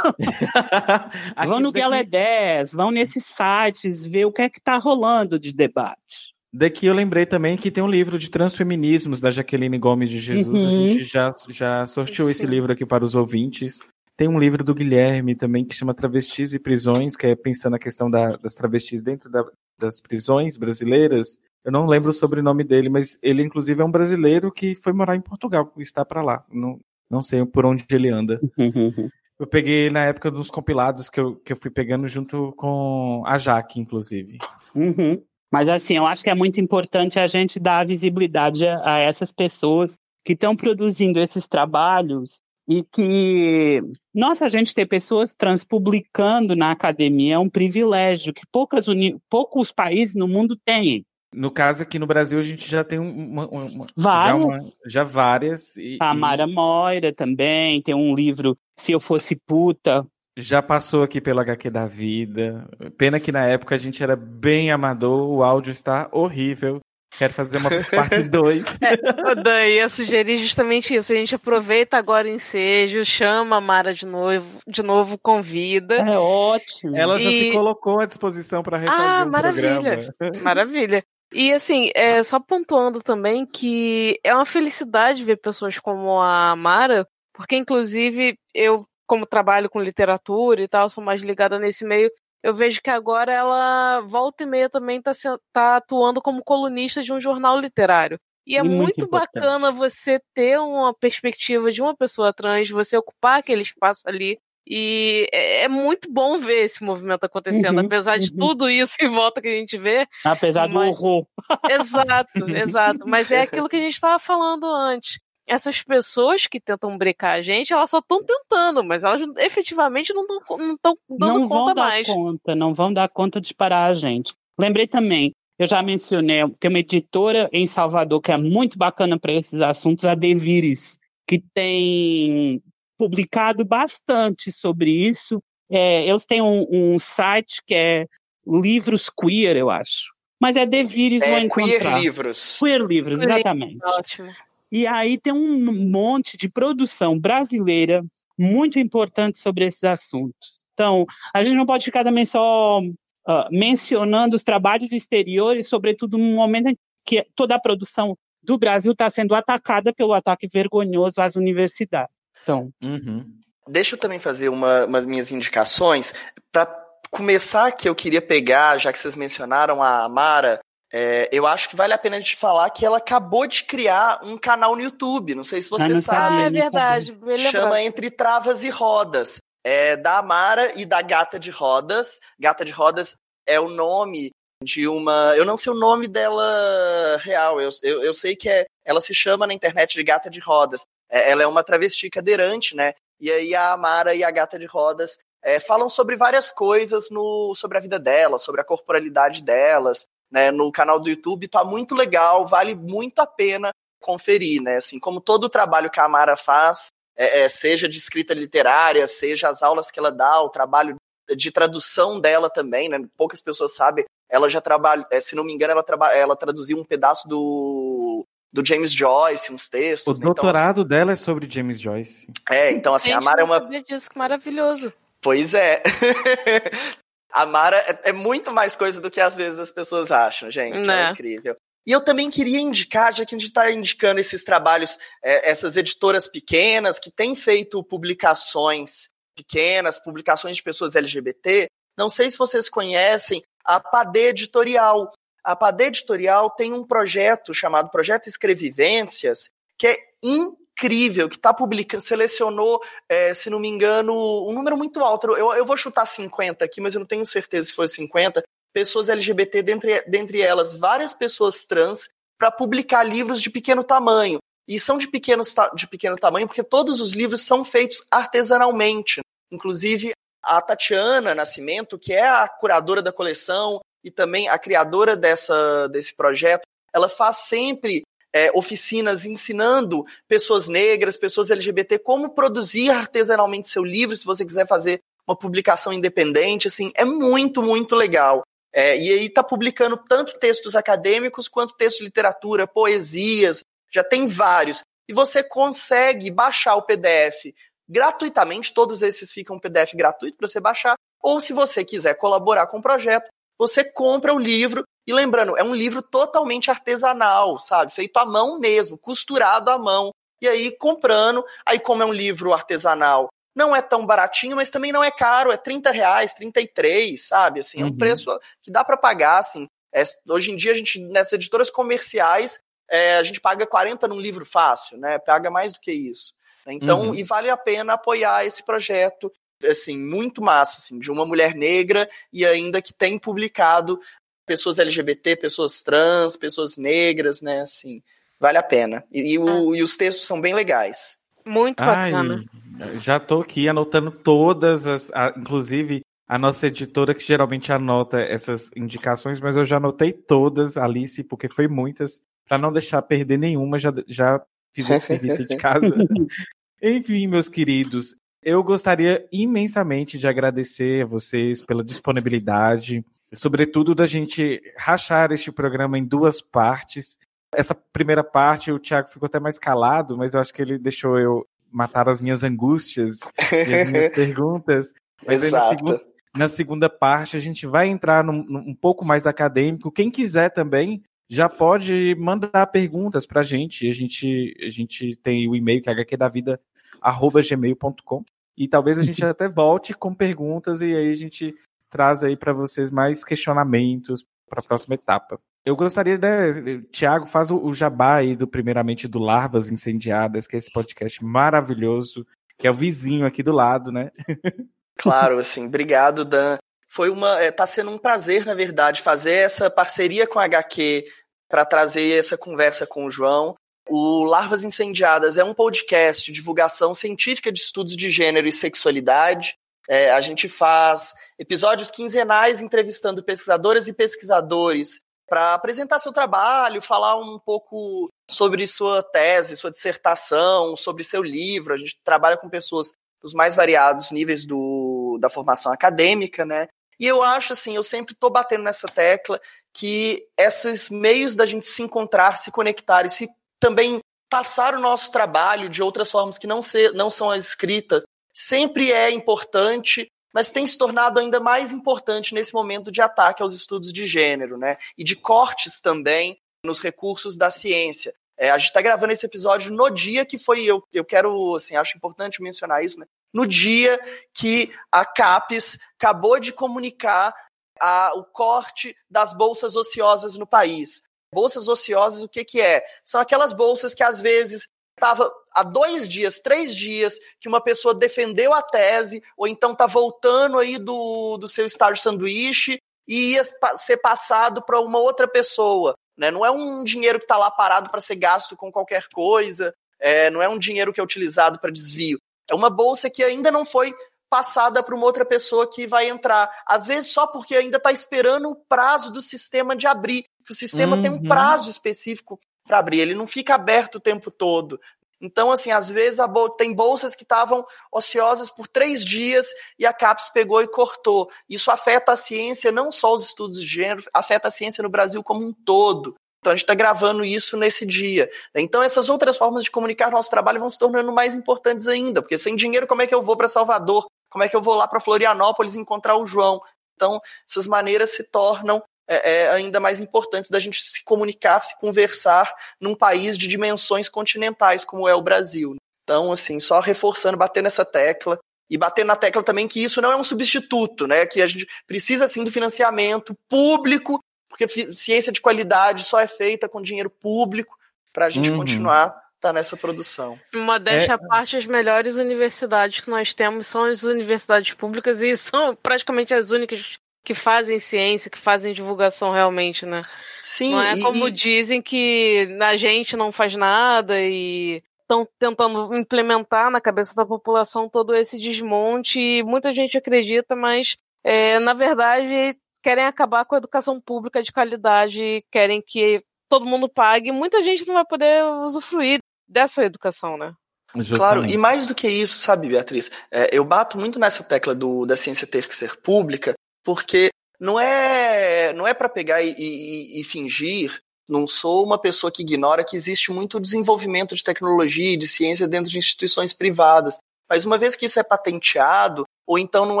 vão 1.46 1.60
no 1.60 1.72
Gala 1.72 2.02
10, 2.02 2.72
vão 2.72 2.90
nesses 2.90 3.24
sites, 3.24 4.06
ver 4.06 4.24
o 4.24 4.32
que 4.32 4.42
é 4.42 4.48
que 4.48 4.58
está 4.58 4.76
rolando 4.76 5.38
de 5.38 5.52
debate. 5.52 6.34
Daqui 6.52 6.86
eu 6.86 6.94
lembrei 6.94 7.26
também 7.26 7.56
que 7.56 7.70
tem 7.70 7.82
um 7.82 7.88
livro 7.88 8.18
de 8.18 8.30
transfeminismos 8.30 9.20
da 9.20 9.30
Jaqueline 9.30 9.78
Gomes 9.78 10.08
de 10.08 10.18
Jesus. 10.18 10.64
Uhum. 10.64 10.68
A 10.68 10.82
gente 10.82 11.04
já, 11.04 11.34
já 11.48 11.86
sorteou 11.86 12.26
Sim. 12.26 12.30
esse 12.30 12.46
livro 12.46 12.72
aqui 12.72 12.86
para 12.86 13.04
os 13.04 13.14
ouvintes. 13.14 13.80
Tem 14.16 14.28
um 14.28 14.38
livro 14.38 14.64
do 14.64 14.74
Guilherme 14.74 15.34
também 15.34 15.64
que 15.64 15.74
chama 15.74 15.92
Travestis 15.92 16.54
e 16.54 16.58
Prisões, 16.58 17.14
que 17.14 17.26
é 17.26 17.36
pensando 17.36 17.76
a 17.76 17.78
questão 17.78 18.10
da, 18.10 18.36
das 18.36 18.54
travestis 18.54 19.02
dentro 19.02 19.30
da, 19.30 19.44
das 19.78 20.00
prisões 20.00 20.56
brasileiras. 20.56 21.38
Eu 21.62 21.70
não 21.70 21.86
lembro 21.86 22.10
o 22.10 22.14
sobrenome 22.14 22.64
dele, 22.64 22.88
mas 22.88 23.18
ele 23.22 23.42
inclusive 23.42 23.82
é 23.82 23.84
um 23.84 23.90
brasileiro 23.90 24.50
que 24.50 24.74
foi 24.74 24.94
morar 24.94 25.16
em 25.16 25.20
Portugal, 25.20 25.70
está 25.78 26.02
para 26.02 26.22
lá. 26.22 26.44
Não, 26.50 26.80
não 27.10 27.20
sei 27.20 27.44
por 27.44 27.66
onde 27.66 27.84
ele 27.90 28.08
anda. 28.08 28.40
eu 29.38 29.46
peguei 29.46 29.90
na 29.90 30.04
época 30.06 30.30
dos 30.30 30.50
compilados 30.50 31.10
que 31.10 31.20
eu, 31.20 31.36
que 31.36 31.52
eu 31.52 31.56
fui 31.56 31.70
pegando 31.70 32.08
junto 32.08 32.54
com 32.56 33.22
a 33.26 33.36
Jaque, 33.36 33.78
inclusive. 33.78 34.38
Uhum. 34.74 35.22
Mas 35.52 35.68
assim, 35.68 35.96
eu 35.98 36.06
acho 36.06 36.24
que 36.24 36.30
é 36.30 36.34
muito 36.34 36.58
importante 36.58 37.20
a 37.20 37.26
gente 37.26 37.60
dar 37.60 37.86
visibilidade 37.86 38.66
a, 38.66 38.94
a 38.94 38.98
essas 38.98 39.30
pessoas 39.30 39.98
que 40.24 40.32
estão 40.32 40.56
produzindo 40.56 41.20
esses 41.20 41.46
trabalhos 41.46 42.40
e 42.68 42.82
que, 42.82 43.80
nossa, 44.12 44.46
a 44.46 44.48
gente 44.48 44.74
ter 44.74 44.86
pessoas 44.86 45.34
trans 45.34 45.62
publicando 45.62 46.56
na 46.56 46.72
academia 46.72 47.34
é 47.34 47.38
um 47.38 47.48
privilégio 47.48 48.34
que 48.34 48.42
poucas 48.50 48.88
uni... 48.88 49.16
poucos 49.30 49.70
países 49.70 50.16
no 50.16 50.26
mundo 50.26 50.56
têm. 50.64 51.04
No 51.32 51.50
caso 51.50 51.82
aqui 51.82 51.98
no 51.98 52.06
Brasil 52.06 52.38
a 52.38 52.42
gente 52.42 52.68
já 52.68 52.82
tem 52.82 52.98
uma, 52.98 53.46
uma 53.48 53.86
várias, 53.96 54.38
já, 54.38 54.44
uma, 54.44 54.58
já 54.86 55.04
várias. 55.04 55.76
E, 55.76 55.98
a 56.00 56.14
Mara 56.14 56.46
Moira 56.46 57.12
também 57.12 57.82
tem 57.82 57.94
um 57.94 58.14
livro 58.14 58.56
Se 58.76 58.92
Eu 58.92 59.00
Fosse 59.00 59.36
Puta. 59.36 60.06
Já 60.38 60.60
passou 60.60 61.02
aqui 61.02 61.20
pelo 61.20 61.40
HQ 61.40 61.70
da 61.70 61.86
vida. 61.86 62.68
Pena 62.98 63.20
que 63.20 63.32
na 63.32 63.46
época 63.46 63.74
a 63.74 63.78
gente 63.78 64.02
era 64.02 64.16
bem 64.16 64.70
amador, 64.70 65.28
o 65.28 65.42
áudio 65.42 65.70
está 65.70 66.08
horrível. 66.12 66.80
Quero 67.18 67.32
fazer 67.32 67.58
uma 67.58 67.70
parte 67.70 68.22
2. 68.22 68.78
É, 68.86 69.34
Dan, 69.34 69.64
ia 69.66 69.88
sugerir 69.88 70.38
justamente 70.38 70.94
isso. 70.94 71.12
A 71.12 71.16
gente 71.16 71.34
aproveita 71.34 71.96
agora 71.96 72.26
o 72.26 72.30
ensejo, 72.30 73.04
chama 73.04 73.56
a 73.56 73.60
Mara 73.60 73.92
de 73.92 74.04
novo, 74.04 74.60
de 74.66 74.82
novo 74.82 75.18
convida. 75.18 75.96
É 75.96 76.18
ótimo. 76.18 76.96
Ela 76.96 77.18
e... 77.18 77.22
já 77.22 77.30
se 77.30 77.52
colocou 77.52 78.00
à 78.00 78.06
disposição 78.06 78.62
para 78.62 78.78
refazer 78.78 79.00
ah, 79.00 79.24
um 79.24 79.30
maravilha. 79.30 80.12
programa. 80.14 80.42
Maravilha. 80.42 81.04
E 81.32 81.52
assim, 81.52 81.90
é, 81.94 82.22
só 82.22 82.38
pontuando 82.38 83.02
também 83.02 83.44
que 83.46 84.18
é 84.22 84.34
uma 84.34 84.46
felicidade 84.46 85.24
ver 85.24 85.36
pessoas 85.36 85.78
como 85.78 86.20
a 86.20 86.54
Mara, 86.54 87.06
porque 87.34 87.56
inclusive 87.56 88.38
eu, 88.54 88.86
como 89.06 89.26
trabalho 89.26 89.68
com 89.68 89.80
literatura 89.80 90.62
e 90.62 90.68
tal, 90.68 90.88
sou 90.88 91.02
mais 91.02 91.22
ligada 91.22 91.58
nesse 91.58 91.84
meio, 91.84 92.10
eu 92.42 92.54
vejo 92.54 92.80
que 92.82 92.90
agora 92.90 93.32
ela, 93.32 94.00
volta 94.00 94.44
e 94.44 94.46
meia, 94.46 94.70
também 94.70 94.98
está 94.98 95.12
tá 95.52 95.76
atuando 95.76 96.20
como 96.22 96.44
colunista 96.44 97.02
de 97.02 97.12
um 97.12 97.20
jornal 97.20 97.58
literário. 97.58 98.18
E 98.46 98.56
é 98.56 98.62
muito, 98.62 99.00
muito 99.00 99.08
bacana 99.08 99.72
você 99.72 100.20
ter 100.32 100.58
uma 100.60 100.94
perspectiva 100.94 101.72
de 101.72 101.82
uma 101.82 101.96
pessoa 101.96 102.32
trans, 102.32 102.70
você 102.70 102.96
ocupar 102.96 103.40
aquele 103.40 103.62
espaço 103.62 104.02
ali. 104.06 104.38
E 104.68 105.28
é, 105.32 105.64
é 105.64 105.68
muito 105.68 106.12
bom 106.12 106.38
ver 106.38 106.64
esse 106.64 106.82
movimento 106.82 107.24
acontecendo, 107.24 107.78
uhum, 107.78 107.86
apesar 107.86 108.18
de 108.18 108.30
uhum. 108.30 108.36
tudo 108.36 108.68
isso 108.68 108.96
em 109.00 109.08
volta 109.08 109.40
que 109.40 109.48
a 109.48 109.52
gente 109.52 109.76
vê. 109.76 110.06
Apesar 110.24 110.68
mas... 110.68 110.72
do 110.72 110.90
horror. 110.90 111.26
Exato, 111.68 112.50
exato. 112.50 113.06
Mas 113.06 113.30
é 113.30 113.42
aquilo 113.42 113.68
que 113.68 113.76
a 113.76 113.80
gente 113.80 113.94
estava 113.94 114.18
falando 114.18 114.66
antes 114.66 115.18
essas 115.46 115.82
pessoas 115.82 116.46
que 116.46 116.60
tentam 116.60 116.98
brecar 116.98 117.36
a 117.36 117.42
gente, 117.42 117.72
elas 117.72 117.90
só 117.90 118.00
estão 118.00 118.22
tentando, 118.22 118.82
mas 118.82 119.04
elas 119.04 119.22
efetivamente 119.38 120.12
não 120.12 120.22
estão 120.22 120.58
não 120.58 121.18
dando 121.18 121.40
não 121.40 121.48
conta 121.48 121.74
mais. 121.74 122.08
Não 122.08 122.14
vão 122.14 122.24
dar 122.24 122.32
conta, 122.32 122.54
não 122.54 122.74
vão 122.74 122.92
dar 122.92 123.08
conta 123.08 123.40
de 123.40 123.54
parar 123.54 123.86
a 123.86 123.94
gente. 123.94 124.34
Lembrei 124.58 124.86
também, 124.86 125.32
eu 125.58 125.66
já 125.66 125.82
mencionei, 125.82 126.40
tem 126.58 126.68
uma 126.68 126.80
editora 126.80 127.48
em 127.52 127.66
Salvador 127.66 128.20
que 128.20 128.32
é 128.32 128.36
muito 128.36 128.76
bacana 128.76 129.18
para 129.18 129.32
esses 129.32 129.60
assuntos, 129.60 130.04
a 130.04 130.14
Devires, 130.14 130.98
que 131.26 131.42
tem 131.54 132.62
publicado 132.98 133.64
bastante 133.64 134.50
sobre 134.50 134.90
isso. 134.90 135.40
É, 135.70 136.06
eles 136.06 136.26
têm 136.26 136.42
um, 136.42 136.66
um, 136.70 136.98
site 136.98 137.62
que 137.66 137.74
é 137.74 138.06
Livros 138.46 139.08
Queer, 139.10 139.56
eu 139.56 139.70
acho. 139.70 140.14
Mas 140.40 140.56
é 140.56 140.66
Devires, 140.66 141.22
é, 141.22 141.30
vou 141.30 141.38
encontrar. 141.40 141.78
Queer 141.80 141.98
Livros. 141.98 142.58
Queer 142.58 142.82
Livros, 142.82 143.22
exatamente. 143.22 143.78
Ótimo. 143.84 144.28
E 144.70 144.86
aí 144.86 145.18
tem 145.18 145.32
um 145.32 145.90
monte 145.90 146.36
de 146.36 146.48
produção 146.48 147.18
brasileira 147.18 148.04
muito 148.38 148.78
importante 148.78 149.38
sobre 149.38 149.64
esses 149.64 149.84
assuntos. 149.84 150.66
Então, 150.74 151.06
a 151.32 151.42
gente 151.42 151.56
não 151.56 151.64
pode 151.64 151.84
ficar 151.84 152.04
também 152.04 152.24
só 152.24 152.80
uh, 152.80 153.48
mencionando 153.50 154.36
os 154.36 154.42
trabalhos 154.42 154.92
exteriores, 154.92 155.68
sobretudo 155.68 156.18
no 156.18 156.34
momento 156.34 156.68
em 156.68 156.76
que 157.04 157.24
toda 157.34 157.54
a 157.54 157.60
produção 157.60 158.16
do 158.42 158.58
Brasil 158.58 158.92
está 158.92 159.08
sendo 159.08 159.34
atacada 159.34 159.92
pelo 159.92 160.12
ataque 160.12 160.46
vergonhoso 160.46 161.20
às 161.20 161.34
universidades. 161.34 162.14
Então, 162.42 162.70
uhum. 162.82 163.24
deixa 163.66 163.94
eu 163.94 163.98
também 163.98 164.18
fazer 164.18 164.48
uma, 164.48 164.84
umas 164.84 165.06
minhas 165.06 165.32
indicações 165.32 166.14
para 166.52 166.66
começar 167.10 167.72
que 167.72 167.88
eu 167.88 167.94
queria 167.94 168.22
pegar, 168.22 168.78
já 168.78 168.92
que 168.92 168.98
vocês 168.98 169.16
mencionaram 169.16 169.82
a 169.82 170.04
Amara, 170.04 170.60
é, 170.92 171.28
eu 171.32 171.46
acho 171.46 171.68
que 171.68 171.76
vale 171.76 171.92
a 171.92 171.98
pena 171.98 172.16
a 172.16 172.20
gente 172.20 172.36
falar 172.36 172.70
que 172.70 172.86
ela 172.86 172.98
acabou 172.98 173.46
de 173.46 173.64
criar 173.64 174.20
um 174.22 174.38
canal 174.38 174.76
no 174.76 174.82
YouTube. 174.82 175.34
Não 175.34 175.44
sei 175.44 175.60
se 175.60 175.70
você 175.70 175.92
ah, 175.92 176.00
sabe. 176.00 176.36
Ah, 176.36 176.42
é 176.42 176.50
verdade. 176.50 177.18
Chama 177.50 177.82
Entre 177.82 178.10
Travas 178.10 178.62
e 178.62 178.70
Rodas. 178.70 179.38
É 179.64 179.96
da 179.96 180.18
Amara 180.18 180.78
e 180.78 180.84
da 180.84 181.02
Gata 181.02 181.40
de 181.40 181.50
Rodas. 181.50 182.20
Gata 182.38 182.64
de 182.64 182.70
Rodas 182.70 183.16
é 183.46 183.58
o 183.58 183.68
nome 183.68 184.30
de 184.62 184.86
uma. 184.86 185.34
Eu 185.36 185.44
não 185.44 185.56
sei 185.56 185.72
o 185.72 185.76
nome 185.76 186.06
dela 186.06 187.18
real. 187.18 187.60
Eu, 187.60 187.70
eu, 187.82 188.02
eu 188.04 188.14
sei 188.14 188.36
que 188.36 188.48
é, 188.48 188.64
ela 188.84 189.00
se 189.00 189.12
chama 189.12 189.46
na 189.46 189.54
internet 189.54 189.94
de 189.94 190.04
Gata 190.04 190.30
de 190.30 190.38
Rodas. 190.38 190.82
É, 191.10 191.30
ela 191.32 191.42
é 191.42 191.46
uma 191.46 191.64
travesti 191.64 192.08
cadeirante, 192.08 192.76
né? 192.76 192.94
E 193.20 193.30
aí 193.30 193.54
a 193.56 193.72
Amara 193.72 194.14
e 194.14 194.22
a 194.22 194.30
Gata 194.30 194.56
de 194.56 194.66
Rodas 194.66 195.18
é, 195.42 195.58
falam 195.58 195.88
sobre 195.88 196.16
várias 196.16 196.52
coisas 196.52 197.10
no, 197.10 197.54
sobre 197.56 197.76
a 197.76 197.80
vida 197.80 197.98
delas, 197.98 198.42
sobre 198.42 198.60
a 198.60 198.64
corporalidade 198.64 199.42
delas 199.42 200.06
né, 200.30 200.50
no 200.50 200.70
canal 200.72 201.00
do 201.00 201.08
YouTube, 201.08 201.48
tá 201.48 201.64
muito 201.64 201.94
legal, 201.94 202.46
vale 202.46 202.74
muito 202.74 203.20
a 203.20 203.26
pena 203.26 203.70
conferir, 204.00 204.62
né? 204.62 204.76
Assim, 204.76 204.98
como 204.98 205.20
todo 205.20 205.44
o 205.44 205.48
trabalho 205.48 205.90
que 205.90 206.00
a 206.00 206.04
Amara 206.04 206.36
faz, 206.36 206.88
é, 207.16 207.40
é, 207.40 207.48
seja 207.48 207.88
de 207.88 207.96
escrita 207.96 208.34
literária, 208.34 209.06
seja 209.06 209.48
as 209.48 209.62
aulas 209.62 209.90
que 209.90 209.98
ela 209.98 210.10
dá, 210.10 210.40
o 210.42 210.50
trabalho 210.50 210.96
de 211.34 211.50
tradução 211.50 212.20
dela 212.20 212.48
também, 212.48 212.88
né? 212.88 213.00
Poucas 213.16 213.40
pessoas 213.40 213.74
sabem. 213.74 214.04
Ela 214.28 214.48
já 214.50 214.60
trabalha, 214.60 215.06
é, 215.10 215.20
se 215.20 215.34
não 215.34 215.44
me 215.44 215.52
engano, 215.52 215.72
ela, 215.72 215.82
traba, 215.82 216.12
ela 216.12 216.36
traduziu 216.36 216.78
um 216.78 216.84
pedaço 216.84 217.28
do, 217.28 218.24
do 218.52 218.64
James 218.64 218.92
Joyce, 218.92 219.52
uns 219.52 219.68
textos. 219.68 220.18
O 220.18 220.20
né? 220.20 220.24
doutorado 220.26 220.82
então, 220.82 220.88
dela 220.88 221.12
é 221.12 221.16
sobre 221.16 221.48
James 221.48 221.80
Joyce. 221.80 222.28
É, 222.50 222.70
então 222.70 222.94
assim, 222.94 223.06
Gente, 223.06 223.16
a 223.16 223.18
Amara 223.18 223.40
é 223.40 223.44
uma. 223.44 223.60
Disso, 223.60 224.10
que 224.10 224.18
maravilhoso. 224.18 224.92
Pois 225.20 225.54
é. 225.54 225.82
A 227.36 227.44
Mara 227.44 227.76
é, 227.76 228.08
é, 228.08 228.12
muito 228.12 228.50
mais 228.50 228.74
coisa 228.74 228.98
do 228.98 229.10
que 229.10 229.20
às 229.20 229.36
vezes 229.36 229.58
as 229.58 229.70
pessoas 229.70 230.10
acham, 230.10 230.50
gente. 230.50 230.78
É 230.78 230.80
né? 230.80 231.08
É 231.08 231.10
incrível. 231.10 231.54
E 231.86 231.92
eu 231.92 232.00
também 232.00 232.30
queria 232.30 232.58
indicar, 232.58 233.14
já 233.14 233.26
que 233.26 233.34
a 233.34 233.38
gente 233.38 233.48
está 233.48 233.70
indicando 233.70 234.18
esses 234.18 234.42
trabalhos, 234.42 234.98
é, 235.22 235.50
essas 235.50 235.76
editoras 235.76 236.26
pequenas 236.26 236.98
que 236.98 237.10
têm 237.10 237.36
feito 237.36 237.84
publicações 237.84 239.10
pequenas, 239.36 239.98
publicações 239.98 240.56
de 240.56 240.62
pessoas 240.62 240.96
LGBT. 240.96 241.66
Não 241.94 242.08
sei 242.08 242.30
se 242.30 242.38
vocês 242.38 242.70
conhecem 242.70 243.42
a 243.62 243.78
Padê 243.78 244.28
Editorial. 244.28 245.12
A 245.44 245.54
Padê 245.54 245.88
Editorial 245.88 246.48
tem 246.48 246.72
um 246.72 246.86
projeto 246.86 247.52
chamado 247.52 247.90
Projeto 247.90 248.28
Escrevivências, 248.28 249.50
que 249.78 249.86
é 249.88 249.96
incrível 250.22 250.65
incrível, 250.76 251.28
que 251.28 251.36
está 251.36 251.54
publicando, 251.54 252.02
selecionou, 252.02 252.82
é, 253.08 253.32
se 253.32 253.48
não 253.48 253.58
me 253.58 253.68
engano, 253.68 254.12
um 254.46 254.52
número 254.52 254.76
muito 254.76 255.02
alto. 255.02 255.34
Eu, 255.34 255.54
eu 255.54 255.64
vou 255.64 255.76
chutar 255.76 256.04
50 256.04 256.64
aqui, 256.64 256.80
mas 256.80 256.94
eu 256.94 257.00
não 257.00 257.06
tenho 257.06 257.24
certeza 257.24 257.68
se 257.68 257.74
foi 257.74 257.88
50. 257.88 258.42
Pessoas 258.74 259.08
LGBT, 259.08 259.62
dentre, 259.62 260.02
dentre 260.02 260.42
elas 260.42 260.74
várias 260.74 261.14
pessoas 261.14 261.64
trans, 261.64 262.08
para 262.38 262.50
publicar 262.50 263.02
livros 263.02 263.40
de 263.40 263.48
pequeno 263.48 263.82
tamanho. 263.82 264.38
e 264.68 264.78
são 264.78 264.98
de, 264.98 265.08
pequenos, 265.08 265.54
de 265.74 265.86
pequeno 265.86 266.16
tamanho, 266.16 266.46
porque 266.46 266.62
todos 266.62 267.00
os 267.00 267.12
livros 267.12 267.42
são 267.42 267.64
feitos 267.64 268.04
artesanalmente. 268.10 269.20
Inclusive, 269.50 270.12
a 270.42 270.60
Tatiana 270.60 271.34
Nascimento, 271.34 271.98
que 271.98 272.12
é 272.12 272.28
a 272.28 272.48
curadora 272.48 273.00
da 273.00 273.12
coleção 273.12 273.80
e 274.04 274.10
também 274.10 274.48
a 274.48 274.58
criadora 274.58 275.16
dessa, 275.16 275.88
desse 275.88 276.14
projeto, 276.14 276.62
ela 276.92 277.08
faz 277.08 277.38
sempre 277.38 278.02
é, 278.36 278.50
oficinas 278.52 279.24
ensinando 279.24 280.04
pessoas 280.28 280.68
negras, 280.68 281.16
pessoas 281.16 281.50
LGBT, 281.50 281.98
como 281.98 282.34
produzir 282.34 282.90
artesanalmente 282.90 283.70
seu 283.70 283.82
livro, 283.82 284.14
se 284.14 284.26
você 284.26 284.44
quiser 284.44 284.66
fazer 284.66 285.00
uma 285.26 285.34
publicação 285.34 285.90
independente, 285.90 286.66
assim, 286.66 286.92
é 286.94 287.02
muito, 287.02 287.62
muito 287.62 287.96
legal. 287.96 288.42
É, 288.74 288.94
e 288.98 289.10
aí 289.10 289.24
está 289.24 289.42
publicando 289.42 289.96
tanto 289.96 290.38
textos 290.38 290.76
acadêmicos 290.76 291.48
quanto 291.48 291.74
textos 291.76 292.00
de 292.00 292.04
literatura, 292.04 292.66
poesias, 292.66 293.64
já 293.90 294.04
tem 294.04 294.26
vários. 294.26 294.82
E 295.08 295.14
você 295.14 295.42
consegue 295.42 296.30
baixar 296.30 296.76
o 296.76 296.82
PDF 296.82 297.54
gratuitamente, 297.88 298.74
todos 298.74 299.00
esses 299.00 299.32
ficam 299.32 299.58
PDF 299.58 299.94
gratuito 299.94 300.36
para 300.36 300.46
você 300.46 300.60
baixar, 300.60 300.94
ou 301.22 301.40
se 301.40 301.54
você 301.54 301.82
quiser 301.86 302.16
colaborar 302.16 302.66
com 302.66 302.80
o 302.80 302.82
projeto, 302.82 303.28
você 303.58 303.82
compra 303.82 304.34
o 304.34 304.38
livro 304.38 304.84
e 305.06 305.12
lembrando, 305.12 305.56
é 305.56 305.62
um 305.62 305.74
livro 305.74 306.02
totalmente 306.02 306.70
artesanal, 306.70 307.58
sabe? 307.58 307.92
Feito 307.92 308.16
à 308.16 308.26
mão 308.26 308.58
mesmo, 308.58 308.98
costurado 308.98 309.70
à 309.70 309.78
mão. 309.78 310.10
E 310.40 310.48
aí 310.48 310.76
comprando, 310.76 311.44
aí 311.64 311.78
como 311.78 312.02
é 312.02 312.06
um 312.06 312.12
livro 312.12 312.52
artesanal, 312.52 313.28
não 313.54 313.74
é 313.74 313.80
tão 313.80 314.04
baratinho, 314.04 314.56
mas 314.56 314.68
também 314.68 314.92
não 314.92 315.02
é 315.02 315.10
caro, 315.10 315.50
é 315.50 315.56
30 315.56 315.90
reais, 315.90 316.34
33, 316.34 317.26
sabe? 317.26 317.60
Assim, 317.60 317.78
uhum. 317.78 317.84
é 317.84 317.86
um 317.86 317.90
uhum. 317.92 317.96
preço 317.96 318.38
que 318.62 318.70
dá 318.70 318.84
para 318.84 318.98
pagar, 318.98 319.38
assim. 319.38 319.66
É, 319.94 320.02
hoje 320.28 320.50
em 320.50 320.56
dia, 320.56 320.72
a 320.72 320.74
gente, 320.74 321.00
nessas 321.00 321.32
editoras 321.34 321.70
comerciais, 321.70 322.58
é, 322.90 323.16
a 323.16 323.22
gente 323.22 323.40
paga 323.40 323.66
40 323.66 324.06
num 324.08 324.20
livro 324.20 324.44
fácil, 324.44 324.98
né? 324.98 325.18
Paga 325.18 325.50
mais 325.50 325.72
do 325.72 325.80
que 325.80 325.90
isso. 325.90 326.34
Então, 326.66 327.08
uhum. 327.08 327.14
e 327.14 327.22
vale 327.22 327.48
a 327.48 327.56
pena 327.56 327.94
apoiar 327.94 328.44
esse 328.44 328.62
projeto, 328.62 329.32
assim, 329.64 329.96
muito 329.96 330.42
massa, 330.42 330.78
assim, 330.78 330.98
de 330.98 331.10
uma 331.10 331.24
mulher 331.24 331.54
negra 331.54 332.10
e 332.32 332.44
ainda 332.44 332.82
que 332.82 332.92
tem 332.92 333.18
publicado 333.18 333.98
pessoas 334.46 334.78
LGBT, 334.78 335.36
pessoas 335.36 335.82
trans, 335.82 336.36
pessoas 336.36 336.76
negras, 336.76 337.42
né? 337.42 337.60
Assim, 337.60 338.02
vale 338.38 338.58
a 338.58 338.62
pena. 338.62 339.04
E, 339.12 339.34
e, 339.34 339.38
o, 339.38 339.72
ah. 339.72 339.76
e 339.76 339.82
os 339.82 339.96
textos 339.96 340.26
são 340.26 340.40
bem 340.40 340.54
legais. 340.54 341.18
Muito 341.44 341.84
bacana. 341.84 342.44
Ai, 342.80 342.98
já 342.98 343.20
tô 343.20 343.40
aqui 343.40 343.68
anotando 343.68 344.10
todas 344.10 344.86
as, 344.86 345.10
a, 345.12 345.32
inclusive 345.36 346.02
a 346.28 346.38
nossa 346.38 346.66
editora 346.66 347.14
que 347.14 347.24
geralmente 347.24 347.72
anota 347.72 348.18
essas 348.18 348.70
indicações, 348.76 349.38
mas 349.38 349.56
eu 349.56 349.64
já 349.64 349.76
anotei 349.76 350.12
todas, 350.12 350.76
Alice, 350.76 351.22
porque 351.22 351.48
foi 351.48 351.68
muitas, 351.68 352.20
para 352.48 352.58
não 352.58 352.72
deixar 352.72 353.00
perder 353.02 353.38
nenhuma, 353.38 353.78
já, 353.78 353.92
já 354.08 354.42
fiz 354.72 354.90
esse 354.90 355.06
serviço 355.06 355.44
de 355.44 355.56
casa. 355.56 355.94
Enfim, 356.82 357.28
meus 357.28 357.48
queridos, 357.48 358.16
eu 358.42 358.62
gostaria 358.62 359.26
imensamente 359.32 360.18
de 360.18 360.26
agradecer 360.26 361.04
a 361.04 361.06
vocês 361.06 361.62
pela 361.62 361.84
disponibilidade, 361.84 363.04
sobretudo 363.36 363.94
da 363.94 364.06
gente 364.06 364.60
rachar 364.76 365.30
este 365.32 365.52
programa 365.52 365.98
em 365.98 366.04
duas 366.04 366.40
partes. 366.40 367.18
Essa 367.54 367.74
primeira 367.74 368.24
parte, 368.24 368.72
o 368.72 368.78
Thiago 368.78 369.08
ficou 369.08 369.26
até 369.26 369.38
mais 369.38 369.58
calado, 369.58 370.16
mas 370.16 370.32
eu 370.34 370.40
acho 370.40 370.52
que 370.52 370.62
ele 370.62 370.78
deixou 370.78 371.18
eu 371.18 371.46
matar 371.70 372.08
as 372.08 372.20
minhas 372.20 372.42
angústias 372.42 373.20
e 373.52 373.74
as 373.74 373.86
minhas 373.88 374.12
perguntas. 374.14 374.92
Mas 375.26 375.42
aí, 375.42 375.50
na, 375.50 375.62
segunda, 375.62 376.00
na, 376.36 376.48
segunda, 376.48 376.90
parte 376.90 377.36
a 377.36 377.40
gente 377.40 377.66
vai 377.66 377.88
entrar 377.88 378.24
num, 378.24 378.42
num, 378.44 378.70
um 378.70 378.74
pouco 378.74 379.04
mais 379.04 379.26
acadêmico. 379.26 379.92
Quem 379.92 380.10
quiser 380.10 380.48
também 380.50 381.02
já 381.28 381.48
pode 381.48 382.14
mandar 382.18 382.66
perguntas 382.68 383.26
para 383.26 383.40
a 383.42 383.44
gente. 383.44 383.88
A 383.88 383.92
gente 383.92 384.56
a 384.62 384.68
gente 384.68 385.16
tem 385.16 385.48
o 385.48 385.56
e-mail 385.56 385.82
que 385.82 385.90
é 385.90 385.92
hqdavida@gmail.com 385.92 388.24
e 388.56 388.68
talvez 388.68 388.96
a 388.98 389.02
gente 389.02 389.22
até 389.24 389.48
volte 389.48 389.92
com 389.92 390.14
perguntas 390.14 390.80
e 390.80 390.94
aí 390.94 391.10
a 391.10 391.16
gente 391.16 391.52
traz 391.96 392.22
aí 392.22 392.36
para 392.36 392.52
vocês 392.52 392.90
mais 392.90 393.24
questionamentos 393.24 394.22
para 394.46 394.60
a 394.60 394.62
próxima 394.62 394.94
etapa. 394.94 395.40
Eu 395.64 395.74
gostaria, 395.74 396.18
né, 396.18 396.82
Tiago, 396.92 397.26
faz 397.26 397.50
o, 397.50 397.72
jabá 397.72 398.16
aí 398.16 398.36
do 398.36 398.46
primeiramente 398.46 399.08
do 399.08 399.18
Larvas 399.18 399.70
Incendiadas, 399.70 400.46
que 400.46 400.54
é 400.54 400.58
esse 400.58 400.70
podcast 400.70 401.24
maravilhoso, 401.24 402.24
que 402.58 402.66
é 402.66 402.70
o 402.70 402.74
vizinho 402.74 403.26
aqui 403.26 403.42
do 403.42 403.52
lado, 403.52 403.90
né? 403.90 404.10
Claro, 404.98 405.38
assim, 405.38 405.66
obrigado, 405.66 406.24
Dan. 406.24 406.56
Foi 406.88 407.10
uma, 407.10 407.38
é, 407.38 407.50
tá 407.50 407.66
sendo 407.66 407.90
um 407.90 407.98
prazer, 407.98 408.46
na 408.46 408.54
verdade, 408.54 409.02
fazer 409.02 409.34
essa 409.34 409.68
parceria 409.68 410.26
com 410.26 410.38
a 410.38 410.44
HQ 410.44 411.04
para 411.50 411.66
trazer 411.66 412.18
essa 412.18 412.38
conversa 412.38 412.86
com 412.86 413.04
o 413.04 413.10
João. 413.10 413.54
O 413.86 414.24
Larvas 414.24 414.64
Incendiadas 414.64 415.36
é 415.36 415.44
um 415.44 415.52
podcast 415.52 416.24
de 416.24 416.32
divulgação 416.32 416.94
científica 416.94 417.52
de 417.52 417.58
estudos 417.58 417.94
de 417.94 418.10
gênero 418.10 418.48
e 418.48 418.52
sexualidade. 418.52 419.54
É, 419.88 420.10
a 420.10 420.20
gente 420.20 420.48
faz 420.48 421.14
episódios 421.38 421.90
quinzenais 421.90 422.60
entrevistando 422.60 423.22
pesquisadoras 423.22 423.86
e 423.88 423.92
pesquisadores 423.92 425.00
para 425.28 425.54
apresentar 425.54 425.98
seu 425.98 426.12
trabalho, 426.12 426.80
falar 426.80 427.16
um 427.16 427.38
pouco 427.38 428.08
sobre 428.30 428.66
sua 428.66 429.02
tese, 429.02 429.56
sua 429.56 429.70
dissertação, 429.70 430.76
sobre 430.76 431.02
seu 431.02 431.22
livro. 431.22 431.74
A 431.74 431.76
gente 431.76 431.98
trabalha 432.04 432.36
com 432.36 432.48
pessoas 432.48 432.92
dos 433.20 433.34
mais 433.34 433.54
variados 433.54 434.10
níveis 434.10 434.46
do, 434.46 435.18
da 435.20 435.28
formação 435.28 435.72
acadêmica, 435.72 436.44
né? 436.44 436.68
E 436.98 437.06
eu 437.06 437.22
acho 437.22 437.52
assim, 437.52 437.74
eu 437.74 437.82
sempre 437.82 438.14
estou 438.14 438.30
batendo 438.30 438.64
nessa 438.64 438.86
tecla 438.86 439.40
que 439.74 440.26
esses 440.38 440.88
meios 440.88 441.36
da 441.36 441.44
gente 441.44 441.66
se 441.66 441.82
encontrar, 441.82 442.36
se 442.36 442.50
conectar 442.50 443.04
e 443.04 443.10
se 443.10 443.28
também 443.60 444.00
passar 444.30 444.74
o 444.74 444.80
nosso 444.80 445.12
trabalho 445.12 445.68
de 445.68 445.82
outras 445.82 446.10
formas 446.10 446.38
que 446.38 446.46
não, 446.46 446.62
ser, 446.62 446.92
não 446.92 447.10
são 447.10 447.30
as 447.30 447.48
escritas 447.48 448.02
sempre 448.36 448.92
é 448.92 449.10
importante, 449.10 450.12
mas 450.34 450.50
tem 450.50 450.66
se 450.66 450.76
tornado 450.76 451.18
ainda 451.18 451.40
mais 451.40 451.72
importante 451.72 452.34
nesse 452.34 452.52
momento 452.52 452.92
de 452.92 453.00
ataque 453.00 453.42
aos 453.42 453.54
estudos 453.54 453.90
de 453.90 454.04
gênero, 454.04 454.58
né? 454.58 454.76
E 454.98 455.02
de 455.02 455.16
cortes 455.16 455.80
também 455.80 456.38
nos 456.62 456.78
recursos 456.78 457.34
da 457.34 457.50
ciência. 457.50 458.12
É, 458.38 458.50
a 458.50 458.58
gente 458.58 458.68
está 458.68 458.82
gravando 458.82 459.14
esse 459.14 459.24
episódio 459.24 459.72
no 459.72 459.88
dia 459.88 460.26
que 460.26 460.38
foi 460.38 460.62
eu, 460.62 460.86
eu 460.92 461.06
quero, 461.06 461.54
assim, 461.54 461.74
acho 461.76 461.96
importante 461.96 462.42
mencionar 462.42 462.84
isso, 462.84 463.00
né? 463.00 463.06
No 463.32 463.46
dia 463.46 463.98
que 464.34 464.70
a 464.92 465.06
CAPES 465.06 465.78
acabou 465.98 466.38
de 466.38 466.52
comunicar 466.52 467.34
a, 467.80 468.12
o 468.14 468.24
corte 468.24 468.94
das 469.08 469.32
bolsas 469.32 469.74
ociosas 469.74 470.36
no 470.36 470.46
país. 470.46 471.02
Bolsas 471.32 471.68
ociosas, 471.68 472.22
o 472.22 472.28
que, 472.28 472.44
que 472.44 472.60
é? 472.60 472.84
São 473.02 473.20
aquelas 473.20 473.54
bolsas 473.54 473.94
que 473.94 474.02
às 474.02 474.20
vezes 474.20 474.68
estava 474.96 475.30
há 475.52 475.62
dois 475.62 476.08
dias, 476.08 476.40
três 476.40 476.74
dias, 476.74 477.18
que 477.40 477.48
uma 477.48 477.60
pessoa 477.60 477.94
defendeu 477.94 478.52
a 478.52 478.62
tese, 478.62 479.22
ou 479.36 479.46
então 479.46 479.72
está 479.72 479.86
voltando 479.86 480.58
aí 480.58 480.78
do, 480.78 481.36
do 481.36 481.46
seu 481.46 481.64
estágio 481.66 482.02
sanduíche 482.02 482.78
e 483.06 483.32
ia 483.32 483.42
ser 483.76 483.98
passado 483.98 484.62
para 484.62 484.80
uma 484.80 484.98
outra 484.98 485.28
pessoa. 485.28 485.94
Né? 486.16 486.30
Não 486.30 486.44
é 486.44 486.50
um 486.50 486.82
dinheiro 486.82 487.18
que 487.18 487.24
está 487.24 487.36
lá 487.36 487.50
parado 487.50 487.90
para 487.90 488.00
ser 488.00 488.16
gasto 488.16 488.56
com 488.56 488.72
qualquer 488.72 489.06
coisa, 489.08 489.72
é, 490.00 490.30
não 490.30 490.42
é 490.42 490.48
um 490.48 490.58
dinheiro 490.58 490.92
que 490.92 491.00
é 491.00 491.02
utilizado 491.02 491.58
para 491.60 491.70
desvio. 491.70 492.18
É 492.50 492.54
uma 492.54 492.70
bolsa 492.70 493.10
que 493.10 493.22
ainda 493.22 493.50
não 493.50 493.64
foi 493.64 493.94
passada 494.28 494.82
para 494.82 494.94
uma 494.94 495.06
outra 495.06 495.24
pessoa 495.24 495.70
que 495.70 495.86
vai 495.86 496.08
entrar. 496.08 496.50
Às 496.66 496.86
vezes 496.86 497.12
só 497.12 497.26
porque 497.26 497.54
ainda 497.54 497.76
está 497.76 497.92
esperando 497.92 498.50
o 498.50 498.56
prazo 498.68 499.12
do 499.12 499.20
sistema 499.20 499.76
de 499.76 499.86
abrir. 499.86 500.24
O 500.48 500.54
sistema 500.54 500.96
uhum. 500.96 501.02
tem 501.02 501.10
um 501.10 501.16
uhum. 501.16 501.22
prazo 501.24 501.70
específico 501.70 502.38
para 502.66 502.78
abrir, 502.78 503.00
ele 503.00 503.14
não 503.14 503.26
fica 503.26 503.54
aberto 503.54 503.96
o 503.96 504.00
tempo 504.00 504.30
todo. 504.30 504.80
Então, 505.20 505.50
assim, 505.50 505.70
às 505.70 505.88
vezes 505.88 506.24
bol 506.26 506.50
tem 506.50 506.74
bolsas 506.74 507.14
que 507.14 507.22
estavam 507.22 507.64
ociosas 507.90 508.50
por 508.50 508.68
três 508.68 509.04
dias 509.04 509.46
e 509.78 509.86
a 509.86 509.92
CAPES 509.92 510.28
pegou 510.28 510.62
e 510.62 510.68
cortou. 510.68 511.30
Isso 511.48 511.70
afeta 511.70 512.12
a 512.12 512.16
ciência, 512.16 512.70
não 512.70 512.92
só 512.92 513.14
os 513.14 513.24
estudos 513.24 513.60
de 513.60 513.66
gênero, 513.66 514.02
afeta 514.12 514.48
a 514.48 514.50
ciência 514.50 514.82
no 514.82 514.90
Brasil 514.90 515.22
como 515.22 515.44
um 515.44 515.52
todo. 515.52 516.14
Então, 516.40 516.52
a 516.52 516.54
gente 516.54 516.64
está 516.64 516.74
gravando 516.74 517.24
isso 517.24 517.56
nesse 517.56 517.86
dia. 517.86 518.30
Então, 518.54 518.82
essas 518.82 519.08
outras 519.08 519.38
formas 519.38 519.64
de 519.64 519.70
comunicar 519.70 520.10
nosso 520.10 520.30
trabalho 520.30 520.60
vão 520.60 520.70
se 520.70 520.78
tornando 520.78 521.10
mais 521.10 521.34
importantes 521.34 521.86
ainda, 521.86 522.20
porque 522.20 522.38
sem 522.38 522.54
dinheiro, 522.54 522.86
como 522.86 523.02
é 523.02 523.06
que 523.06 523.14
eu 523.14 523.22
vou 523.22 523.36
para 523.36 523.48
Salvador? 523.48 524.06
Como 524.30 524.44
é 524.44 524.48
que 524.48 524.54
eu 524.54 524.62
vou 524.62 524.74
lá 524.74 524.86
para 524.86 525.00
Florianópolis 525.00 525.76
encontrar 525.76 526.16
o 526.16 526.26
João? 526.26 526.60
Então, 526.94 527.20
essas 527.48 527.66
maneiras 527.66 528.12
se 528.12 528.30
tornam 528.30 528.82
é, 529.08 529.32
é, 529.32 529.50
ainda 529.50 529.78
mais 529.78 530.00
importantes 530.00 530.50
da 530.50 530.58
gente 530.58 530.80
se 530.80 531.04
comunicar, 531.04 531.62
se 531.62 531.78
conversar 531.78 532.52
num 532.80 532.94
país 532.94 533.38
de 533.38 533.46
dimensões 533.46 534.08
continentais 534.08 534.84
como 534.84 535.08
é 535.08 535.14
o 535.14 535.22
Brasil. 535.22 535.76
Então, 536.02 536.32
assim, 536.32 536.58
só 536.60 536.80
reforçando, 536.80 537.36
bater 537.36 537.62
nessa 537.62 537.84
tecla 537.84 538.38
e 538.70 538.76
bater 538.76 539.04
na 539.04 539.16
tecla 539.16 539.42
também 539.42 539.68
que 539.68 539.82
isso 539.82 540.00
não 540.00 540.10
é 540.10 540.16
um 540.16 540.24
substituto, 540.24 541.06
né? 541.06 541.26
Que 541.26 541.40
a 541.40 541.46
gente 541.46 541.66
precisa 541.86 542.26
sim 542.26 542.44
do 542.44 542.50
financiamento 542.50 543.34
público, 543.48 544.20
porque 544.48 544.68
ciência 544.92 545.32
de 545.32 545.40
qualidade 545.40 546.04
só 546.04 546.20
é 546.20 546.26
feita 546.26 546.68
com 546.68 546.82
dinheiro 546.82 547.10
público 547.10 547.76
para 548.12 548.26
a 548.26 548.30
gente 548.30 548.50
uhum. 548.50 548.58
continuar 548.58 549.16
tá 549.40 549.52
nessa 549.52 549.76
produção. 549.76 550.38
Modéstia 550.54 551.12
é... 551.12 551.14
à 551.14 551.18
parte, 551.18 551.56
as 551.56 551.66
melhores 551.66 552.16
universidades 552.16 553.00
que 553.00 553.10
nós 553.10 553.34
temos 553.34 553.66
são 553.66 553.84
as 553.84 554.02
universidades 554.02 554.74
públicas 554.74 555.22
e 555.22 555.36
são 555.36 555.76
praticamente 555.76 556.32
as 556.32 556.50
únicas 556.50 556.98
que 557.26 557.34
fazem 557.34 557.80
ciência, 557.80 558.30
que 558.30 558.38
fazem 558.38 558.72
divulgação 558.72 559.32
realmente, 559.32 559.84
né? 559.84 560.04
Sim. 560.44 560.70
Não 560.70 560.82
é 560.82 560.94
e- 560.96 561.02
como 561.02 561.26
e- 561.26 561.32
dizem 561.32 561.82
que 561.82 562.56
a 562.62 562.76
gente 562.76 563.16
não 563.16 563.32
faz 563.32 563.56
nada 563.56 564.14
e 564.20 564.80
estão 565.00 565.26
tentando 565.36 565.92
implementar 565.96 566.70
na 566.70 566.80
cabeça 566.80 567.16
da 567.16 567.26
população 567.26 567.88
todo 567.88 568.14
esse 568.14 568.38
desmonte 568.38 569.18
e 569.18 569.42
muita 569.42 569.74
gente 569.74 569.98
acredita, 569.98 570.54
mas 570.54 570.96
é, 571.24 571.58
na 571.58 571.74
verdade 571.74 572.56
querem 572.80 573.04
acabar 573.04 573.44
com 573.44 573.56
a 573.56 573.58
educação 573.58 574.00
pública 574.00 574.40
de 574.40 574.52
qualidade, 574.52 575.44
querem 575.50 575.82
que 575.84 576.22
todo 576.48 576.64
mundo 576.64 576.88
pague, 576.88 577.32
muita 577.32 577.60
gente 577.60 577.84
não 577.88 577.94
vai 577.94 578.04
poder 578.04 578.44
usufruir 578.64 579.18
dessa 579.48 579.84
educação, 579.84 580.38
né? 580.38 580.54
Claro, 580.92 581.02
Justamente. 581.02 581.54
e 581.54 581.58
mais 581.58 581.88
do 581.88 581.94
que 581.94 582.08
isso, 582.08 582.38
sabe, 582.38 582.68
Beatriz? 582.68 583.10
É, 583.32 583.48
eu 583.52 583.64
bato 583.64 583.98
muito 583.98 584.18
nessa 584.20 584.44
tecla 584.44 584.74
do, 584.76 585.04
da 585.04 585.16
ciência 585.16 585.44
ter 585.46 585.66
que 585.66 585.74
ser 585.74 585.96
pública, 585.96 586.54
porque 586.86 587.28
não 587.60 587.78
é 587.78 588.72
não 588.72 588.86
é 588.86 588.94
para 588.94 589.08
pegar 589.08 589.42
e, 589.42 589.54
e- 589.58 590.20
e 590.20 590.24
fingir. 590.24 591.00
Não 591.28 591.44
sou 591.46 591.84
uma 591.84 592.00
pessoa 592.00 592.30
que 592.30 592.42
ignora 592.42 592.84
que 592.84 592.96
existe 592.96 593.32
muito 593.32 593.58
desenvolvimento 593.58 594.32
de 594.36 594.44
tecnologia 594.44 595.12
e 595.14 595.16
de 595.16 595.26
ciência 595.26 595.66
dentro 595.66 595.90
de 595.90 595.98
instituições 595.98 596.52
privadas. 596.54 597.18
Mas 597.50 597.64
uma 597.64 597.76
vez 597.76 597.96
que 597.96 598.06
isso 598.06 598.20
é 598.20 598.22
patenteado, 598.22 599.24
ou 599.44 599.58
então 599.58 599.84
não 599.84 600.00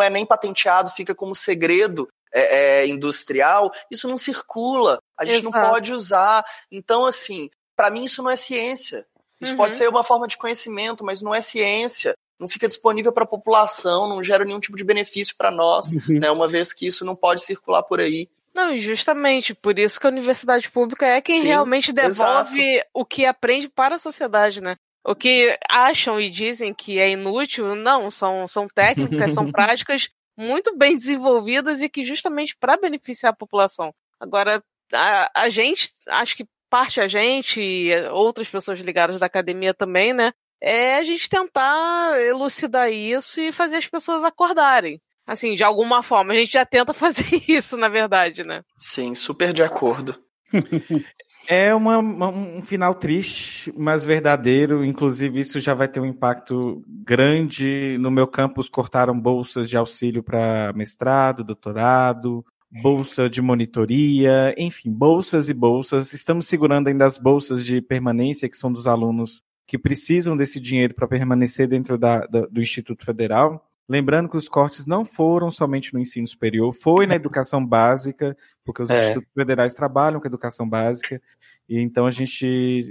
é 0.00 0.08
nem 0.08 0.24
patenteado, 0.24 0.90
fica 0.92 1.14
como 1.16 1.34
segredo 1.34 2.06
é, 2.32 2.82
é, 2.82 2.86
industrial, 2.86 3.72
isso 3.90 4.06
não 4.08 4.16
circula. 4.16 4.98
A 5.18 5.24
gente 5.24 5.42
não 5.42 5.50
Exato. 5.50 5.68
pode 5.70 5.92
usar. 5.92 6.44
Então, 6.70 7.04
assim, 7.04 7.50
para 7.76 7.90
mim 7.90 8.04
isso 8.04 8.22
não 8.22 8.30
é 8.30 8.36
ciência. 8.36 9.04
Isso 9.40 9.52
Uhum. 9.52 9.56
pode 9.58 9.74
ser 9.74 9.88
uma 9.88 10.04
forma 10.04 10.26
de 10.28 10.36
conhecimento, 10.36 11.04
mas 11.04 11.20
não 11.20 11.34
é 11.34 11.40
ciência. 11.40 12.14
Não 12.38 12.48
fica 12.48 12.68
disponível 12.68 13.12
para 13.12 13.24
a 13.24 13.28
população, 13.28 14.08
não 14.08 14.22
gera 14.22 14.44
nenhum 14.44 14.60
tipo 14.60 14.76
de 14.76 14.84
benefício 14.84 15.34
para 15.36 15.50
nós, 15.50 15.86
né? 16.08 16.30
Uma 16.30 16.46
vez 16.46 16.72
que 16.72 16.86
isso 16.86 17.04
não 17.04 17.16
pode 17.16 17.42
circular 17.42 17.82
por 17.82 18.00
aí. 18.00 18.28
Não, 18.54 18.72
e 18.72 18.80
justamente 18.80 19.54
por 19.54 19.78
isso 19.78 20.00
que 20.00 20.06
a 20.06 20.10
universidade 20.10 20.70
pública 20.70 21.06
é 21.06 21.20
quem 21.20 21.42
Sim, 21.42 21.48
realmente 21.48 21.92
devolve 21.92 22.60
exato. 22.60 22.90
o 22.94 23.04
que 23.04 23.26
aprende 23.26 23.68
para 23.68 23.96
a 23.96 23.98
sociedade, 23.98 24.62
né? 24.62 24.76
O 25.04 25.14
que 25.14 25.56
acham 25.68 26.18
e 26.18 26.30
dizem 26.30 26.74
que 26.74 26.98
é 26.98 27.10
inútil, 27.10 27.74
não, 27.74 28.10
são, 28.10 28.48
são 28.48 28.66
técnicas, 28.66 29.32
são 29.32 29.50
práticas 29.52 30.08
muito 30.36 30.76
bem 30.76 30.96
desenvolvidas 30.96 31.82
e 31.82 31.88
que 31.88 32.04
justamente 32.04 32.56
para 32.56 32.76
beneficiar 32.76 33.32
a 33.32 33.36
população. 33.36 33.94
Agora, 34.18 34.62
a, 34.92 35.42
a 35.42 35.48
gente, 35.48 35.90
acho 36.08 36.36
que 36.36 36.46
parte 36.68 37.00
a 37.00 37.06
gente 37.06 37.60
e 37.60 37.94
outras 38.08 38.48
pessoas 38.48 38.80
ligadas 38.80 39.20
da 39.20 39.26
academia 39.26 39.72
também, 39.72 40.12
né? 40.12 40.32
É 40.62 40.96
a 40.96 41.04
gente 41.04 41.28
tentar 41.28 42.20
elucidar 42.20 42.90
isso 42.90 43.40
e 43.40 43.52
fazer 43.52 43.76
as 43.76 43.86
pessoas 43.86 44.24
acordarem. 44.24 45.00
Assim, 45.26 45.54
de 45.56 45.64
alguma 45.64 46.02
forma. 46.04 46.32
A 46.32 46.36
gente 46.36 46.52
já 46.52 46.64
tenta 46.64 46.92
fazer 46.94 47.42
isso, 47.48 47.76
na 47.76 47.88
verdade, 47.88 48.42
né? 48.44 48.62
Sim, 48.78 49.14
super 49.14 49.52
de 49.52 49.62
acordo. 49.62 50.14
É 51.48 51.72
uma- 51.72 51.98
uma- 51.98 52.28
um 52.28 52.60
final 52.60 52.92
triste, 52.92 53.72
mas 53.76 54.04
verdadeiro. 54.04 54.84
Inclusive, 54.84 55.38
isso 55.38 55.60
já 55.60 55.74
vai 55.74 55.86
ter 55.86 56.00
um 56.00 56.04
impacto 56.06 56.82
grande. 56.88 57.96
No 58.00 58.10
meu 58.10 58.26
campus, 58.26 58.68
cortaram 58.68 59.16
bolsas 59.16 59.70
de 59.70 59.76
auxílio 59.76 60.24
para 60.24 60.72
mestrado, 60.74 61.44
doutorado, 61.44 62.44
bolsa 62.82 63.30
de 63.30 63.40
monitoria, 63.40 64.52
enfim, 64.58 64.90
bolsas 64.92 65.48
e 65.48 65.54
bolsas. 65.54 66.12
Estamos 66.12 66.48
segurando 66.48 66.88
ainda 66.88 67.06
as 67.06 67.16
bolsas 67.16 67.64
de 67.64 67.80
permanência, 67.80 68.48
que 68.48 68.56
são 68.56 68.72
dos 68.72 68.88
alunos 68.88 69.40
que 69.66 69.76
precisam 69.78 70.36
desse 70.36 70.60
dinheiro 70.60 70.94
para 70.94 71.08
permanecer 71.08 71.66
dentro 71.66 71.98
da- 71.98 72.26
da- 72.26 72.46
do 72.46 72.60
Instituto 72.60 73.04
Federal. 73.04 73.68
Lembrando 73.88 74.28
que 74.28 74.36
os 74.36 74.48
cortes 74.48 74.84
não 74.86 75.04
foram 75.04 75.50
somente 75.52 75.94
no 75.94 76.00
ensino 76.00 76.26
superior, 76.26 76.72
foi 76.72 77.06
na 77.06 77.14
educação 77.16 77.64
básica, 77.64 78.36
porque 78.64 78.82
os 78.82 78.90
É. 78.90 78.98
institutos 79.00 79.32
federais 79.34 79.74
trabalham 79.74 80.20
com 80.20 80.26
educação 80.26 80.68
básica, 80.68 81.20
e 81.68 81.78
então 81.80 82.04
a 82.06 82.10
gente 82.10 82.46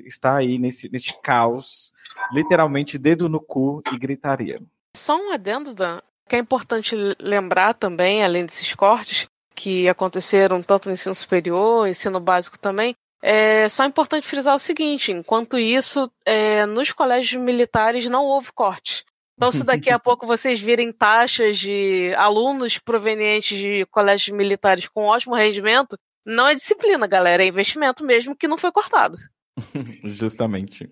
está 0.06 0.36
aí 0.38 0.58
nesse, 0.58 0.90
nesse 0.90 1.14
caos, 1.22 1.94
literalmente 2.32 2.98
dedo 2.98 3.28
no 3.28 3.40
cu 3.42 3.82
e 3.94 3.98
gritaria. 3.98 4.62
Só 4.96 5.18
um 5.18 5.32
adendo, 5.34 5.74
Dan, 5.74 6.00
que 6.30 6.36
é 6.36 6.40
importante 6.40 6.96
lembrar 7.20 7.74
também, 7.74 8.24
além 8.24 8.46
desses 8.46 8.74
cortes 8.74 9.28
que 9.54 9.88
aconteceram 9.88 10.62
tanto 10.62 10.88
no 10.88 10.94
ensino 10.94 11.16
superior, 11.16 11.88
ensino 11.88 12.20
básico 12.20 12.58
também, 12.60 12.96
é 13.28 13.68
só 13.70 13.84
importante 13.86 14.28
frisar 14.28 14.56
o 14.56 14.60
seguinte: 14.60 15.12
enquanto 15.12 15.58
isso, 15.58 16.12
é, 16.24 16.64
nos 16.68 16.92
colégios 16.92 17.42
militares 17.42 18.08
não 18.08 18.24
houve 18.24 18.52
corte. 18.54 19.04
Então, 19.36 19.52
se 19.52 19.64
daqui 19.64 19.90
a 19.90 19.98
pouco 20.00 20.28
vocês 20.28 20.62
virem 20.62 20.92
taxas 20.92 21.58
de 21.58 22.14
alunos 22.16 22.78
provenientes 22.78 23.58
de 23.58 23.84
colégios 23.90 24.38
militares 24.38 24.88
com 24.88 25.06
ótimo 25.06 25.34
rendimento, 25.34 25.98
não 26.24 26.48
é 26.48 26.54
disciplina, 26.54 27.08
galera, 27.08 27.44
é 27.44 27.48
investimento 27.48 28.06
mesmo 28.06 28.36
que 28.36 28.48
não 28.48 28.60
foi 28.60 28.72
cortado. 28.72 29.18
Justamente. 30.06 30.88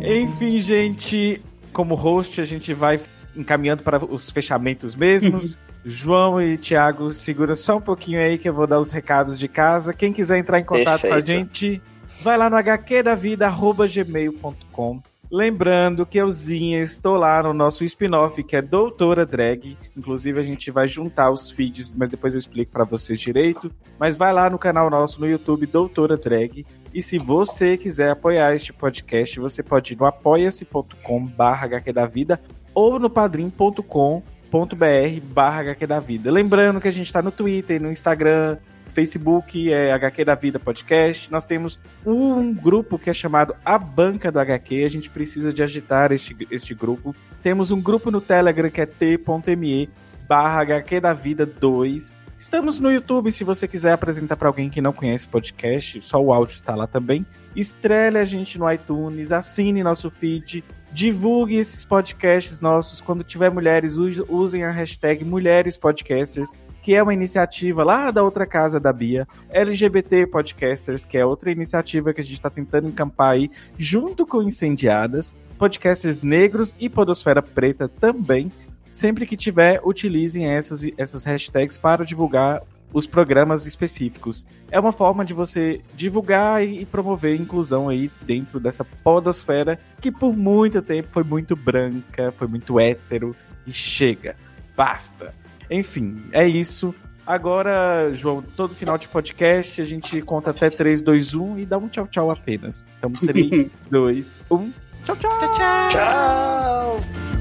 Enfim, 0.00 0.58
gente, 0.58 1.40
como 1.72 1.94
host, 1.94 2.40
a 2.40 2.44
gente 2.44 2.74
vai 2.74 3.00
encaminhando 3.36 3.84
para 3.84 4.04
os 4.04 4.28
fechamentos 4.28 4.96
mesmos. 4.96 5.56
João 5.84 6.40
e 6.40 6.56
Thiago, 6.58 7.12
segura 7.12 7.56
só 7.56 7.76
um 7.76 7.80
pouquinho 7.80 8.20
aí 8.20 8.38
que 8.38 8.48
eu 8.48 8.54
vou 8.54 8.66
dar 8.66 8.80
os 8.80 8.90
recados 8.90 9.38
de 9.38 9.46
casa. 9.48 9.94
Quem 9.94 10.12
quiser 10.12 10.38
entrar 10.38 10.58
em 10.60 10.64
contato 10.64 11.02
com 11.02 11.06
a 11.06 11.10
Perfeito. 11.10 11.26
gente, 11.26 11.80
vai 12.22 12.36
lá 12.36 12.50
no 12.50 12.56
hqdavida.gmail.com. 12.56 15.00
Lembrando 15.30 16.06
que 16.06 16.16
euzinha, 16.16 16.82
estou 16.82 17.16
lá 17.16 17.42
no 17.42 17.52
nosso 17.52 17.84
spin-off, 17.84 18.42
que 18.42 18.56
é 18.56 18.62
Doutora 18.62 19.26
Drag. 19.26 19.76
Inclusive, 19.94 20.40
a 20.40 20.42
gente 20.42 20.70
vai 20.70 20.88
juntar 20.88 21.30
os 21.30 21.50
feeds, 21.50 21.94
mas 21.94 22.08
depois 22.08 22.32
eu 22.32 22.38
explico 22.38 22.72
para 22.72 22.84
vocês 22.84 23.20
direito. 23.20 23.70
Mas 23.98 24.16
vai 24.16 24.32
lá 24.32 24.48
no 24.48 24.58
canal 24.58 24.88
nosso 24.88 25.20
no 25.20 25.28
YouTube, 25.28 25.66
Doutora 25.66 26.16
Drag. 26.16 26.64
E 26.94 27.02
se 27.02 27.18
você 27.18 27.76
quiser 27.76 28.10
apoiar 28.10 28.54
este 28.54 28.72
podcast, 28.72 29.38
você 29.38 29.62
pode 29.62 29.92
ir 29.92 29.98
no 29.98 30.06
apoia-se.com 30.06 31.26
barra 31.26 31.66
HQ 31.66 31.92
da 31.92 32.06
Vida 32.06 32.40
ou 32.72 32.98
no 32.98 33.10
padrim.com.br 34.50 35.32
barra 35.32 35.60
HQ 35.60 35.86
da 35.86 36.00
Vida. 36.00 36.30
Lembrando 36.30 36.80
que 36.80 36.88
a 36.88 36.92
gente 36.92 37.06
está 37.06 37.22
no 37.22 37.30
Twitter, 37.30 37.80
no 37.80 37.90
Instagram, 37.90 38.58
Facebook, 38.92 39.72
é 39.72 39.92
HQ 39.92 40.24
da 40.24 40.34
Vida 40.34 40.58
Podcast. 40.58 41.30
Nós 41.30 41.46
temos 41.46 41.78
um 42.04 42.52
grupo 42.54 42.98
que 42.98 43.10
é 43.10 43.14
chamado 43.14 43.54
A 43.64 43.78
Banca 43.78 44.32
do 44.32 44.40
HQ. 44.40 44.84
A 44.84 44.90
gente 44.90 45.10
precisa 45.10 45.52
de 45.52 45.62
agitar 45.62 46.10
este, 46.12 46.36
este 46.50 46.74
grupo. 46.74 47.14
Temos 47.42 47.70
um 47.70 47.80
grupo 47.80 48.10
no 48.10 48.20
Telegram 48.20 48.70
que 48.70 48.80
é 48.80 48.86
t.me 48.86 49.88
barra 50.26 50.62
HQ 50.62 51.00
da 51.00 51.12
Vida 51.12 51.46
2. 51.46 52.18
Estamos 52.38 52.78
no 52.78 52.92
YouTube, 52.92 53.32
se 53.32 53.42
você 53.42 53.66
quiser 53.66 53.92
apresentar 53.92 54.36
para 54.36 54.48
alguém 54.48 54.70
que 54.70 54.80
não 54.80 54.92
conhece 54.92 55.26
o 55.26 55.28
podcast, 55.28 56.00
só 56.02 56.22
o 56.22 56.32
áudio 56.32 56.54
está 56.54 56.72
lá 56.72 56.86
também. 56.86 57.26
Estrele 57.56 58.16
a 58.16 58.24
gente 58.24 58.56
no 58.56 58.70
iTunes, 58.70 59.32
assine 59.32 59.82
nosso 59.82 60.08
feed, 60.08 60.62
divulgue 60.92 61.56
esses 61.56 61.84
podcasts 61.84 62.60
nossos. 62.60 63.00
Quando 63.00 63.22
tiver 63.24 63.50
mulheres, 63.50 63.96
use- 63.96 64.24
usem 64.28 64.64
a 64.64 64.70
hashtag 64.70 65.24
Mulheres 65.24 65.76
Podcasters, 65.76 66.54
que 66.82 66.94
é 66.94 67.02
uma 67.02 67.12
iniciativa 67.12 67.84
lá 67.84 68.10
da 68.10 68.22
outra 68.22 68.46
casa 68.46 68.80
da 68.80 68.92
Bia, 68.92 69.26
LGBT 69.50 70.26
Podcasters, 70.26 71.04
que 71.04 71.18
é 71.18 71.24
outra 71.24 71.50
iniciativa 71.50 72.12
que 72.14 72.20
a 72.20 72.24
gente 72.24 72.34
está 72.34 72.48
tentando 72.48 72.88
encampar 72.88 73.32
aí, 73.32 73.50
junto 73.76 74.26
com 74.26 74.42
Incendiadas, 74.42 75.34
podcasters 75.58 76.22
negros 76.22 76.74
e 76.78 76.88
Podosfera 76.88 77.42
Preta 77.42 77.88
também. 77.88 78.50
Sempre 78.90 79.26
que 79.26 79.36
tiver, 79.36 79.80
utilizem 79.84 80.46
essas, 80.46 80.82
essas 80.96 81.22
hashtags 81.24 81.76
para 81.76 82.04
divulgar 82.04 82.62
os 82.92 83.06
programas 83.06 83.66
específicos. 83.66 84.46
É 84.70 84.78
uma 84.78 84.92
forma 84.92 85.24
de 85.24 85.34
você 85.34 85.80
divulgar 85.94 86.64
e 86.64 86.84
promover 86.86 87.38
a 87.38 87.42
inclusão 87.42 87.88
aí 87.88 88.10
dentro 88.22 88.58
dessa 88.58 88.84
podosfera 88.84 89.78
que 90.00 90.10
por 90.10 90.36
muito 90.36 90.80
tempo 90.82 91.08
foi 91.10 91.22
muito 91.22 91.56
branca, 91.56 92.32
foi 92.36 92.46
muito 92.46 92.78
hétero 92.78 93.34
e 93.66 93.72
chega, 93.72 94.36
basta. 94.76 95.34
Enfim, 95.70 96.22
é 96.32 96.46
isso. 96.46 96.94
Agora, 97.26 98.10
João, 98.14 98.42
todo 98.42 98.74
final 98.74 98.96
de 98.96 99.06
podcast 99.06 99.82
a 99.82 99.84
gente 99.84 100.22
conta 100.22 100.50
até 100.50 100.70
3, 100.70 101.02
2, 101.02 101.34
1 101.34 101.58
e 101.58 101.66
dá 101.66 101.76
um 101.76 101.86
tchau 101.86 102.06
tchau 102.06 102.30
apenas. 102.30 102.88
Então 102.98 103.12
3, 103.12 103.70
2, 103.90 104.40
1. 104.50 104.72
Tchau, 105.04 105.16
tchau. 105.16 105.38
Tchau, 105.38 105.52
tchau. 105.52 105.88
Tchau! 105.90 107.37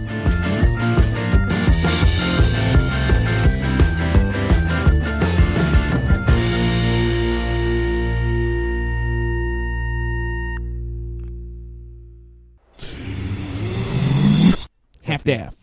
Half-Death. 15.07 15.55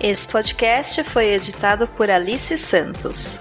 Esse 0.00 0.28
podcast 0.28 1.02
foi 1.04 1.34
editado 1.34 1.88
por 1.88 2.10
Alice 2.10 2.56
Santos. 2.58 3.38